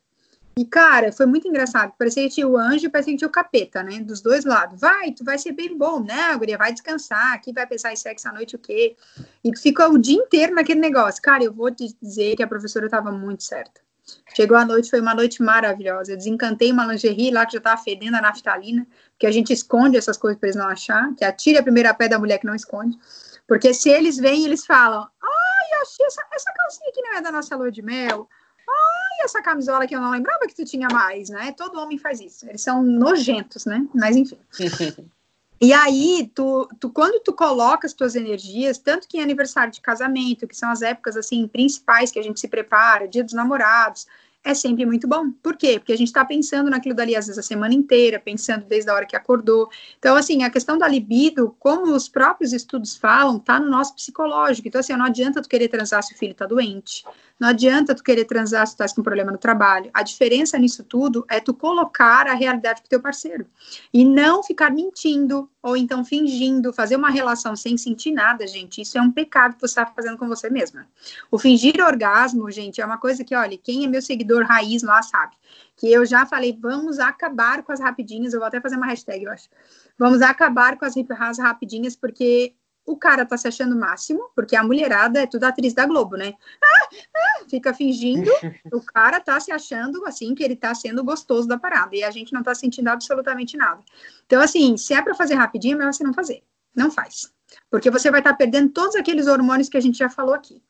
E, 0.57 0.65
cara, 0.65 1.11
foi 1.11 1.27
muito 1.27 1.49
engraçado. 1.49 1.93
Parecia 1.99 2.23
que 2.29 2.35
tinha 2.35 2.47
o 2.47 2.57
anjo 2.57 2.89
parecia 2.89 3.13
que 3.13 3.19
tinha 3.19 3.29
o 3.29 3.33
capeta, 3.33 3.83
né? 3.83 3.99
Dos 4.01 4.21
dois 4.21 4.45
lados. 4.45 4.81
Vai, 4.81 5.11
tu 5.11 5.25
vai 5.25 5.37
ser 5.37 5.53
bem 5.53 5.77
bom, 5.77 6.01
né, 6.01 6.37
guria? 6.37 6.57
Vai 6.57 6.73
descansar. 6.73 7.33
Aqui 7.33 7.53
vai 7.53 7.67
pensar 7.67 7.93
em 7.93 7.97
sexo 7.97 8.29
à 8.29 8.33
noite 8.33 8.55
o 8.55 8.59
quê? 8.59 8.95
E 9.43 9.57
fica 9.57 9.89
o 9.89 9.99
dia 9.99 10.17
inteiro 10.17 10.55
naquele 10.55 10.81
negócio. 10.81 11.21
Cara, 11.21 11.43
eu 11.43 11.53
vou 11.53 11.71
te 11.73 11.97
dizer 12.01 12.37
que 12.37 12.43
a 12.43 12.47
professora 12.47 12.87
estava 12.87 13.11
muito 13.11 13.43
certa. 13.43 13.81
Chegou 14.35 14.57
a 14.57 14.65
noite, 14.65 14.91
foi 14.91 15.01
uma 15.01 15.15
noite 15.15 15.43
maravilhosa. 15.43 16.13
Eu 16.13 16.17
desencantei 16.17 16.73
uma 16.73 16.87
lingerie 16.87 17.31
lá 17.31 17.47
que 17.47 17.53
já 17.53 17.59
estava 17.59 17.81
fedendo 17.81 18.17
a 18.17 18.21
naftalina, 18.21 18.87
porque 19.13 19.27
a 19.27 19.31
gente 19.31 19.53
esconde 19.53 19.97
essas 19.97 20.17
coisas 20.17 20.39
para 20.39 20.49
eles 20.49 20.57
não 20.57 20.67
achar, 20.67 21.15
que 21.15 21.25
atire 21.25 21.59
a 21.59 21.63
primeira 21.63 21.95
pé 21.95 22.09
da 22.09 22.19
mulher 22.19 22.39
que 22.39 22.47
não 22.47 22.55
esconde. 22.55 22.99
Porque 23.47 23.73
se 23.73 23.89
eles 23.91 24.17
vêm, 24.17 24.45
eles 24.45 24.67
falam: 24.67 25.09
ai, 25.23 25.83
achei 25.83 26.07
essa, 26.07 26.23
essa 26.33 26.53
calcinha 26.53 26.91
aqui 26.91 27.01
não 27.03 27.15
é 27.15 27.23
da 27.23 27.33
nossa 27.33 27.57
lua 27.57 27.71
de 27.71 27.83
mel 27.83 28.29
ai, 28.69 29.25
essa 29.25 29.43
camisola 29.43 29.87
que 29.87 29.95
eu 29.95 30.01
não 30.01 30.11
lembrava 30.11 30.47
que 30.47 30.55
tu 30.55 30.65
tinha 30.65 30.89
mais, 30.89 31.29
né? 31.29 31.53
Todo 31.53 31.79
homem 31.79 31.99
faz 31.99 32.21
isso. 32.21 32.49
Eles 32.49 32.63
são 32.63 32.83
nojentos, 32.83 33.65
né? 33.65 33.87
Mas 33.95 34.17
enfim. 34.17 34.39
E 35.65 35.73
aí, 35.73 36.31
tu, 36.35 36.69
tu, 36.79 36.91
quando 36.91 37.23
tu 37.23 37.33
coloca 37.33 37.87
as 37.87 37.95
tuas 37.95 38.15
energias, 38.15 38.77
tanto 38.77 39.09
que 39.09 39.17
em 39.17 39.23
aniversário 39.23 39.73
de 39.73 39.81
casamento, 39.81 40.47
que 40.47 40.55
são 40.55 40.71
as 40.71 40.83
épocas, 40.83 41.17
assim, 41.17 41.49
principais 41.49 42.13
que 42.13 42.19
a 42.19 42.23
gente 42.23 42.39
se 42.39 42.49
prepara, 42.49 43.09
dia 43.09 43.25
dos 43.25 43.33
namorados, 43.33 44.07
é 44.45 44.53
sempre 44.53 44.85
muito 44.85 45.09
bom. 45.09 45.33
Por 45.43 45.57
quê? 45.57 45.79
Porque 45.79 45.95
a 45.95 45.97
gente 45.97 46.09
está 46.09 46.23
pensando 46.23 46.69
naquilo 46.69 46.95
dali, 46.95 47.17
às 47.17 47.29
vezes, 47.29 47.39
a 47.39 47.43
semana 47.43 47.73
inteira, 47.73 48.21
pensando 48.21 48.67
desde 48.67 48.91
a 48.91 48.95
hora 48.95 49.07
que 49.07 49.17
acordou. 49.17 49.71
Então, 49.99 50.15
assim, 50.17 50.43
a 50.43 50.51
questão 50.51 50.77
da 50.77 50.87
libido, 50.87 51.57
como 51.59 51.95
os 51.95 52.11
próprios 52.11 52.53
estudos 52.53 52.95
falam, 52.95 53.39
tá 53.39 53.59
no 53.59 53.71
nosso 53.71 53.95
psicológico. 53.95 54.69
Então, 54.69 54.81
assim, 54.81 54.93
não 54.93 55.07
adianta 55.07 55.41
tu 55.41 55.49
querer 55.49 55.69
transar 55.69 56.03
se 56.03 56.13
o 56.13 56.19
filho 56.19 56.35
tá 56.35 56.45
doente. 56.45 57.05
Não 57.39 57.49
adianta 57.49 57.95
tu 57.95 58.03
querer 58.03 58.25
transar 58.27 58.65
se 58.67 58.75
tu 58.75 58.79
tá 58.79 58.87
com 58.95 59.03
problema 59.03 59.33
no 59.33 59.39
trabalho. 59.39 59.91
A 59.93 60.03
diferença 60.03 60.57
nisso 60.57 60.85
tudo 60.85 61.25
é 61.29 61.41
tu 61.41 61.53
colocar 61.53 62.29
a 62.29 62.35
realidade 62.35 62.81
pro 62.81 62.89
teu 62.89 63.01
parceiro. 63.01 63.47
E 63.93 64.05
não 64.05 64.43
ficar 64.43 64.71
mentindo, 64.71 65.51
ou 65.61 65.77
então 65.77 66.05
fingindo, 66.05 66.73
fazer 66.73 66.95
uma 66.95 67.11
relação 67.11 67.57
sem 67.57 67.77
sentir 67.77 68.13
nada, 68.13 68.47
gente. 68.47 68.81
Isso 68.81 68.97
é 68.97 69.03
um 69.03 69.11
pecado 69.11 69.55
que 69.57 69.61
você 69.61 69.81
está 69.81 69.87
fazendo 69.87 70.17
com 70.17 70.29
você 70.29 70.49
mesma. 70.49 70.87
O 71.29 71.39
fingir 71.39 71.85
orgasmo, 71.85 72.49
gente, 72.53 72.81
é 72.81 72.87
uma 72.87 72.99
coisa 72.99 73.25
que, 73.25 73.35
olha, 73.35 73.59
quem 73.59 73.85
é 73.85 73.89
meu 73.89 74.01
seguidor 74.01 74.45
raiz 74.45 74.85
lá 74.85 75.03
sabe. 75.03 75.35
Que 75.77 75.93
eu 75.93 76.07
já 76.07 76.25
falei, 76.25 76.57
vamos 76.59 77.01
acabar 77.01 77.65
com 77.65 77.73
as 77.73 77.81
rapidinhas. 77.81 78.33
Eu 78.33 78.39
vou 78.39 78.47
até 78.47 78.61
fazer 78.61 78.77
uma 78.77 78.87
hashtag, 78.87 79.25
eu 79.25 79.33
acho. 79.33 79.49
Vamos 79.99 80.23
acabar 80.23 80.77
com 80.79 80.85
as 80.85 80.95
rapidinhas, 81.39 81.97
porque 81.97 82.55
o 82.87 82.97
cara 82.97 83.25
tá 83.25 83.37
se 83.37 83.49
achando 83.49 83.77
máximo, 83.77 84.31
porque 84.35 84.55
a 84.55 84.63
mulherada 84.63 85.21
é 85.21 85.27
tudo 85.27 85.45
atriz 85.45 85.73
da 85.73 85.87
Globo, 85.87 86.17
né? 86.17 86.35
Ah, 86.63 86.89
ah, 87.17 87.45
fica 87.49 87.73
fingindo, 87.73 88.31
o 88.73 88.81
cara 88.81 89.21
tá 89.21 89.39
se 89.41 89.51
achando 89.51 90.05
assim 90.07 90.35
que 90.35 90.43
ele 90.43 90.57
tá 90.57 90.75
sendo 90.75 91.03
gostoso 91.03 91.49
da 91.49 91.59
parada, 91.59 91.97
e 91.97 92.05
a 92.05 92.11
gente 92.11 92.33
não 92.33 92.43
tá 92.43 92.55
sentindo 92.55 92.89
absolutamente 92.89 93.57
nada. 93.57 93.83
Então, 94.27 94.41
assim, 94.41 94.77
se 94.77 94.93
é 94.95 95.01
para 95.01 95.15
fazer 95.15 95.35
rapidinho, 95.35 95.75
é 95.75 95.79
melhor 95.79 95.95
você 95.95 96.05
não 96.05 96.13
fazer. 96.13 96.43
Não 96.75 96.91
faz. 96.91 97.33
Porque 97.71 97.91
você 97.91 98.11
vai 98.11 98.21
estar 98.21 98.33
tá 98.33 98.37
perdendo 98.37 98.71
todos 98.71 98.97
aqueles 98.97 99.27
hormônios 99.27 99.69
que 99.69 99.77
a 99.77 99.81
gente 99.81 99.99
já 99.99 100.11
falou 100.11 100.35
aqui. 100.35 100.63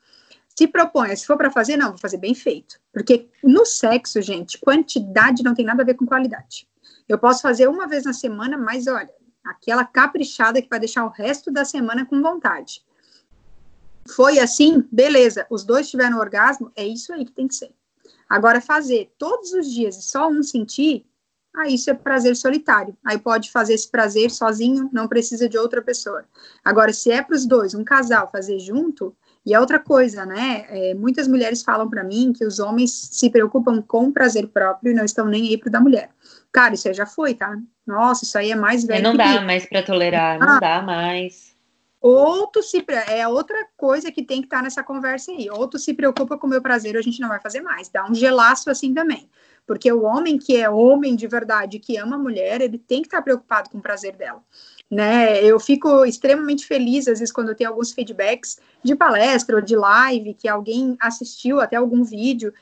Se 0.55 0.67
propõe, 0.67 1.13
se 1.15 1.25
for 1.25 1.35
para 1.35 1.51
fazer, 1.51 1.75
não, 1.75 1.89
vou 1.89 1.97
fazer 1.97 2.17
bem 2.17 2.33
feito. 2.33 2.79
Porque 2.93 3.27
no 3.43 3.65
sexo, 3.65 4.21
gente, 4.21 4.57
quantidade 4.57 5.43
não 5.43 5.53
tem 5.53 5.65
nada 5.65 5.83
a 5.83 5.85
ver 5.85 5.95
com 5.95 6.05
qualidade. 6.05 6.67
Eu 7.09 7.19
posso 7.19 7.41
fazer 7.41 7.67
uma 7.67 7.87
vez 7.87 8.05
na 8.05 8.13
semana, 8.13 8.57
mas 8.57 8.87
olha, 8.87 9.09
aquela 9.45 9.85
caprichada 9.85 10.61
que 10.61 10.69
vai 10.69 10.79
deixar 10.79 11.05
o 11.05 11.09
resto 11.09 11.51
da 11.51 11.63
semana 11.63 12.05
com 12.05 12.21
vontade. 12.21 12.83
Foi 14.07 14.39
assim, 14.39 14.83
beleza, 14.91 15.47
os 15.49 15.63
dois 15.63 15.89
tiveram 15.89 16.19
orgasmo, 16.19 16.71
é 16.75 16.85
isso 16.85 17.13
aí 17.13 17.25
que 17.25 17.31
tem 17.31 17.47
que 17.47 17.55
ser. 17.55 17.71
Agora, 18.29 18.59
fazer 18.59 19.11
todos 19.17 19.53
os 19.53 19.71
dias 19.71 19.97
e 19.97 20.01
só 20.01 20.27
um 20.27 20.41
sentir, 20.43 21.05
aí 21.55 21.75
isso 21.75 21.89
é 21.89 21.93
prazer 21.93 22.35
solitário. 22.35 22.95
Aí 23.05 23.17
pode 23.17 23.51
fazer 23.51 23.73
esse 23.73 23.89
prazer 23.89 24.31
sozinho, 24.31 24.89
não 24.91 25.07
precisa 25.07 25.47
de 25.47 25.57
outra 25.57 25.81
pessoa. 25.81 26.25
Agora, 26.63 26.91
se 26.91 27.11
é 27.11 27.21
para 27.21 27.35
os 27.35 27.45
dois, 27.45 27.73
um 27.73 27.83
casal 27.83 28.29
fazer 28.31 28.59
junto, 28.59 29.15
e 29.45 29.53
é 29.53 29.59
outra 29.59 29.77
coisa, 29.77 30.25
né? 30.25 30.65
É, 30.69 30.93
muitas 30.95 31.27
mulheres 31.27 31.61
falam 31.61 31.87
para 31.87 32.03
mim 32.03 32.33
que 32.33 32.43
os 32.43 32.57
homens 32.57 33.09
se 33.11 33.29
preocupam 33.29 33.79
com 33.81 34.07
o 34.07 34.11
prazer 34.11 34.47
próprio 34.47 34.91
e 34.91 34.95
não 34.95 35.05
estão 35.05 35.27
nem 35.27 35.49
aí 35.49 35.57
pro 35.57 35.69
da 35.69 35.79
mulher. 35.79 36.09
Cara, 36.55 36.73
isso 36.73 36.87
aí 36.87 36.93
já 36.93 37.05
foi, 37.05 37.33
tá? 37.33 37.53
Nossa, 37.85 38.23
isso 38.23 38.37
aí 38.37 38.49
é 38.49 38.55
mais 38.55 38.85
velho. 38.85 39.03
Não 39.03 39.17
dá 39.17 39.41
mais 39.41 39.65
para 39.65 39.83
tolerar, 39.83 40.39
não 40.39 40.51
ah, 40.51 40.59
dá 40.61 40.81
mais. 40.81 41.53
Ou 41.99 42.47
tu 42.47 42.63
se 42.63 42.81
é 43.09 43.27
outra 43.27 43.67
coisa 43.75 44.09
que 44.09 44.23
tem 44.23 44.39
que 44.39 44.47
estar 44.47 44.59
tá 44.59 44.63
nessa 44.63 44.81
conversa 44.81 45.33
aí. 45.33 45.49
Ou 45.49 45.67
tu 45.67 45.77
se 45.77 45.93
preocupa 45.93 46.37
com 46.37 46.47
o 46.47 46.49
meu 46.49 46.61
prazer, 46.61 46.95
a 46.95 47.01
gente 47.01 47.19
não 47.19 47.27
vai 47.27 47.41
fazer 47.41 47.59
mais. 47.59 47.89
Dá 47.89 48.09
um 48.09 48.15
gelaço 48.15 48.69
assim 48.69 48.93
também. 48.93 49.29
Porque 49.67 49.91
o 49.91 50.03
homem 50.03 50.37
que 50.37 50.55
é 50.55 50.69
homem 50.69 51.13
de 51.13 51.27
verdade, 51.27 51.77
que 51.77 51.97
ama 51.97 52.15
a 52.15 52.19
mulher, 52.19 52.61
ele 52.61 52.77
tem 52.77 53.01
que 53.01 53.07
estar 53.07 53.17
tá 53.17 53.23
preocupado 53.23 53.69
com 53.69 53.79
o 53.79 53.81
prazer 53.81 54.15
dela. 54.15 54.41
Né? 54.89 55.43
Eu 55.43 55.59
fico 55.59 56.05
extremamente 56.05 56.65
feliz, 56.65 57.05
às 57.09 57.19
vezes, 57.19 57.33
quando 57.33 57.49
eu 57.49 57.55
tenho 57.55 57.69
alguns 57.69 57.91
feedbacks 57.91 58.59
de 58.81 58.95
palestra 58.95 59.57
ou 59.57 59.61
de 59.61 59.75
live, 59.75 60.35
que 60.35 60.47
alguém 60.47 60.95
assistiu 61.01 61.59
até 61.59 61.75
algum 61.75 62.01
vídeo. 62.01 62.53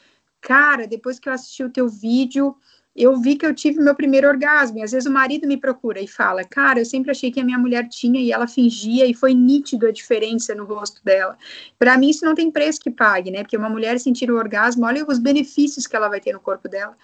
Cara, 0.41 0.88
depois 0.88 1.20
que 1.20 1.30
eu 1.30 1.34
assisti 1.34 1.64
o 1.64 1.70
teu 1.70 1.88
vídeo, 1.88 2.58
eu 2.96 3.20
vi 3.20 3.36
que 3.36 3.46
eu 3.46 3.56
tive 3.56 3.80
meu 3.80 3.96
primeiro 3.96 4.28
orgasmo. 4.28 4.78
E 4.78 4.84
às 4.84 4.91
vezes 4.91 5.08
o 5.08 5.12
marido 5.12 5.48
me 5.48 5.58
procura 5.58 6.00
e 6.00 6.08
fala: 6.08 6.44
Cara, 6.44 6.80
eu 6.80 6.86
sempre 6.86 7.12
achei 7.12 7.32
que 7.32 7.39
a 7.39 7.44
minha 7.44 7.58
mulher 7.58 7.88
tinha 7.88 8.20
e 8.22 8.32
ela 8.32 8.48
fingia, 8.48 9.06
e 9.06 9.14
foi 9.14 9.34
nítido 9.34 9.88
a 9.88 9.91
diferença 9.91 10.54
no 10.54 10.66
rosto 10.66 11.04
dela. 11.04 11.38
Para 11.80 11.98
mim, 11.98 12.10
isso 12.10 12.24
não 12.24 12.36
tem 12.36 12.52
preço 12.52 12.80
que 12.80 12.91
pague, 12.91 13.32
né? 13.32 13.44
Porque 13.44 13.58
uma 13.58 13.70
mulher 13.70 14.00
sentir 14.00 14.30
o 14.30 14.38
orgasmo, 14.38 14.86
olha 14.86 15.06
os 15.08 15.18
benefícios 15.18 15.88
que 15.88 15.96
ela 15.96 16.08
vai 16.08 16.20
ter 16.20 16.34
no 16.34 16.39
corpo 16.39 16.70
dela. 16.70 16.96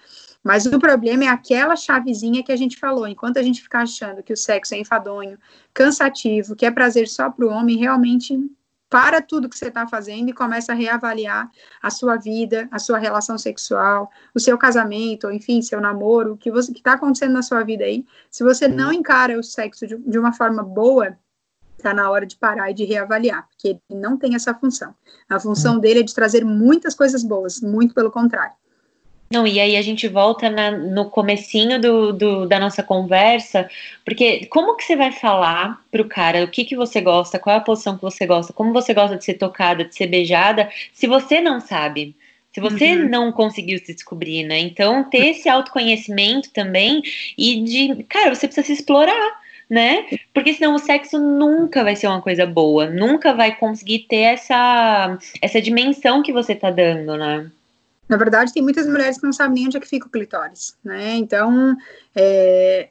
Mas 0.42 0.64
o 0.64 0.78
problema 0.78 1.24
é 1.24 1.28
aquela 1.28 1.76
chavezinha 1.76 2.42
que 2.42 2.52
a 2.52 2.56
gente 2.56 2.78
falou. 2.78 3.06
Enquanto 3.06 3.38
a 3.38 3.42
gente 3.42 3.60
ficar 3.60 3.82
achando 3.82 4.22
que 4.22 4.32
o 4.32 4.36
sexo 4.36 4.74
é 4.74 4.78
enfadonho, 4.78 5.38
cansativo, 5.74 6.56
que 6.56 6.64
é 6.64 6.70
prazer 6.70 7.08
só 7.08 7.28
para 7.28 7.44
o 7.44 7.50
homem, 7.50 7.76
realmente 7.76 8.38
para 8.90 9.22
tudo 9.22 9.48
que 9.48 9.56
você 9.56 9.68
está 9.68 9.86
fazendo 9.86 10.28
e 10.28 10.32
começa 10.32 10.72
a 10.72 10.74
reavaliar 10.74 11.48
a 11.80 11.90
sua 11.90 12.16
vida, 12.16 12.68
a 12.72 12.78
sua 12.80 12.98
relação 12.98 13.38
sexual, 13.38 14.10
o 14.34 14.40
seu 14.40 14.58
casamento, 14.58 15.28
ou 15.28 15.32
enfim, 15.32 15.62
seu 15.62 15.80
namoro, 15.80 16.32
o 16.32 16.36
que 16.36 16.50
está 16.50 16.94
acontecendo 16.94 17.32
na 17.32 17.42
sua 17.42 17.62
vida 17.62 17.84
aí. 17.84 18.04
Se 18.28 18.42
você 18.42 18.66
não 18.66 18.92
encara 18.92 19.38
o 19.38 19.44
sexo 19.44 19.86
de, 19.86 19.96
de 19.96 20.18
uma 20.18 20.32
forma 20.32 20.64
boa, 20.64 21.16
está 21.78 21.94
na 21.94 22.10
hora 22.10 22.26
de 22.26 22.36
parar 22.36 22.70
e 22.72 22.74
de 22.74 22.84
reavaliar, 22.84 23.48
porque 23.48 23.68
ele 23.68 24.00
não 24.00 24.16
tem 24.16 24.34
essa 24.34 24.52
função. 24.52 24.92
A 25.28 25.38
função 25.38 25.78
dele 25.78 26.00
é 26.00 26.02
de 26.02 26.14
trazer 26.14 26.44
muitas 26.44 26.94
coisas 26.94 27.22
boas, 27.22 27.60
muito 27.60 27.94
pelo 27.94 28.10
contrário. 28.10 28.54
Não, 29.32 29.46
e 29.46 29.60
aí 29.60 29.76
a 29.76 29.82
gente 29.82 30.08
volta 30.08 30.50
na, 30.50 30.72
no 30.72 31.08
comecinho 31.08 31.80
do, 31.80 32.12
do, 32.12 32.46
da 32.46 32.58
nossa 32.58 32.82
conversa, 32.82 33.70
porque 34.04 34.46
como 34.46 34.76
que 34.76 34.82
você 34.82 34.96
vai 34.96 35.12
falar 35.12 35.80
pro 35.88 36.04
cara 36.08 36.42
o 36.42 36.48
que, 36.48 36.64
que 36.64 36.74
você 36.74 37.00
gosta, 37.00 37.38
qual 37.38 37.54
é 37.54 37.58
a 37.60 37.62
posição 37.62 37.94
que 37.94 38.02
você 38.02 38.26
gosta, 38.26 38.52
como 38.52 38.72
você 38.72 38.92
gosta 38.92 39.16
de 39.16 39.24
ser 39.24 39.34
tocada, 39.34 39.84
de 39.84 39.94
ser 39.94 40.08
beijada, 40.08 40.68
se 40.92 41.06
você 41.06 41.40
não 41.40 41.60
sabe? 41.60 42.16
Se 42.52 42.60
você 42.60 42.96
uhum. 42.96 43.08
não 43.08 43.30
conseguiu 43.30 43.78
se 43.78 43.94
descobrir, 43.94 44.42
né? 44.42 44.58
Então, 44.58 45.08
ter 45.08 45.28
esse 45.28 45.48
autoconhecimento 45.48 46.50
também 46.50 47.00
e 47.38 47.62
de, 47.62 48.02
cara, 48.08 48.34
você 48.34 48.48
precisa 48.48 48.66
se 48.66 48.72
explorar, 48.72 49.40
né? 49.70 50.06
Porque 50.34 50.54
senão 50.54 50.74
o 50.74 50.78
sexo 50.80 51.20
nunca 51.20 51.84
vai 51.84 51.94
ser 51.94 52.08
uma 52.08 52.20
coisa 52.20 52.44
boa, 52.46 52.90
nunca 52.90 53.32
vai 53.32 53.54
conseguir 53.54 54.00
ter 54.08 54.34
essa, 54.34 55.16
essa 55.40 55.62
dimensão 55.62 56.20
que 56.20 56.32
você 56.32 56.56
tá 56.56 56.72
dando, 56.72 57.16
né? 57.16 57.48
Na 58.10 58.16
verdade, 58.16 58.52
tem 58.52 58.60
muitas 58.60 58.88
mulheres 58.88 59.18
que 59.18 59.24
não 59.24 59.32
sabem 59.32 59.54
nem 59.54 59.66
onde 59.66 59.76
é 59.76 59.80
que 59.80 59.86
fica 59.86 60.08
o 60.08 60.10
clitóris, 60.10 60.76
né? 60.82 61.14
Então, 61.14 61.76
é, 62.12 62.88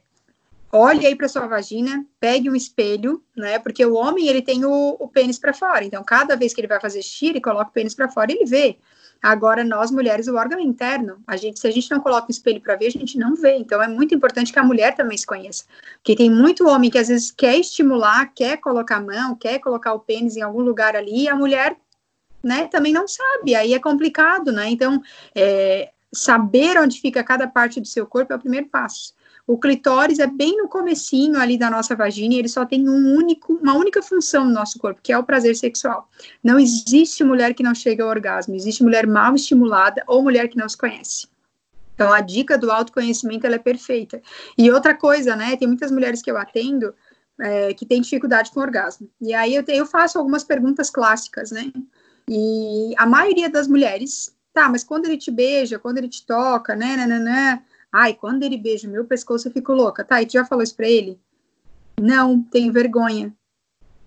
olhe 0.71 1.05
aí 1.05 1.13
para 1.13 1.27
sua 1.27 1.45
vagina, 1.45 2.05
pegue 2.21 2.49
um 2.49 2.55
espelho, 2.55 3.21
né? 3.35 3.59
Porque 3.59 3.85
o 3.85 3.95
homem 3.95 4.29
ele 4.29 4.41
tem 4.41 4.63
o, 4.63 4.95
o 4.97 5.09
pênis 5.09 5.37
para 5.37 5.53
fora. 5.53 5.83
Então, 5.83 6.01
cada 6.05 6.37
vez 6.37 6.53
que 6.53 6.61
ele 6.61 6.69
vai 6.69 6.79
fazer 6.79 7.01
xixi, 7.01 7.27
ele 7.27 7.41
coloca 7.41 7.69
o 7.69 7.73
pênis 7.73 7.93
para 7.93 8.07
fora, 8.07 8.31
e 8.31 8.35
ele 8.35 8.45
vê. 8.45 8.77
Agora, 9.21 9.61
nós 9.61 9.91
mulheres, 9.91 10.29
o 10.29 10.35
órgão 10.37 10.57
interno, 10.57 11.21
a 11.27 11.35
gente, 11.35 11.59
se 11.59 11.67
a 11.67 11.71
gente 11.71 11.91
não 11.91 11.99
coloca 11.99 12.27
um 12.29 12.31
espelho 12.31 12.61
para 12.61 12.77
ver, 12.77 12.87
a 12.87 12.91
gente 12.91 13.17
não 13.17 13.35
vê. 13.35 13.57
Então, 13.57 13.83
é 13.83 13.89
muito 13.89 14.15
importante 14.15 14.53
que 14.53 14.59
a 14.59 14.63
mulher 14.63 14.95
também 14.95 15.17
se 15.17 15.25
conheça. 15.25 15.65
Porque 15.95 16.15
tem 16.15 16.29
muito 16.29 16.65
homem 16.65 16.89
que 16.89 16.97
às 16.97 17.09
vezes 17.09 17.29
quer 17.29 17.57
estimular, 17.57 18.31
quer 18.33 18.55
colocar 18.55 18.95
a 18.95 19.01
mão, 19.01 19.35
quer 19.35 19.59
colocar 19.59 19.91
o 19.91 19.99
pênis 19.99 20.37
em 20.37 20.41
algum 20.41 20.61
lugar 20.61 20.95
ali, 20.95 21.23
e 21.23 21.27
a 21.27 21.35
mulher 21.35 21.75
né, 22.43 22.67
também 22.67 22.93
não 22.93 23.07
sabe, 23.07 23.55
aí 23.55 23.73
é 23.73 23.79
complicado, 23.79 24.51
né? 24.51 24.69
Então, 24.69 25.01
é, 25.35 25.91
saber 26.13 26.79
onde 26.79 26.99
fica 26.99 27.23
cada 27.23 27.47
parte 27.47 27.79
do 27.79 27.87
seu 27.87 28.05
corpo 28.05 28.33
é 28.33 28.35
o 28.35 28.39
primeiro 28.39 28.67
passo. 28.67 29.13
O 29.45 29.57
clitóris 29.57 30.19
é 30.19 30.27
bem 30.27 30.57
no 30.57 30.67
comecinho 30.67 31.39
ali 31.39 31.57
da 31.57 31.71
nossa 31.71 31.95
vagina 31.95 32.35
e 32.35 32.37
ele 32.37 32.47
só 32.47 32.65
tem 32.65 32.87
um 32.87 33.15
único, 33.15 33.53
uma 33.55 33.73
única 33.73 34.01
função 34.01 34.45
no 34.45 34.51
nosso 34.51 34.77
corpo, 34.77 35.01
que 35.01 35.11
é 35.11 35.17
o 35.17 35.23
prazer 35.23 35.55
sexual. 35.55 36.07
Não 36.43 36.59
existe 36.59 37.23
mulher 37.23 37.55
que 37.55 37.63
não 37.63 37.73
chega 37.73 38.03
ao 38.03 38.09
orgasmo, 38.09 38.53
existe 38.53 38.83
mulher 38.83 39.07
mal 39.07 39.33
estimulada 39.33 40.03
ou 40.05 40.21
mulher 40.21 40.49
que 40.49 40.57
não 40.57 40.69
se 40.69 40.77
conhece. 40.77 41.27
Então, 41.95 42.13
a 42.13 42.21
dica 42.21 42.57
do 42.57 42.71
autoconhecimento, 42.71 43.45
ela 43.45 43.55
é 43.55 43.59
perfeita. 43.59 44.21
E 44.57 44.71
outra 44.71 44.95
coisa, 44.95 45.35
né, 45.35 45.57
tem 45.57 45.67
muitas 45.67 45.91
mulheres 45.91 46.21
que 46.21 46.31
eu 46.31 46.37
atendo 46.37 46.93
é, 47.41 47.73
que 47.73 47.85
têm 47.85 48.01
dificuldade 48.01 48.51
com 48.51 48.59
orgasmo. 48.59 49.09
E 49.19 49.33
aí 49.33 49.55
eu, 49.55 49.63
te, 49.63 49.73
eu 49.73 49.85
faço 49.85 50.17
algumas 50.17 50.43
perguntas 50.43 50.89
clássicas, 50.89 51.51
né, 51.51 51.71
e 52.31 52.93
a 52.95 53.07
maioria 53.07 53.49
das 53.49 53.67
mulheres, 53.67 54.35
tá, 54.53 54.69
mas 54.69 54.83
quando 54.83 55.05
ele 55.05 55.17
te 55.17 55.31
beija, 55.31 55.79
quando 55.79 55.97
ele 55.97 56.07
te 56.07 56.23
toca, 56.23 56.75
né, 56.75 56.95
né, 56.95 57.07
né, 57.07 57.19
né 57.19 57.63
ai, 57.91 58.13
quando 58.13 58.43
ele 58.43 58.55
beija 58.55 58.87
meu 58.87 59.03
pescoço 59.03 59.47
eu 59.47 59.51
fico 59.51 59.73
louca, 59.73 60.03
tá, 60.03 60.21
e 60.21 60.27
tu 60.27 60.33
já 60.33 60.45
falou 60.45 60.63
isso 60.63 60.75
pra 60.75 60.87
ele? 60.87 61.19
Não, 61.99 62.39
tenho 62.43 62.71
vergonha. 62.71 63.33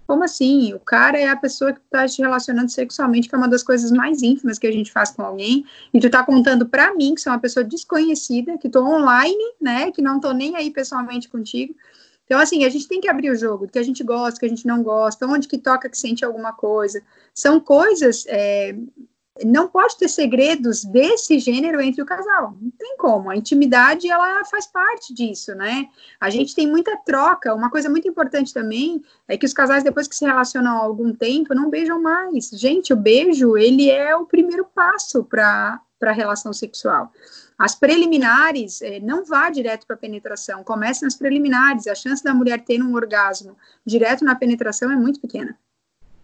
Como 0.06 0.22
assim? 0.22 0.72
O 0.72 0.78
cara 0.78 1.18
é 1.18 1.28
a 1.28 1.36
pessoa 1.36 1.72
que 1.72 1.80
está 1.80 2.06
te 2.06 2.22
relacionando 2.22 2.70
sexualmente, 2.70 3.28
que 3.28 3.34
é 3.34 3.38
uma 3.38 3.48
das 3.48 3.62
coisas 3.62 3.90
mais 3.90 4.22
íntimas 4.22 4.58
que 4.58 4.66
a 4.68 4.72
gente 4.72 4.92
faz 4.92 5.10
com 5.10 5.22
alguém, 5.22 5.64
e 5.92 5.98
tu 5.98 6.08
tá 6.08 6.22
contando 6.22 6.68
para 6.68 6.94
mim, 6.94 7.16
que 7.16 7.20
sou 7.20 7.32
uma 7.32 7.40
pessoa 7.40 7.64
desconhecida, 7.64 8.56
que 8.56 8.68
tô 8.68 8.84
online, 8.84 9.42
né, 9.60 9.90
que 9.90 10.00
não 10.00 10.20
tô 10.20 10.32
nem 10.32 10.54
aí 10.54 10.70
pessoalmente 10.70 11.28
contigo. 11.28 11.74
Então, 12.32 12.40
assim, 12.40 12.64
a 12.64 12.70
gente 12.70 12.88
tem 12.88 12.98
que 12.98 13.10
abrir 13.10 13.28
o 13.28 13.36
jogo, 13.36 13.66
do 13.66 13.72
que 13.72 13.78
a 13.78 13.82
gente 13.82 14.02
gosta, 14.02 14.40
que 14.40 14.46
a 14.46 14.48
gente 14.48 14.66
não 14.66 14.82
gosta, 14.82 15.26
onde 15.26 15.46
que 15.46 15.58
toca 15.58 15.86
que 15.86 15.98
sente 15.98 16.24
alguma 16.24 16.54
coisa. 16.54 17.02
São 17.34 17.60
coisas 17.60 18.24
é, 18.26 18.74
não 19.44 19.68
pode 19.68 19.98
ter 19.98 20.08
segredos 20.08 20.82
desse 20.82 21.38
gênero 21.38 21.78
entre 21.82 22.00
o 22.00 22.06
casal. 22.06 22.56
Não 22.58 22.70
tem 22.70 22.96
como. 22.96 23.28
A 23.28 23.36
intimidade 23.36 24.08
ela 24.08 24.42
faz 24.46 24.66
parte 24.66 25.12
disso, 25.12 25.54
né? 25.54 25.90
A 26.18 26.30
gente 26.30 26.54
tem 26.54 26.66
muita 26.66 26.96
troca. 27.04 27.54
Uma 27.54 27.68
coisa 27.68 27.90
muito 27.90 28.08
importante 28.08 28.54
também 28.54 29.02
é 29.28 29.36
que 29.36 29.44
os 29.44 29.52
casais 29.52 29.84
depois 29.84 30.08
que 30.08 30.16
se 30.16 30.24
relacionam 30.24 30.78
há 30.78 30.80
algum 30.80 31.12
tempo 31.12 31.54
não 31.54 31.68
beijam 31.68 32.00
mais. 32.00 32.48
Gente, 32.48 32.94
o 32.94 32.96
beijo 32.96 33.58
ele 33.58 33.90
é 33.90 34.16
o 34.16 34.24
primeiro 34.24 34.64
passo 34.74 35.22
para 35.22 35.78
para 36.02 36.10
a 36.10 36.14
relação 36.14 36.52
sexual. 36.52 37.12
As 37.62 37.76
preliminares, 37.76 38.82
eh, 38.82 38.98
não 38.98 39.24
vá 39.24 39.48
direto 39.48 39.86
para 39.86 39.94
a 39.94 39.98
penetração, 39.98 40.64
comece 40.64 41.04
nas 41.04 41.14
preliminares. 41.14 41.86
A 41.86 41.94
chance 41.94 42.24
da 42.24 42.34
mulher 42.34 42.64
ter 42.64 42.82
um 42.82 42.92
orgasmo 42.92 43.56
direto 43.86 44.24
na 44.24 44.34
penetração 44.34 44.90
é 44.90 44.96
muito 44.96 45.20
pequena 45.20 45.56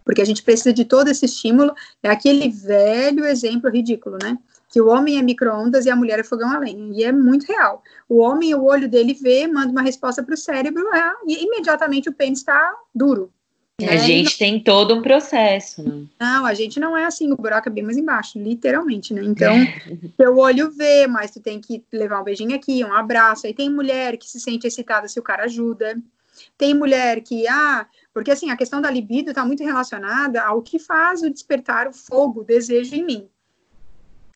porque 0.09 0.23
a 0.23 0.25
gente 0.25 0.41
precisa 0.41 0.73
de 0.73 0.85
todo 0.85 1.07
esse 1.07 1.25
estímulo. 1.25 1.71
É 2.01 2.09
aquele 2.09 2.49
velho 2.49 3.23
exemplo 3.25 3.69
ridículo, 3.69 4.17
né? 4.19 4.39
Que 4.67 4.81
o 4.81 4.87
homem 4.87 5.19
é 5.19 5.21
micro-ondas 5.21 5.85
e 5.85 5.89
a 5.91 5.95
mulher 5.95 6.17
é 6.17 6.23
fogão 6.23 6.49
a 6.49 6.57
lenha. 6.57 6.91
E 6.95 7.03
é 7.03 7.11
muito 7.11 7.45
real. 7.45 7.83
O 8.07 8.17
homem, 8.17 8.55
o 8.55 8.63
olho 8.63 8.89
dele 8.89 9.13
vê, 9.13 9.45
manda 9.45 9.71
uma 9.71 9.83
resposta 9.83 10.23
para 10.23 10.33
o 10.33 10.37
cérebro 10.37 10.83
é, 10.95 11.13
e 11.27 11.43
imediatamente 11.43 12.09
o 12.09 12.13
pênis 12.13 12.39
está 12.39 12.73
duro. 12.93 13.31
A 13.87 13.97
gente 13.97 14.37
tem 14.37 14.59
todo 14.59 14.95
um 14.95 15.01
processo. 15.01 15.83
Né? 15.83 16.05
Não, 16.19 16.45
a 16.45 16.53
gente 16.53 16.79
não 16.79 16.97
é 16.97 17.05
assim, 17.05 17.31
o 17.31 17.35
buraco 17.35 17.69
é 17.69 17.71
bem 17.71 17.83
mais 17.83 17.97
embaixo, 17.97 18.39
literalmente, 18.39 19.13
né? 19.13 19.21
Então, 19.23 19.53
teu 20.17 20.37
olho 20.37 20.71
vê, 20.71 21.07
mas 21.07 21.31
tu 21.31 21.39
tem 21.39 21.61
que 21.61 21.83
levar 21.91 22.21
um 22.21 22.23
beijinho 22.23 22.55
aqui, 22.55 22.83
um 22.83 22.93
abraço. 22.93 23.47
Aí 23.47 23.53
tem 23.53 23.69
mulher 23.69 24.17
que 24.17 24.29
se 24.29 24.39
sente 24.39 24.67
excitada 24.67 25.07
se 25.07 25.19
o 25.19 25.23
cara 25.23 25.45
ajuda. 25.45 25.95
Tem 26.57 26.73
mulher 26.73 27.21
que, 27.21 27.47
ah, 27.47 27.85
porque, 28.13 28.31
assim, 28.31 28.49
a 28.49 28.57
questão 28.57 28.81
da 28.81 28.89
libido 28.89 29.29
está 29.29 29.45
muito 29.45 29.63
relacionada 29.63 30.41
ao 30.41 30.61
que 30.61 30.79
faz 30.79 31.21
o 31.21 31.29
despertar 31.29 31.87
o 31.87 31.93
fogo, 31.93 32.41
o 32.41 32.45
desejo 32.45 32.95
em 32.95 33.03
mim. 33.03 33.29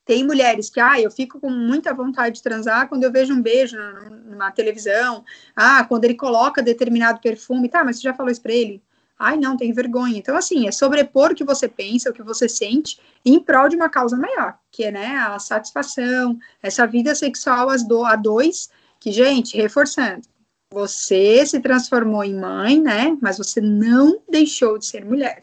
Tem 0.06 0.24
mulheres 0.24 0.70
que, 0.70 0.82
ah, 0.82 1.00
eu 1.00 1.10
fico 1.10 1.40
com 1.40 1.50
muita 1.50 1.94
vontade 1.94 2.36
de 2.36 2.44
transar 2.44 2.90
quando 2.90 3.04
eu 3.04 3.12
vejo 3.12 3.34
um 3.34 3.42
beijo 3.42 3.78
na, 3.78 4.10
numa 4.10 4.52
televisão. 4.52 5.24
Ah, 5.56 5.86
quando 5.86 6.04
ele 6.04 6.16
coloca 6.16 6.62
determinado 6.62 7.22
perfume. 7.22 7.70
Tá, 7.70 7.84
mas 7.84 7.98
você 7.98 8.04
já 8.04 8.14
falou 8.14 8.32
isso 8.32 8.42
para 8.42 8.54
ele? 8.54 8.82
Ai, 9.24 9.38
não, 9.38 9.56
tem 9.56 9.72
vergonha. 9.72 10.18
Então, 10.18 10.36
assim, 10.36 10.68
é 10.68 10.72
sobrepor 10.72 11.32
o 11.32 11.36
que 11.36 11.46
você 11.46 11.70
pensa, 11.70 12.10
o 12.10 12.14
que 12.14 12.22
você 12.22 12.50
sente, 12.50 13.00
em 13.24 13.40
prol 13.40 13.70
de 13.70 13.76
uma 13.78 13.88
causa 13.88 14.18
maior, 14.18 14.58
que 14.70 14.84
é, 14.84 14.92
né, 14.92 15.16
a 15.16 15.40
satisfação, 15.40 16.38
essa 16.62 16.86
vida 16.86 17.16
sexual 17.16 17.70
a 17.70 18.16
dois, 18.18 18.70
que, 19.00 19.14
gente, 19.14 19.56
reforçando, 19.56 20.28
você 20.74 21.46
se 21.46 21.62
transformou 21.62 22.24
em 22.24 22.36
mãe, 22.36 22.82
né? 22.82 23.18
Mas 23.22 23.38
você 23.38 23.62
não 23.62 24.22
deixou 24.30 24.78
de 24.78 24.88
ser 24.88 25.06
mulher. 25.06 25.40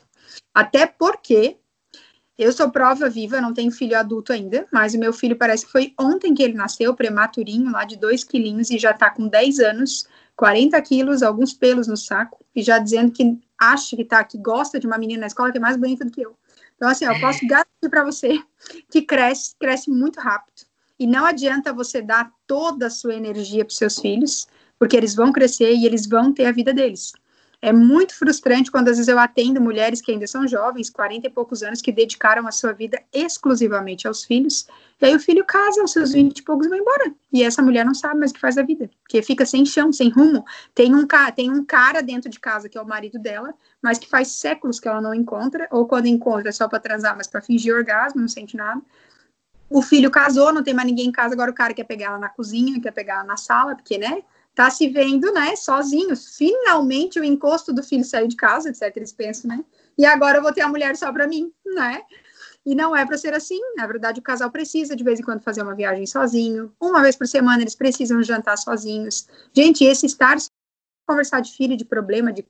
Até 0.54 0.86
porque 0.86 1.56
eu 2.36 2.52
sou 2.52 2.70
prova 2.70 3.08
viva, 3.08 3.40
não 3.40 3.54
tenho 3.54 3.70
filho 3.70 3.98
adulto 3.98 4.32
ainda, 4.32 4.66
mas 4.70 4.92
o 4.92 4.98
meu 4.98 5.12
filho 5.12 5.36
parece 5.36 5.64
que 5.64 5.72
foi 5.72 5.94
ontem 5.98 6.34
que 6.34 6.42
ele 6.42 6.54
nasceu, 6.54 6.94
prematurinho, 6.94 7.70
lá 7.70 7.84
de 7.84 7.96
2 7.96 8.24
quilinhos, 8.24 8.70
e 8.70 8.78
já 8.78 8.92
tá 8.92 9.10
com 9.10 9.28
10 9.28 9.58
anos, 9.60 10.06
40 10.36 10.80
quilos, 10.82 11.22
alguns 11.22 11.52
pelos 11.52 11.86
no 11.86 11.96
saco, 11.96 12.44
e 12.54 12.62
já 12.62 12.78
dizendo 12.78 13.12
que 13.12 13.38
acha 13.60 13.94
que 13.94 14.04
tá, 14.04 14.24
que 14.24 14.38
gosta 14.38 14.80
de 14.80 14.86
uma 14.86 14.96
menina 14.96 15.20
na 15.20 15.26
escola 15.26 15.52
que 15.52 15.58
é 15.58 15.60
mais 15.60 15.76
bonita 15.76 16.04
do 16.04 16.10
que 16.10 16.22
eu. 16.22 16.34
Então, 16.76 16.88
assim, 16.88 17.04
eu 17.04 17.20
posso 17.20 17.46
garantir 17.46 17.90
para 17.90 18.02
você 18.02 18.42
que 18.90 19.02
cresce, 19.02 19.54
cresce 19.60 19.90
muito 19.90 20.18
rápido. 20.18 20.66
E 20.98 21.06
não 21.06 21.26
adianta 21.26 21.72
você 21.72 22.00
dar 22.00 22.32
toda 22.46 22.86
a 22.86 22.90
sua 22.90 23.14
energia 23.14 23.64
para 23.64 23.74
seus 23.74 23.98
filhos, 23.98 24.48
porque 24.78 24.96
eles 24.96 25.14
vão 25.14 25.30
crescer 25.30 25.74
e 25.74 25.84
eles 25.84 26.06
vão 26.06 26.32
ter 26.32 26.46
a 26.46 26.52
vida 26.52 26.72
deles. 26.72 27.12
É 27.62 27.74
muito 27.74 28.14
frustrante 28.14 28.70
quando 28.70 28.88
às 28.88 28.96
vezes 28.96 29.08
eu 29.08 29.18
atendo 29.18 29.60
mulheres 29.60 30.00
que 30.00 30.10
ainda 30.10 30.26
são 30.26 30.48
jovens, 30.48 30.88
40 30.88 31.26
e 31.26 31.30
poucos 31.30 31.62
anos, 31.62 31.82
que 31.82 31.92
dedicaram 31.92 32.46
a 32.46 32.50
sua 32.50 32.72
vida 32.72 33.02
exclusivamente 33.12 34.08
aos 34.08 34.24
filhos, 34.24 34.66
e 34.98 35.04
aí 35.04 35.14
o 35.14 35.20
filho 35.20 35.44
casa 35.44 35.82
aos 35.82 35.92
seus 35.92 36.12
20 36.12 36.38
e 36.38 36.42
poucos 36.42 36.66
e 36.66 36.70
vai 36.70 36.78
embora. 36.78 37.14
E 37.30 37.42
essa 37.42 37.60
mulher 37.60 37.84
não 37.84 37.94
sabe 37.94 38.18
mais 38.18 38.30
o 38.30 38.34
que 38.34 38.40
faz 38.40 38.56
a 38.56 38.62
vida, 38.62 38.88
porque 39.02 39.20
fica 39.20 39.44
sem 39.44 39.66
chão, 39.66 39.92
sem 39.92 40.08
rumo. 40.08 40.44
Tem 40.74 40.94
um, 40.94 41.06
tem 41.34 41.50
um 41.50 41.62
cara 41.62 42.02
dentro 42.02 42.30
de 42.30 42.40
casa 42.40 42.66
que 42.66 42.78
é 42.78 42.80
o 42.80 42.86
marido 42.86 43.18
dela, 43.18 43.52
mas 43.82 43.98
que 43.98 44.08
faz 44.08 44.28
séculos 44.28 44.80
que 44.80 44.88
ela 44.88 45.00
não 45.00 45.12
encontra, 45.12 45.68
ou 45.70 45.86
quando 45.86 46.06
encontra 46.06 46.48
é 46.48 46.52
só 46.52 46.66
para 46.66 46.80
transar, 46.80 47.14
mas 47.14 47.26
para 47.26 47.42
fingir 47.42 47.74
orgasmo, 47.74 48.22
não 48.22 48.28
sente 48.28 48.56
nada. 48.56 48.80
O 49.68 49.82
filho 49.82 50.10
casou, 50.10 50.52
não 50.52 50.64
tem 50.64 50.74
mais 50.74 50.88
ninguém 50.88 51.08
em 51.08 51.12
casa, 51.12 51.34
agora 51.34 51.50
o 51.50 51.54
cara 51.54 51.74
quer 51.74 51.84
pegar 51.84 52.06
ela 52.06 52.18
na 52.18 52.28
cozinha, 52.30 52.80
quer 52.80 52.90
pegar 52.90 53.16
ela 53.16 53.24
na 53.24 53.36
sala, 53.36 53.76
porque, 53.76 53.98
né? 53.98 54.22
Tá 54.54 54.70
se 54.70 54.88
vendo, 54.88 55.32
né, 55.32 55.56
sozinhos. 55.56 56.36
Finalmente 56.36 57.18
o 57.18 57.24
encosto 57.24 57.72
do 57.72 57.82
filho 57.82 58.04
saiu 58.04 58.28
de 58.28 58.36
casa, 58.36 58.68
etc. 58.68 58.94
Eles 58.96 59.12
pensam, 59.12 59.48
né? 59.48 59.64
E 59.96 60.04
agora 60.04 60.38
eu 60.38 60.42
vou 60.42 60.52
ter 60.52 60.62
a 60.62 60.68
mulher 60.68 60.96
só 60.96 61.12
para 61.12 61.26
mim, 61.26 61.52
né? 61.64 62.02
E 62.64 62.74
não 62.74 62.94
é 62.94 63.06
para 63.06 63.16
ser 63.16 63.32
assim. 63.32 63.58
Na 63.76 63.86
verdade, 63.86 64.20
o 64.20 64.22
casal 64.22 64.50
precisa 64.50 64.94
de 64.94 65.02
vez 65.02 65.18
em 65.18 65.22
quando 65.22 65.40
fazer 65.40 65.62
uma 65.62 65.74
viagem 65.74 66.06
sozinho. 66.06 66.72
Uma 66.80 67.00
vez 67.00 67.16
por 67.16 67.26
semana 67.26 67.62
eles 67.62 67.74
precisam 67.74 68.22
jantar 68.22 68.58
sozinhos. 68.58 69.26
Gente, 69.54 69.84
esse 69.84 70.06
estar 70.06 70.36
conversar 71.06 71.40
de 71.40 71.52
filho, 71.56 71.76
de 71.76 71.84
problema, 71.84 72.32
de 72.32 72.46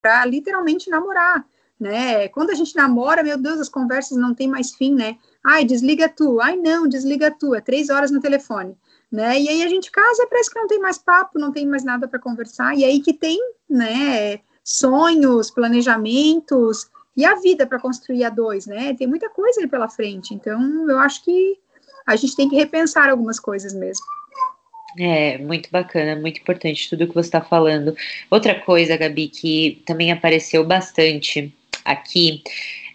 para 0.00 0.24
literalmente 0.24 0.88
namorar, 0.88 1.44
né? 1.80 2.28
Quando 2.28 2.50
a 2.50 2.54
gente 2.54 2.76
namora, 2.76 3.24
meu 3.24 3.36
Deus, 3.36 3.58
as 3.58 3.68
conversas 3.68 4.16
não 4.16 4.34
tem 4.34 4.46
mais 4.46 4.72
fim, 4.74 4.94
né? 4.94 5.18
Ai, 5.42 5.64
desliga 5.64 6.08
tu. 6.08 6.40
Ai, 6.40 6.56
não, 6.56 6.86
desliga 6.86 7.30
tu. 7.30 7.54
É 7.54 7.60
três 7.60 7.88
horas 7.88 8.10
no 8.10 8.20
telefone 8.20 8.76
né? 9.10 9.40
E 9.40 9.48
aí 9.48 9.62
a 9.62 9.68
gente 9.68 9.90
casa, 9.90 10.26
parece 10.28 10.50
que 10.50 10.58
não 10.58 10.66
tem 10.66 10.78
mais 10.78 10.98
papo, 10.98 11.38
não 11.38 11.52
tem 11.52 11.66
mais 11.66 11.84
nada 11.84 12.08
para 12.08 12.18
conversar. 12.18 12.76
E 12.76 12.84
aí 12.84 13.00
que 13.00 13.12
tem, 13.12 13.38
né, 13.68 14.40
sonhos, 14.64 15.50
planejamentos 15.50 16.90
e 17.16 17.24
a 17.24 17.34
vida 17.36 17.66
para 17.66 17.78
construir 17.78 18.24
a 18.24 18.30
dois, 18.30 18.66
né? 18.66 18.94
Tem 18.94 19.06
muita 19.06 19.30
coisa 19.30 19.60
aí 19.60 19.66
pela 19.66 19.88
frente. 19.88 20.34
Então, 20.34 20.90
eu 20.90 20.98
acho 20.98 21.24
que 21.24 21.58
a 22.06 22.14
gente 22.16 22.36
tem 22.36 22.48
que 22.48 22.56
repensar 22.56 23.08
algumas 23.08 23.40
coisas 23.40 23.72
mesmo. 23.72 24.04
É, 24.98 25.38
muito 25.38 25.70
bacana, 25.70 26.18
muito 26.18 26.40
importante 26.40 26.88
tudo 26.88 27.06
que 27.06 27.14
você 27.14 27.28
está 27.28 27.40
falando. 27.40 27.94
Outra 28.30 28.54
coisa, 28.54 28.96
Gabi, 28.96 29.28
que 29.28 29.82
também 29.86 30.10
apareceu 30.10 30.64
bastante 30.64 31.54
aqui 31.84 32.42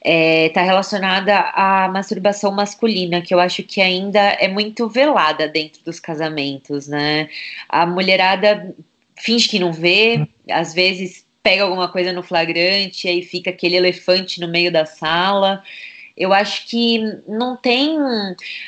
está 0.04 0.10
é, 0.10 0.50
tá 0.50 0.64
relacionada 0.64 1.40
à 1.54 1.88
masturbação 1.88 2.52
masculina, 2.52 3.22
que 3.22 3.34
eu 3.34 3.40
acho 3.40 3.62
que 3.62 3.80
ainda 3.80 4.20
é 4.20 4.48
muito 4.48 4.90
velada 4.90 5.48
dentro 5.48 5.84
dos 5.84 6.00
casamentos, 6.00 6.88
né? 6.88 7.30
A 7.70 7.86
mulherada 7.86 8.76
finge 9.16 9.48
que 9.48 9.60
não 9.60 9.72
vê, 9.72 10.28
às 10.50 10.74
vezes 10.74 11.26
pega 11.44 11.64
alguma 11.64 11.88
coisa 11.88 12.12
no 12.12 12.24
flagrante, 12.24 13.08
aí 13.08 13.22
fica 13.22 13.52
aquele 13.52 13.76
elefante 13.76 14.42
no 14.42 14.48
meio 14.48 14.72
da 14.72 14.86
sala. 14.86 15.64
Eu 16.18 16.34
acho 16.34 16.68
que 16.68 17.00
não 17.28 17.56
tem 17.56 17.98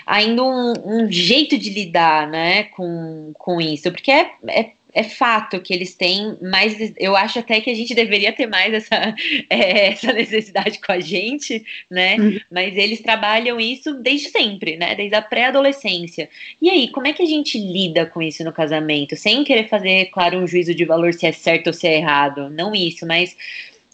ainda 0.06 0.44
um, 0.44 0.74
um 0.86 1.12
jeito 1.12 1.58
de 1.58 1.70
lidar 1.72 2.28
né, 2.28 2.64
com, 2.66 3.32
com 3.38 3.60
isso, 3.60 3.92
porque 3.92 4.12
é, 4.12 4.32
é 4.48 4.72
é 4.94 5.04
fato 5.04 5.60
que 5.60 5.74
eles 5.74 5.96
têm 5.96 6.38
mais. 6.42 6.94
Eu 6.98 7.16
acho 7.16 7.40
até 7.40 7.60
que 7.60 7.70
a 7.70 7.74
gente 7.74 7.96
deveria 7.96 8.32
ter 8.32 8.46
mais 8.46 8.74
essa, 8.74 9.16
é, 9.50 9.90
essa 9.90 10.14
necessidade 10.14 10.80
com 10.80 10.92
a 10.92 11.00
gente, 11.00 11.66
né? 11.90 12.16
Uhum. 12.18 12.40
Mas 12.52 12.78
eles 12.78 13.02
trabalham 13.02 13.60
isso 13.60 13.96
desde 13.96 14.30
sempre, 14.30 14.78
né? 14.78 14.94
Desde 14.94 15.16
a 15.16 15.22
pré-adolescência. 15.22 16.30
E 16.62 16.70
aí, 16.70 16.90
como 16.90 17.08
é 17.08 17.14
que 17.14 17.24
a 17.24 17.28
gente 17.28 17.58
lida 17.58 18.06
com 18.06 18.22
isso 18.22 18.44
no 18.44 18.54
casamento? 18.54 19.16
Sem 19.16 19.44
querer 19.44 19.68
fazer, 19.68 20.06
claro, 20.12 20.38
um 20.38 20.48
juízo 20.48 20.76
de 20.76 20.86
valor 20.86 21.14
se 21.14 21.26
é 21.26 21.32
certo 21.32 21.68
ou 21.68 21.74
se 21.74 21.88
é 21.88 21.98
errado. 21.98 22.50
Não 22.52 22.76
isso, 22.76 23.06
mas 23.08 23.36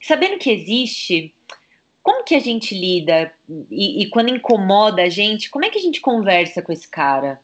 sabendo 0.02 0.38
que 0.38 0.52
existe. 0.52 1.34
Como 2.04 2.24
que 2.24 2.34
a 2.34 2.40
gente 2.40 2.74
lida? 2.74 3.32
E, 3.70 4.04
e 4.04 4.10
quando 4.10 4.30
incomoda 4.30 5.04
a 5.04 5.10
gente, 5.10 5.50
como 5.50 5.66
é 5.66 5.70
que 5.70 5.78
a 5.78 5.82
gente 5.82 6.02
conversa 6.02 6.62
com 6.62 6.72
esse 6.74 6.88
cara? 6.88 7.40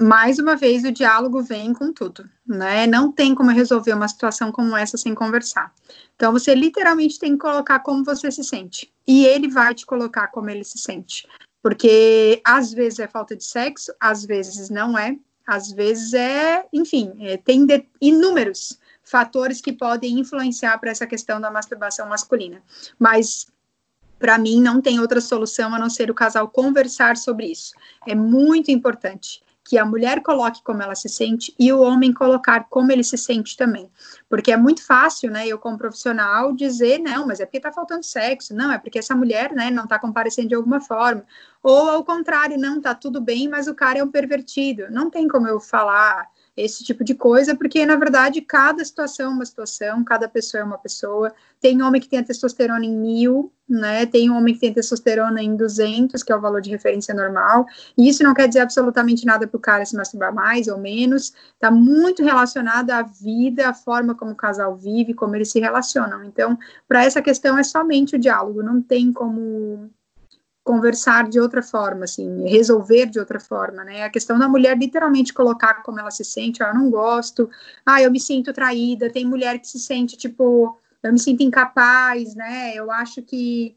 Mais 0.00 0.38
uma 0.38 0.54
vez 0.54 0.84
o 0.84 0.92
diálogo 0.92 1.42
vem 1.42 1.72
com 1.72 1.92
tudo, 1.92 2.28
né? 2.46 2.86
Não 2.86 3.10
tem 3.10 3.34
como 3.34 3.50
resolver 3.50 3.92
uma 3.92 4.06
situação 4.06 4.52
como 4.52 4.76
essa 4.76 4.96
sem 4.96 5.12
conversar. 5.12 5.74
Então 6.14 6.32
você 6.32 6.54
literalmente 6.54 7.18
tem 7.18 7.32
que 7.32 7.38
colocar 7.38 7.80
como 7.80 8.04
você 8.04 8.30
se 8.30 8.44
sente 8.44 8.92
e 9.06 9.26
ele 9.26 9.48
vai 9.48 9.74
te 9.74 9.84
colocar 9.84 10.28
como 10.28 10.50
ele 10.50 10.62
se 10.62 10.78
sente. 10.78 11.26
Porque 11.60 12.40
às 12.44 12.72
vezes 12.72 13.00
é 13.00 13.08
falta 13.08 13.34
de 13.34 13.42
sexo, 13.42 13.92
às 13.98 14.24
vezes 14.24 14.70
não 14.70 14.96
é, 14.96 15.16
às 15.44 15.72
vezes 15.72 16.14
é, 16.14 16.64
enfim, 16.72 17.12
é, 17.18 17.36
tem 17.36 17.66
de, 17.66 17.84
inúmeros 18.00 18.78
fatores 19.02 19.60
que 19.60 19.72
podem 19.72 20.20
influenciar 20.20 20.78
para 20.78 20.90
essa 20.90 21.08
questão 21.08 21.40
da 21.40 21.50
masturbação 21.50 22.08
masculina. 22.08 22.62
Mas 22.96 23.48
para 24.16 24.38
mim 24.38 24.60
não 24.60 24.80
tem 24.80 25.00
outra 25.00 25.20
solução 25.20 25.74
a 25.74 25.78
não 25.78 25.90
ser 25.90 26.08
o 26.08 26.14
casal 26.14 26.46
conversar 26.48 27.16
sobre 27.16 27.46
isso. 27.46 27.72
É 28.06 28.14
muito 28.14 28.70
importante 28.70 29.42
que 29.68 29.76
a 29.76 29.84
mulher 29.84 30.22
coloque 30.22 30.62
como 30.62 30.80
ela 30.80 30.94
se 30.94 31.10
sente 31.10 31.54
e 31.58 31.70
o 31.70 31.80
homem 31.80 32.10
colocar 32.10 32.64
como 32.70 32.90
ele 32.90 33.04
se 33.04 33.18
sente 33.18 33.54
também. 33.54 33.90
Porque 34.26 34.50
é 34.50 34.56
muito 34.56 34.82
fácil, 34.82 35.30
né, 35.30 35.46
eu 35.46 35.58
como 35.58 35.76
profissional 35.76 36.54
dizer, 36.54 36.98
não, 36.98 37.26
mas 37.26 37.38
é 37.38 37.44
porque 37.44 37.60
tá 37.60 37.70
faltando 37.70 38.02
sexo, 38.02 38.54
não, 38.54 38.72
é 38.72 38.78
porque 38.78 38.98
essa 38.98 39.14
mulher, 39.14 39.52
né, 39.52 39.70
não 39.70 39.86
tá 39.86 39.98
comparecendo 39.98 40.48
de 40.48 40.54
alguma 40.54 40.80
forma. 40.80 41.22
Ou 41.62 41.90
ao 41.90 42.02
contrário, 42.02 42.56
não, 42.56 42.80
tá 42.80 42.94
tudo 42.94 43.20
bem, 43.20 43.46
mas 43.46 43.68
o 43.68 43.74
cara 43.74 43.98
é 43.98 44.02
um 44.02 44.10
pervertido. 44.10 44.90
Não 44.90 45.10
tem 45.10 45.28
como 45.28 45.46
eu 45.46 45.60
falar 45.60 46.26
esse 46.58 46.84
tipo 46.84 47.04
de 47.04 47.14
coisa, 47.14 47.54
porque 47.54 47.84
na 47.86 47.96
verdade 47.96 48.40
cada 48.40 48.84
situação 48.84 49.26
é 49.26 49.34
uma 49.34 49.44
situação, 49.44 50.04
cada 50.04 50.28
pessoa 50.28 50.60
é 50.60 50.64
uma 50.64 50.78
pessoa. 50.78 51.32
Tem 51.60 51.82
homem 51.82 52.00
que 52.00 52.08
tem 52.08 52.18
a 52.18 52.24
testosterona 52.24 52.84
em 52.84 52.96
mil, 52.96 53.52
né? 53.68 54.06
Tem 54.06 54.30
homem 54.30 54.54
que 54.54 54.60
tem 54.60 54.72
testosterona 54.72 55.42
em 55.42 55.56
200, 55.56 56.22
que 56.22 56.32
é 56.32 56.36
o 56.36 56.40
valor 56.40 56.60
de 56.60 56.70
referência 56.70 57.14
normal. 57.14 57.66
E 57.96 58.08
isso 58.08 58.22
não 58.22 58.34
quer 58.34 58.48
dizer 58.48 58.60
absolutamente 58.60 59.26
nada 59.26 59.46
para 59.46 59.56
o 59.56 59.60
cara 59.60 59.84
se 59.84 59.96
masturbar 59.96 60.34
mais 60.34 60.68
ou 60.68 60.78
menos. 60.78 61.32
Está 61.54 61.70
muito 61.70 62.22
relacionado 62.22 62.90
à 62.90 63.02
vida, 63.02 63.68
à 63.68 63.74
forma 63.74 64.14
como 64.14 64.32
o 64.32 64.36
casal 64.36 64.76
vive, 64.76 65.14
como 65.14 65.36
eles 65.36 65.50
se 65.50 65.60
relacionam. 65.60 66.24
Então, 66.24 66.58
para 66.86 67.04
essa 67.04 67.20
questão 67.20 67.58
é 67.58 67.62
somente 67.62 68.16
o 68.16 68.18
diálogo. 68.18 68.62
Não 68.62 68.80
tem 68.80 69.12
como 69.12 69.90
conversar 70.68 71.30
de 71.30 71.40
outra 71.40 71.62
forma, 71.62 72.04
assim, 72.04 72.46
resolver 72.46 73.06
de 73.06 73.18
outra 73.18 73.40
forma, 73.40 73.82
né? 73.84 74.04
A 74.04 74.10
questão 74.10 74.38
da 74.38 74.46
mulher 74.46 74.76
literalmente 74.76 75.32
colocar 75.32 75.82
como 75.82 75.98
ela 75.98 76.10
se 76.10 76.22
sente, 76.22 76.62
ah, 76.62 76.74
não 76.74 76.90
gosto, 76.90 77.48
ah, 77.86 78.02
eu 78.02 78.10
me 78.10 78.20
sinto 78.20 78.52
traída. 78.52 79.10
Tem 79.10 79.24
mulher 79.24 79.58
que 79.58 79.66
se 79.66 79.78
sente 79.78 80.14
tipo, 80.14 80.78
eu 81.02 81.10
me 81.10 81.18
sinto 81.18 81.42
incapaz, 81.42 82.34
né? 82.34 82.74
Eu 82.74 82.92
acho 82.92 83.22
que 83.22 83.74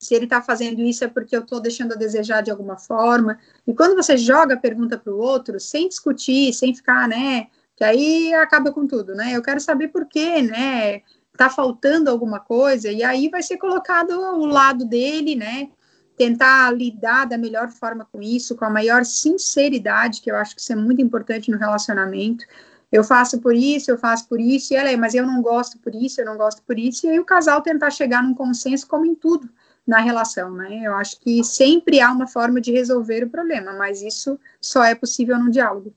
se 0.00 0.12
ele 0.12 0.24
está 0.24 0.42
fazendo 0.42 0.82
isso 0.82 1.04
é 1.04 1.06
porque 1.06 1.36
eu 1.36 1.42
estou 1.42 1.60
deixando 1.60 1.92
a 1.92 1.96
desejar 1.96 2.40
de 2.42 2.50
alguma 2.50 2.76
forma. 2.76 3.38
E 3.64 3.72
quando 3.72 3.94
você 3.94 4.16
joga 4.16 4.54
a 4.54 4.60
pergunta 4.60 4.98
para 4.98 5.12
o 5.12 5.18
outro, 5.18 5.60
sem 5.60 5.88
discutir, 5.88 6.52
sem 6.52 6.74
ficar, 6.74 7.06
né? 7.06 7.46
Que 7.76 7.84
aí 7.84 8.34
acaba 8.34 8.72
com 8.72 8.84
tudo, 8.84 9.14
né? 9.14 9.36
Eu 9.36 9.42
quero 9.42 9.60
saber 9.60 9.88
por 9.88 10.06
quê, 10.06 10.42
né? 10.42 11.02
Tá 11.36 11.48
faltando 11.48 12.10
alguma 12.10 12.40
coisa, 12.40 12.90
e 12.90 13.04
aí 13.04 13.28
vai 13.28 13.44
ser 13.44 13.58
colocado 13.58 14.10
o 14.10 14.44
lado 14.44 14.84
dele, 14.84 15.36
né? 15.36 15.70
Tentar 16.20 16.70
lidar 16.70 17.24
da 17.24 17.38
melhor 17.38 17.70
forma 17.70 18.06
com 18.12 18.20
isso, 18.20 18.54
com 18.54 18.66
a 18.66 18.68
maior 18.68 19.06
sinceridade, 19.06 20.20
que 20.20 20.30
eu 20.30 20.36
acho 20.36 20.54
que 20.54 20.60
isso 20.60 20.70
é 20.70 20.76
muito 20.76 21.00
importante 21.00 21.50
no 21.50 21.56
relacionamento. 21.56 22.44
Eu 22.92 23.02
faço 23.02 23.40
por 23.40 23.54
isso, 23.54 23.90
eu 23.90 23.96
faço 23.96 24.28
por 24.28 24.38
isso, 24.38 24.74
e 24.74 24.76
ela 24.76 24.90
é, 24.90 24.96
mas 24.98 25.14
eu 25.14 25.26
não 25.26 25.40
gosto 25.40 25.78
por 25.78 25.94
isso, 25.94 26.20
eu 26.20 26.26
não 26.26 26.36
gosto 26.36 26.62
por 26.62 26.78
isso, 26.78 27.06
e 27.06 27.08
aí 27.08 27.18
o 27.18 27.24
casal 27.24 27.62
tentar 27.62 27.90
chegar 27.90 28.22
num 28.22 28.34
consenso 28.34 28.86
como 28.86 29.06
em 29.06 29.14
tudo 29.14 29.48
na 29.86 30.00
relação, 30.00 30.52
né? 30.52 30.82
Eu 30.82 30.94
acho 30.94 31.18
que 31.20 31.42
sempre 31.42 32.02
há 32.02 32.12
uma 32.12 32.26
forma 32.26 32.60
de 32.60 32.70
resolver 32.70 33.24
o 33.24 33.30
problema, 33.30 33.72
mas 33.72 34.02
isso 34.02 34.38
só 34.60 34.84
é 34.84 34.94
possível 34.94 35.38
no 35.38 35.50
diálogo. 35.50 35.90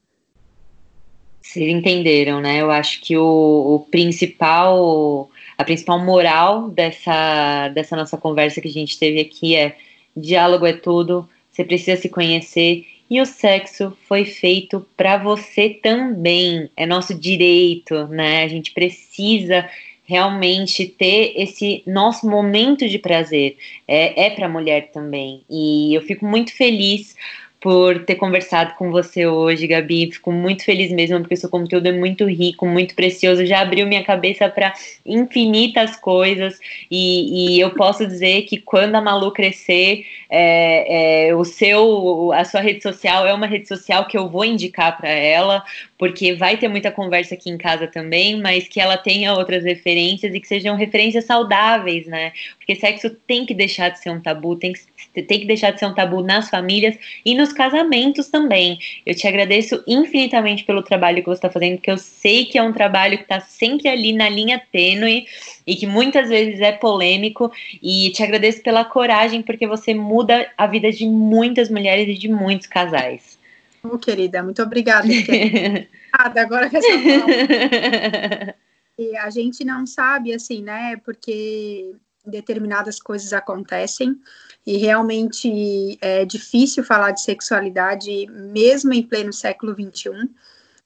Vocês 1.42 1.68
entenderam, 1.68 2.40
né? 2.40 2.62
Eu 2.62 2.72
acho 2.72 3.02
que 3.02 3.18
o, 3.18 3.76
o 3.76 3.80
principal, 3.92 5.30
a 5.58 5.66
principal 5.66 6.00
moral 6.00 6.70
dessa, 6.70 7.68
dessa 7.76 7.98
nossa 7.98 8.16
conversa 8.16 8.62
que 8.62 8.70
a 8.70 8.72
gente 8.72 8.98
teve 8.98 9.20
aqui 9.20 9.58
é 9.58 9.76
diálogo 10.16 10.66
é 10.66 10.74
tudo, 10.74 11.28
você 11.52 11.64
precisa 11.64 12.00
se 12.00 12.10
conhecer 12.10 12.86
e 13.10 13.22
o 13.22 13.26
sexo 13.26 13.96
foi 14.08 14.26
feito 14.26 14.86
para 14.98 15.18
você 15.18 15.70
também, 15.70 16.70
é 16.76 16.86
nosso 16.86 17.14
direito, 17.14 18.08
né? 18.08 18.44
A 18.44 18.48
gente 18.48 18.72
precisa 18.72 19.70
realmente 20.06 20.86
ter 20.86 21.34
esse 21.36 21.84
nosso 21.88 22.28
momento 22.28 22.88
de 22.88 23.00
prazer. 23.00 23.58
É, 23.88 24.26
é 24.26 24.30
para 24.30 24.48
a 24.48 24.50
mulher 24.50 24.92
também. 24.92 25.44
E 25.50 25.94
eu 25.94 26.02
fico 26.02 26.26
muito 26.26 26.56
feliz 26.56 27.16
por 27.64 28.04
ter 28.04 28.16
conversado 28.16 28.74
com 28.74 28.92
você 28.92 29.26
hoje, 29.26 29.66
Gabi. 29.66 30.12
Fico 30.12 30.34
muito 30.34 30.66
feliz 30.66 30.92
mesmo, 30.92 31.22
porque 31.22 31.38
seu 31.38 31.50
conteúdo 31.50 31.88
é 31.88 31.94
muito 31.94 32.26
rico, 32.26 32.66
muito 32.66 32.94
precioso. 32.94 33.46
Já 33.46 33.62
abriu 33.62 33.88
minha 33.88 34.04
cabeça 34.04 34.50
para 34.50 34.74
infinitas 35.06 35.96
coisas. 35.96 36.60
E, 36.92 37.56
e, 37.56 37.60
eu 37.62 37.72
posso 37.72 38.06
dizer 38.06 38.42
que 38.42 38.58
quando 38.58 38.96
a 38.96 39.02
Malu 39.02 39.32
crescer, 39.32 40.06
é, 40.30 41.30
é, 41.30 41.36
o 41.36 41.46
seu, 41.46 42.34
a 42.34 42.44
sua 42.44 42.60
rede 42.60 42.84
social 42.84 43.26
é 43.26 43.34
uma 43.34 43.48
rede 43.48 43.66
social 43.66 44.10
que 44.10 44.18
eu 44.18 44.28
vou 44.30 44.44
indicar 44.44 44.98
para 44.98 45.10
ela, 45.10 45.64
porque 45.98 46.34
vai 46.34 46.58
ter 46.58 46.68
muita 46.68 46.92
conversa 46.92 47.36
aqui 47.36 47.50
em 47.50 47.58
casa 47.58 47.88
também, 47.88 48.42
mas 48.42 48.68
que 48.68 48.82
ela 48.82 48.98
tenha 48.98 49.36
outras 49.36 49.64
referências 49.64 50.36
e 50.36 50.40
que 50.42 50.50
sejam 50.50 50.76
referências 50.76 51.24
saudáveis, 51.24 52.08
né? 52.08 52.34
Porque 52.58 52.76
sexo 52.76 53.10
tem 53.26 53.46
que 53.46 53.54
deixar 53.54 53.88
de 53.88 54.00
ser 54.00 54.10
um 54.10 54.20
tabu, 54.20 54.58
tem 54.58 54.74
que, 54.74 54.82
tem 55.14 55.40
que 55.40 55.46
deixar 55.46 55.72
de 55.72 55.80
ser 55.80 55.86
um 55.86 55.94
tabu 55.94 56.22
nas 56.22 56.50
famílias 56.50 56.98
e 57.26 57.36
nos 57.36 57.52
casamentos 57.52 58.28
também. 58.28 58.80
Eu 59.06 59.16
te 59.16 59.28
agradeço 59.28 59.84
infinitamente 59.88 60.64
pelo 60.64 60.84
trabalho 60.84 61.22
que 61.22 61.30
você 61.30 61.40
está 61.40 61.50
fazendo, 61.50 61.78
porque 61.78 61.92
eu 61.92 61.98
sei 61.98 62.46
que 62.46 62.58
é 62.58 62.64
um 62.64 62.74
trabalho 62.74 63.18
que 63.18 63.24
está 63.24 63.40
sempre 63.40 63.88
ali 63.88 64.14
na 64.14 64.30
linha 64.30 64.62
tênue 64.72 65.26
e 65.66 65.76
que 65.76 65.86
muitas 65.86 66.30
vezes 66.30 66.60
é 66.62 66.72
polêmico. 66.72 67.52
E 67.82 68.12
te 68.12 68.24
agradeço 68.24 68.62
pela 68.62 68.86
coragem, 68.86 69.42
porque 69.42 69.68
você 69.68 69.94
muda 69.94 70.52
a 70.58 70.68
vida 70.68 70.92
de 70.92 71.06
muitas 71.06 71.70
mulheres 71.70 72.08
e 72.08 72.18
de 72.18 72.30
muitos 72.30 72.68
casais. 72.68 73.38
Oh, 73.84 73.98
querida, 73.98 74.42
muito 74.42 74.62
obrigada. 74.62 75.08
agora 76.14 76.70
que 76.70 76.78
essa 76.78 78.56
E 78.98 79.18
a 79.18 79.30
gente 79.30 79.66
não 79.66 79.86
sabe, 79.86 80.34
assim, 80.34 80.62
né? 80.62 80.96
Porque 81.04 81.94
determinadas 82.26 83.00
coisas 83.00 83.34
acontecem 83.34 84.18
e 84.66 84.78
realmente 84.78 85.98
é 86.02 86.26
difícil 86.26 86.84
falar 86.84 87.12
de 87.12 87.22
sexualidade 87.22 88.28
mesmo 88.28 88.94
em 88.94 89.04
pleno 89.04 89.34
século 89.34 89.74
XXI. 89.74 90.30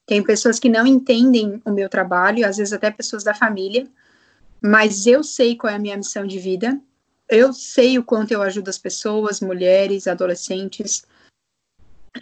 Tem 0.04 0.22
pessoas 0.22 0.58
que 0.58 0.68
não 0.68 0.86
entendem 0.86 1.60
o 1.64 1.70
meu 1.70 1.88
trabalho, 1.88 2.46
às 2.46 2.56
vezes 2.56 2.72
até 2.72 2.90
pessoas 2.90 3.22
da 3.22 3.34
família, 3.34 3.86
mas 4.60 5.06
eu 5.06 5.22
sei 5.22 5.56
qual 5.56 5.72
é 5.72 5.76
a 5.76 5.78
minha 5.78 5.96
missão 5.96 6.26
de 6.26 6.38
vida. 6.38 6.80
Eu 7.28 7.52
sei 7.52 7.98
o 7.98 8.02
quanto 8.02 8.32
eu 8.32 8.42
ajudo 8.42 8.68
as 8.68 8.78
pessoas, 8.78 9.40
mulheres, 9.40 10.08
adolescentes, 10.08 11.04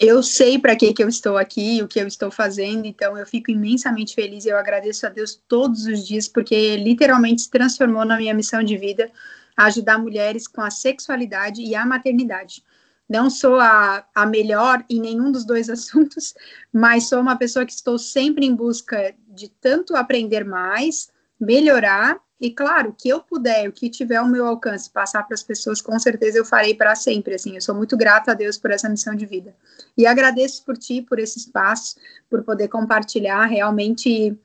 eu 0.00 0.22
sei 0.22 0.58
para 0.58 0.76
que, 0.76 0.92
que 0.92 1.02
eu 1.02 1.08
estou 1.08 1.38
aqui, 1.38 1.80
o 1.82 1.88
que 1.88 2.00
eu 2.00 2.06
estou 2.06 2.30
fazendo, 2.30 2.86
então 2.86 3.16
eu 3.16 3.26
fico 3.26 3.50
imensamente 3.50 4.14
feliz 4.14 4.44
eu 4.44 4.56
agradeço 4.56 5.06
a 5.06 5.08
Deus 5.08 5.40
todos 5.48 5.86
os 5.86 6.06
dias, 6.06 6.28
porque 6.28 6.76
literalmente 6.76 7.42
se 7.42 7.50
transformou 7.50 8.04
na 8.04 8.16
minha 8.16 8.34
missão 8.34 8.62
de 8.62 8.76
vida 8.76 9.10
ajudar 9.56 9.98
mulheres 9.98 10.46
com 10.46 10.60
a 10.60 10.70
sexualidade 10.70 11.62
e 11.62 11.74
a 11.74 11.86
maternidade. 11.86 12.62
Não 13.08 13.30
sou 13.30 13.60
a, 13.60 14.04
a 14.14 14.26
melhor 14.26 14.84
em 14.90 15.00
nenhum 15.00 15.30
dos 15.30 15.44
dois 15.44 15.68
assuntos, 15.70 16.34
mas 16.72 17.08
sou 17.08 17.20
uma 17.20 17.36
pessoa 17.36 17.64
que 17.64 17.72
estou 17.72 17.98
sempre 17.98 18.44
em 18.44 18.54
busca 18.54 19.14
de 19.28 19.48
tanto 19.48 19.96
aprender 19.96 20.44
mais, 20.44 21.08
melhorar 21.38 22.20
e 22.38 22.50
claro, 22.50 22.94
que 22.96 23.08
eu 23.08 23.20
puder, 23.20 23.66
o 23.68 23.72
que 23.72 23.88
tiver 23.88 24.16
ao 24.16 24.28
meu 24.28 24.46
alcance, 24.46 24.90
passar 24.90 25.22
para 25.22 25.34
as 25.34 25.42
pessoas, 25.42 25.80
com 25.80 25.98
certeza 25.98 26.36
eu 26.36 26.44
farei 26.44 26.74
para 26.74 26.94
sempre. 26.94 27.34
Assim, 27.34 27.54
eu 27.54 27.62
sou 27.62 27.74
muito 27.74 27.96
grata 27.96 28.32
a 28.32 28.34
Deus 28.34 28.58
por 28.58 28.70
essa 28.70 28.88
missão 28.88 29.14
de 29.14 29.24
vida. 29.24 29.54
E 29.96 30.06
agradeço 30.06 30.62
por 30.64 30.76
ti, 30.76 31.00
por 31.00 31.18
esse 31.18 31.38
espaço, 31.38 31.96
por 32.28 32.42
poder 32.42 32.68
compartilhar. 32.68 33.46
Realmente, 33.46 34.38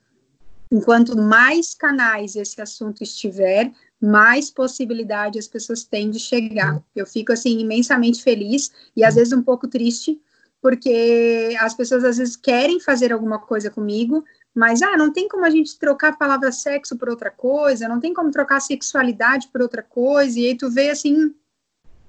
enquanto 0.70 1.16
mais 1.18 1.74
canais 1.74 2.34
esse 2.34 2.62
assunto 2.62 3.02
estiver, 3.02 3.70
mais 4.02 4.50
possibilidade 4.50 5.38
as 5.38 5.46
pessoas 5.46 5.84
têm 5.84 6.10
de 6.10 6.18
chegar. 6.18 6.82
Eu 6.94 7.06
fico 7.06 7.32
assim 7.32 7.58
imensamente 7.60 8.22
feliz 8.22 8.72
e 8.96 9.04
às 9.04 9.14
vezes 9.14 9.32
um 9.32 9.42
pouco 9.42 9.68
triste, 9.68 10.20
porque 10.60 11.56
as 11.60 11.72
pessoas 11.74 12.02
às 12.02 12.16
vezes 12.16 12.36
querem 12.36 12.80
fazer 12.80 13.12
alguma 13.12 13.38
coisa 13.38 13.70
comigo, 13.70 14.24
mas, 14.54 14.82
ah, 14.82 14.96
não 14.96 15.12
tem 15.12 15.28
como 15.28 15.44
a 15.44 15.50
gente 15.50 15.78
trocar 15.78 16.08
a 16.08 16.16
palavra 16.16 16.52
sexo 16.52 16.96
por 16.96 17.08
outra 17.08 17.30
coisa, 17.30 17.88
não 17.88 18.00
tem 18.00 18.12
como 18.12 18.30
trocar 18.30 18.60
sexualidade 18.60 19.48
por 19.48 19.62
outra 19.62 19.82
coisa, 19.82 20.38
e 20.38 20.46
aí 20.48 20.54
tu 20.56 20.68
vê 20.68 20.90
assim, 20.90 21.34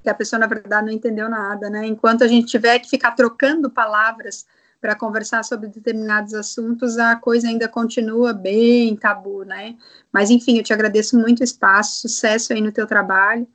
que 0.01 0.09
a 0.09 0.13
pessoa, 0.13 0.39
na 0.39 0.47
verdade, 0.47 0.85
não 0.85 0.93
entendeu 0.93 1.29
nada, 1.29 1.69
né? 1.69 1.85
Enquanto 1.85 2.23
a 2.23 2.27
gente 2.27 2.47
tiver 2.47 2.79
que 2.79 2.89
ficar 2.89 3.11
trocando 3.11 3.69
palavras 3.69 4.45
para 4.83 4.95
conversar 4.95 5.45
sobre 5.45 5.69
determinados 5.69 6.33
assuntos, 6.33 6.97
a 6.97 7.15
coisa 7.15 7.47
ainda 7.47 7.69
continua 7.69 8.33
bem 8.33 8.93
tabu, 8.97 9.45
né? 9.45 9.77
Mas, 10.11 10.29
enfim, 10.29 10.57
eu 10.57 10.63
te 10.63 10.73
agradeço 10.73 11.17
muito 11.17 11.39
o 11.39 11.43
espaço, 11.45 12.01
sucesso 12.01 12.51
aí 12.51 12.59
no 12.59 12.69
teu 12.69 12.85
trabalho, 12.85 13.47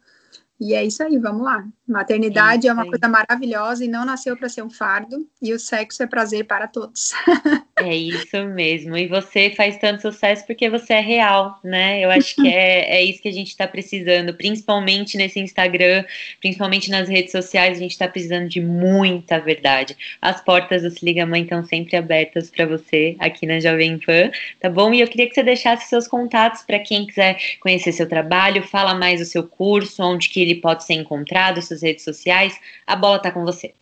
E 0.60 0.74
é 0.74 0.84
isso 0.84 1.02
aí, 1.02 1.16
vamos 1.18 1.44
lá. 1.44 1.64
Maternidade 1.86 2.66
é, 2.66 2.70
é 2.70 2.72
uma 2.72 2.84
coisa 2.84 3.08
maravilhosa 3.08 3.84
e 3.84 3.88
não 3.88 4.04
nasceu 4.04 4.36
para 4.36 4.48
ser 4.48 4.62
um 4.62 4.68
fardo, 4.68 5.26
e 5.40 5.54
o 5.54 5.58
sexo 5.58 6.02
é 6.02 6.06
prazer 6.06 6.44
para 6.44 6.66
todos. 6.66 7.12
é 7.78 7.94
isso 7.94 8.44
mesmo. 8.48 8.96
E 8.96 9.06
você 9.06 9.50
faz 9.50 9.78
tanto 9.78 10.02
sucesso 10.02 10.44
porque 10.46 10.68
você 10.68 10.94
é 10.94 11.00
real, 11.00 11.58
né? 11.62 12.04
Eu 12.04 12.10
acho 12.10 12.34
que 12.34 12.48
é, 12.48 12.90
é 12.98 13.04
isso 13.04 13.22
que 13.22 13.28
a 13.28 13.32
gente 13.32 13.48
está 13.48 13.68
precisando, 13.68 14.34
principalmente 14.34 15.16
nesse 15.16 15.38
Instagram, 15.38 16.04
principalmente 16.40 16.90
nas 16.90 17.08
redes 17.08 17.30
sociais, 17.30 17.78
a 17.78 17.80
gente 17.80 17.92
está 17.92 18.08
precisando 18.08 18.48
de 18.48 18.60
muita 18.60 19.38
verdade. 19.38 19.96
As 20.20 20.40
portas 20.42 20.82
do 20.82 20.90
Se 20.90 21.04
Liga 21.04 21.24
Mãe 21.24 21.42
estão 21.42 21.64
sempre 21.64 21.96
abertas 21.96 22.50
para 22.50 22.66
você 22.66 23.14
aqui 23.20 23.46
na 23.46 23.60
Jovem 23.60 23.96
Pan, 23.98 24.30
tá 24.60 24.68
bom? 24.68 24.92
E 24.92 25.00
eu 25.00 25.06
queria 25.06 25.28
que 25.28 25.34
você 25.34 25.42
deixasse 25.44 25.88
seus 25.88 26.08
contatos 26.08 26.62
para 26.62 26.80
quem 26.80 27.06
quiser 27.06 27.38
conhecer 27.60 27.92
seu 27.92 28.08
trabalho, 28.08 28.62
fala 28.62 28.92
mais 28.94 29.20
do 29.20 29.24
seu 29.24 29.44
curso, 29.44 30.02
onde 30.02 30.28
que 30.28 30.47
ele 30.48 30.60
pode 30.60 30.84
ser 30.84 30.94
encontrado, 30.94 31.60
suas 31.62 31.82
redes 31.82 32.04
sociais. 32.04 32.58
A 32.86 32.96
bola 32.96 33.16
está 33.16 33.30
com 33.30 33.44
você. 33.44 33.74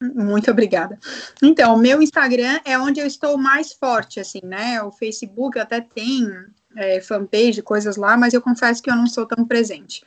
Muito 0.00 0.50
obrigada. 0.50 0.98
Então, 1.42 1.74
o 1.74 1.78
meu 1.78 2.02
Instagram 2.02 2.60
é 2.64 2.78
onde 2.78 3.00
eu 3.00 3.06
estou 3.06 3.38
mais 3.38 3.72
forte, 3.72 4.20
assim, 4.20 4.40
né? 4.42 4.82
O 4.82 4.90
Facebook 4.90 5.58
até 5.58 5.80
tem 5.80 6.28
é, 6.76 7.00
fanpage, 7.00 7.62
coisas 7.62 7.96
lá, 7.96 8.16
mas 8.16 8.34
eu 8.34 8.42
confesso 8.42 8.82
que 8.82 8.90
eu 8.90 8.96
não 8.96 9.06
sou 9.06 9.26
tão 9.26 9.46
presente. 9.46 10.04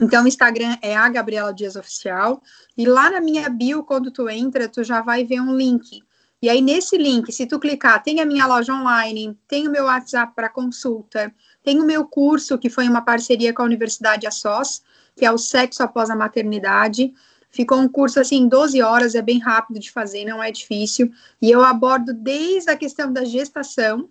Então, 0.00 0.24
o 0.24 0.28
Instagram 0.28 0.76
é 0.80 0.96
a 0.96 1.08
Gabriela 1.08 1.52
Dias 1.52 1.74
Oficial, 1.74 2.42
e 2.76 2.86
lá 2.86 3.10
na 3.10 3.20
minha 3.20 3.48
bio, 3.48 3.82
quando 3.82 4.10
tu 4.10 4.28
entra, 4.28 4.68
tu 4.68 4.84
já 4.84 5.00
vai 5.00 5.24
ver 5.24 5.40
um 5.40 5.56
link. 5.56 6.02
E 6.40 6.48
aí, 6.48 6.60
nesse 6.60 6.96
link, 6.96 7.32
se 7.32 7.46
tu 7.46 7.58
clicar, 7.58 8.00
tem 8.02 8.20
a 8.20 8.24
minha 8.24 8.46
loja 8.46 8.72
online, 8.72 9.36
tem 9.48 9.66
o 9.66 9.70
meu 9.70 9.86
WhatsApp 9.86 10.32
para 10.36 10.48
consulta, 10.48 11.34
tem 11.64 11.80
o 11.80 11.84
meu 11.84 12.06
curso, 12.06 12.56
que 12.56 12.70
foi 12.70 12.88
uma 12.88 13.02
parceria 13.02 13.52
com 13.52 13.62
a 13.62 13.64
Universidade 13.64 14.26
Assos, 14.26 14.82
que 15.16 15.24
é 15.24 15.32
o 15.32 15.38
Sexo 15.38 15.82
Após 15.82 16.10
a 16.10 16.16
Maternidade. 16.16 17.12
Ficou 17.50 17.78
um 17.78 17.88
curso 17.88 18.20
assim, 18.20 18.46
12 18.46 18.80
horas, 18.80 19.16
é 19.16 19.22
bem 19.22 19.40
rápido 19.40 19.80
de 19.80 19.90
fazer, 19.90 20.24
não 20.24 20.40
é 20.40 20.52
difícil. 20.52 21.10
E 21.42 21.50
eu 21.50 21.62
abordo 21.62 22.14
desde 22.14 22.70
a 22.70 22.76
questão 22.76 23.12
da 23.12 23.24
gestação 23.24 24.08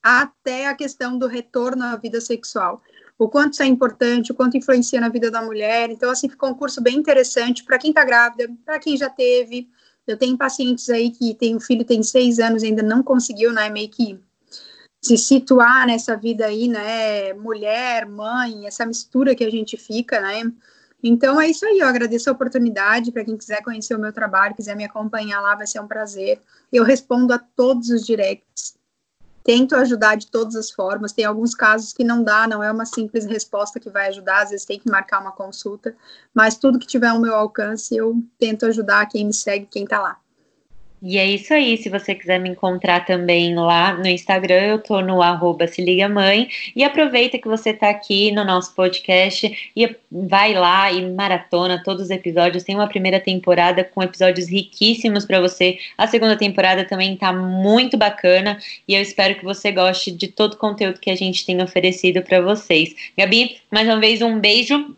até 0.00 0.68
a 0.68 0.74
questão 0.76 1.18
do 1.18 1.26
retorno 1.26 1.84
à 1.84 1.96
vida 1.96 2.20
sexual. 2.20 2.80
O 3.18 3.28
quanto 3.28 3.54
isso 3.54 3.64
é 3.64 3.66
importante, 3.66 4.30
o 4.30 4.34
quanto 4.34 4.56
influencia 4.56 5.00
na 5.00 5.08
vida 5.08 5.28
da 5.28 5.42
mulher. 5.42 5.90
Então, 5.90 6.08
assim, 6.08 6.28
ficou 6.28 6.50
um 6.50 6.54
curso 6.54 6.80
bem 6.80 6.96
interessante 6.96 7.64
para 7.64 7.78
quem 7.78 7.90
está 7.90 8.04
grávida, 8.04 8.48
para 8.64 8.78
quem 8.78 8.96
já 8.96 9.10
teve. 9.10 9.68
Eu 10.10 10.16
tenho 10.16 10.36
pacientes 10.36 10.88
aí 10.88 11.10
que 11.10 11.34
tem 11.34 11.54
o 11.54 11.60
filho 11.60 11.84
tem 11.84 12.02
seis 12.02 12.38
anos 12.38 12.62
ainda 12.62 12.82
não 12.82 13.02
conseguiu, 13.02 13.52
né, 13.52 13.68
meio 13.68 13.88
que 13.88 14.18
se 15.02 15.16
situar 15.16 15.86
nessa 15.86 16.16
vida 16.16 16.46
aí, 16.46 16.68
né, 16.68 17.32
mulher, 17.34 18.06
mãe, 18.06 18.66
essa 18.66 18.84
mistura 18.84 19.34
que 19.34 19.44
a 19.44 19.50
gente 19.50 19.76
fica, 19.76 20.20
né? 20.20 20.52
Então 21.02 21.40
é 21.40 21.48
isso 21.48 21.64
aí, 21.64 21.78
eu 21.78 21.86
agradeço 21.86 22.28
a 22.28 22.32
oportunidade 22.32 23.12
para 23.12 23.24
quem 23.24 23.36
quiser 23.36 23.62
conhecer 23.62 23.94
o 23.94 24.00
meu 24.00 24.12
trabalho, 24.12 24.56
quiser 24.56 24.74
me 24.74 24.84
acompanhar 24.84 25.40
lá, 25.40 25.54
vai 25.54 25.66
ser 25.66 25.80
um 25.80 25.86
prazer. 25.86 26.40
Eu 26.72 26.82
respondo 26.82 27.32
a 27.32 27.38
todos 27.38 27.88
os 27.90 28.04
directs. 28.04 28.77
Tento 29.48 29.74
ajudar 29.76 30.16
de 30.16 30.26
todas 30.26 30.54
as 30.54 30.70
formas. 30.70 31.10
Tem 31.10 31.24
alguns 31.24 31.54
casos 31.54 31.94
que 31.94 32.04
não 32.04 32.22
dá, 32.22 32.46
não 32.46 32.62
é 32.62 32.70
uma 32.70 32.84
simples 32.84 33.24
resposta 33.24 33.80
que 33.80 33.88
vai 33.88 34.08
ajudar, 34.08 34.42
às 34.42 34.50
vezes 34.50 34.66
tem 34.66 34.78
que 34.78 34.90
marcar 34.90 35.22
uma 35.22 35.32
consulta, 35.32 35.96
mas 36.34 36.58
tudo 36.58 36.78
que 36.78 36.86
tiver 36.86 37.06
ao 37.06 37.18
meu 37.18 37.34
alcance, 37.34 37.96
eu 37.96 38.22
tento 38.38 38.66
ajudar 38.66 39.06
quem 39.06 39.24
me 39.24 39.32
segue, 39.32 39.64
quem 39.64 39.84
está 39.84 40.00
lá. 40.00 40.20
E 41.00 41.16
é 41.16 41.24
isso 41.24 41.54
aí. 41.54 41.76
Se 41.76 41.88
você 41.88 42.12
quiser 42.14 42.40
me 42.40 42.48
encontrar 42.48 43.04
também 43.06 43.54
lá 43.54 43.94
no 43.94 44.08
Instagram, 44.08 44.62
eu 44.62 44.82
tô 44.82 45.00
no 45.00 45.22
arroba 45.22 45.66
se 45.68 45.80
liga 45.80 46.08
mãe. 46.08 46.48
E 46.74 46.82
aproveita 46.82 47.38
que 47.38 47.46
você 47.46 47.72
tá 47.72 47.88
aqui 47.88 48.32
no 48.32 48.44
nosso 48.44 48.74
podcast 48.74 49.70
e 49.76 49.96
vai 50.10 50.54
lá 50.54 50.90
e 50.90 51.08
maratona 51.12 51.82
todos 51.84 52.04
os 52.04 52.10
episódios. 52.10 52.64
Tem 52.64 52.74
uma 52.74 52.88
primeira 52.88 53.20
temporada 53.20 53.84
com 53.84 54.02
episódios 54.02 54.48
riquíssimos 54.48 55.24
para 55.24 55.40
você. 55.40 55.78
A 55.96 56.08
segunda 56.08 56.36
temporada 56.36 56.84
também 56.84 57.16
tá 57.16 57.32
muito 57.32 57.96
bacana 57.96 58.58
e 58.86 58.94
eu 58.94 59.00
espero 59.00 59.36
que 59.36 59.44
você 59.44 59.70
goste 59.70 60.10
de 60.10 60.26
todo 60.26 60.54
o 60.54 60.58
conteúdo 60.58 60.98
que 60.98 61.10
a 61.10 61.16
gente 61.16 61.46
tem 61.46 61.62
oferecido 61.62 62.22
para 62.22 62.40
vocês. 62.40 62.94
Gabi, 63.16 63.58
mais 63.70 63.86
uma 63.86 64.00
vez 64.00 64.20
um 64.20 64.40
beijo. 64.40 64.96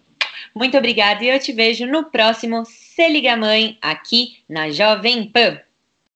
Muito 0.55 0.79
obrigada 0.79 1.23
e 1.23 1.29
eu 1.29 1.39
te 1.39 1.53
vejo 1.53 1.87
no 1.87 2.05
próximo 2.05 2.65
Se 2.65 3.07
Liga 3.07 3.37
Mãe 3.37 3.77
aqui 3.83 4.39
na 4.49 4.71
Jovem 4.71 5.27
Pan. 5.27 5.61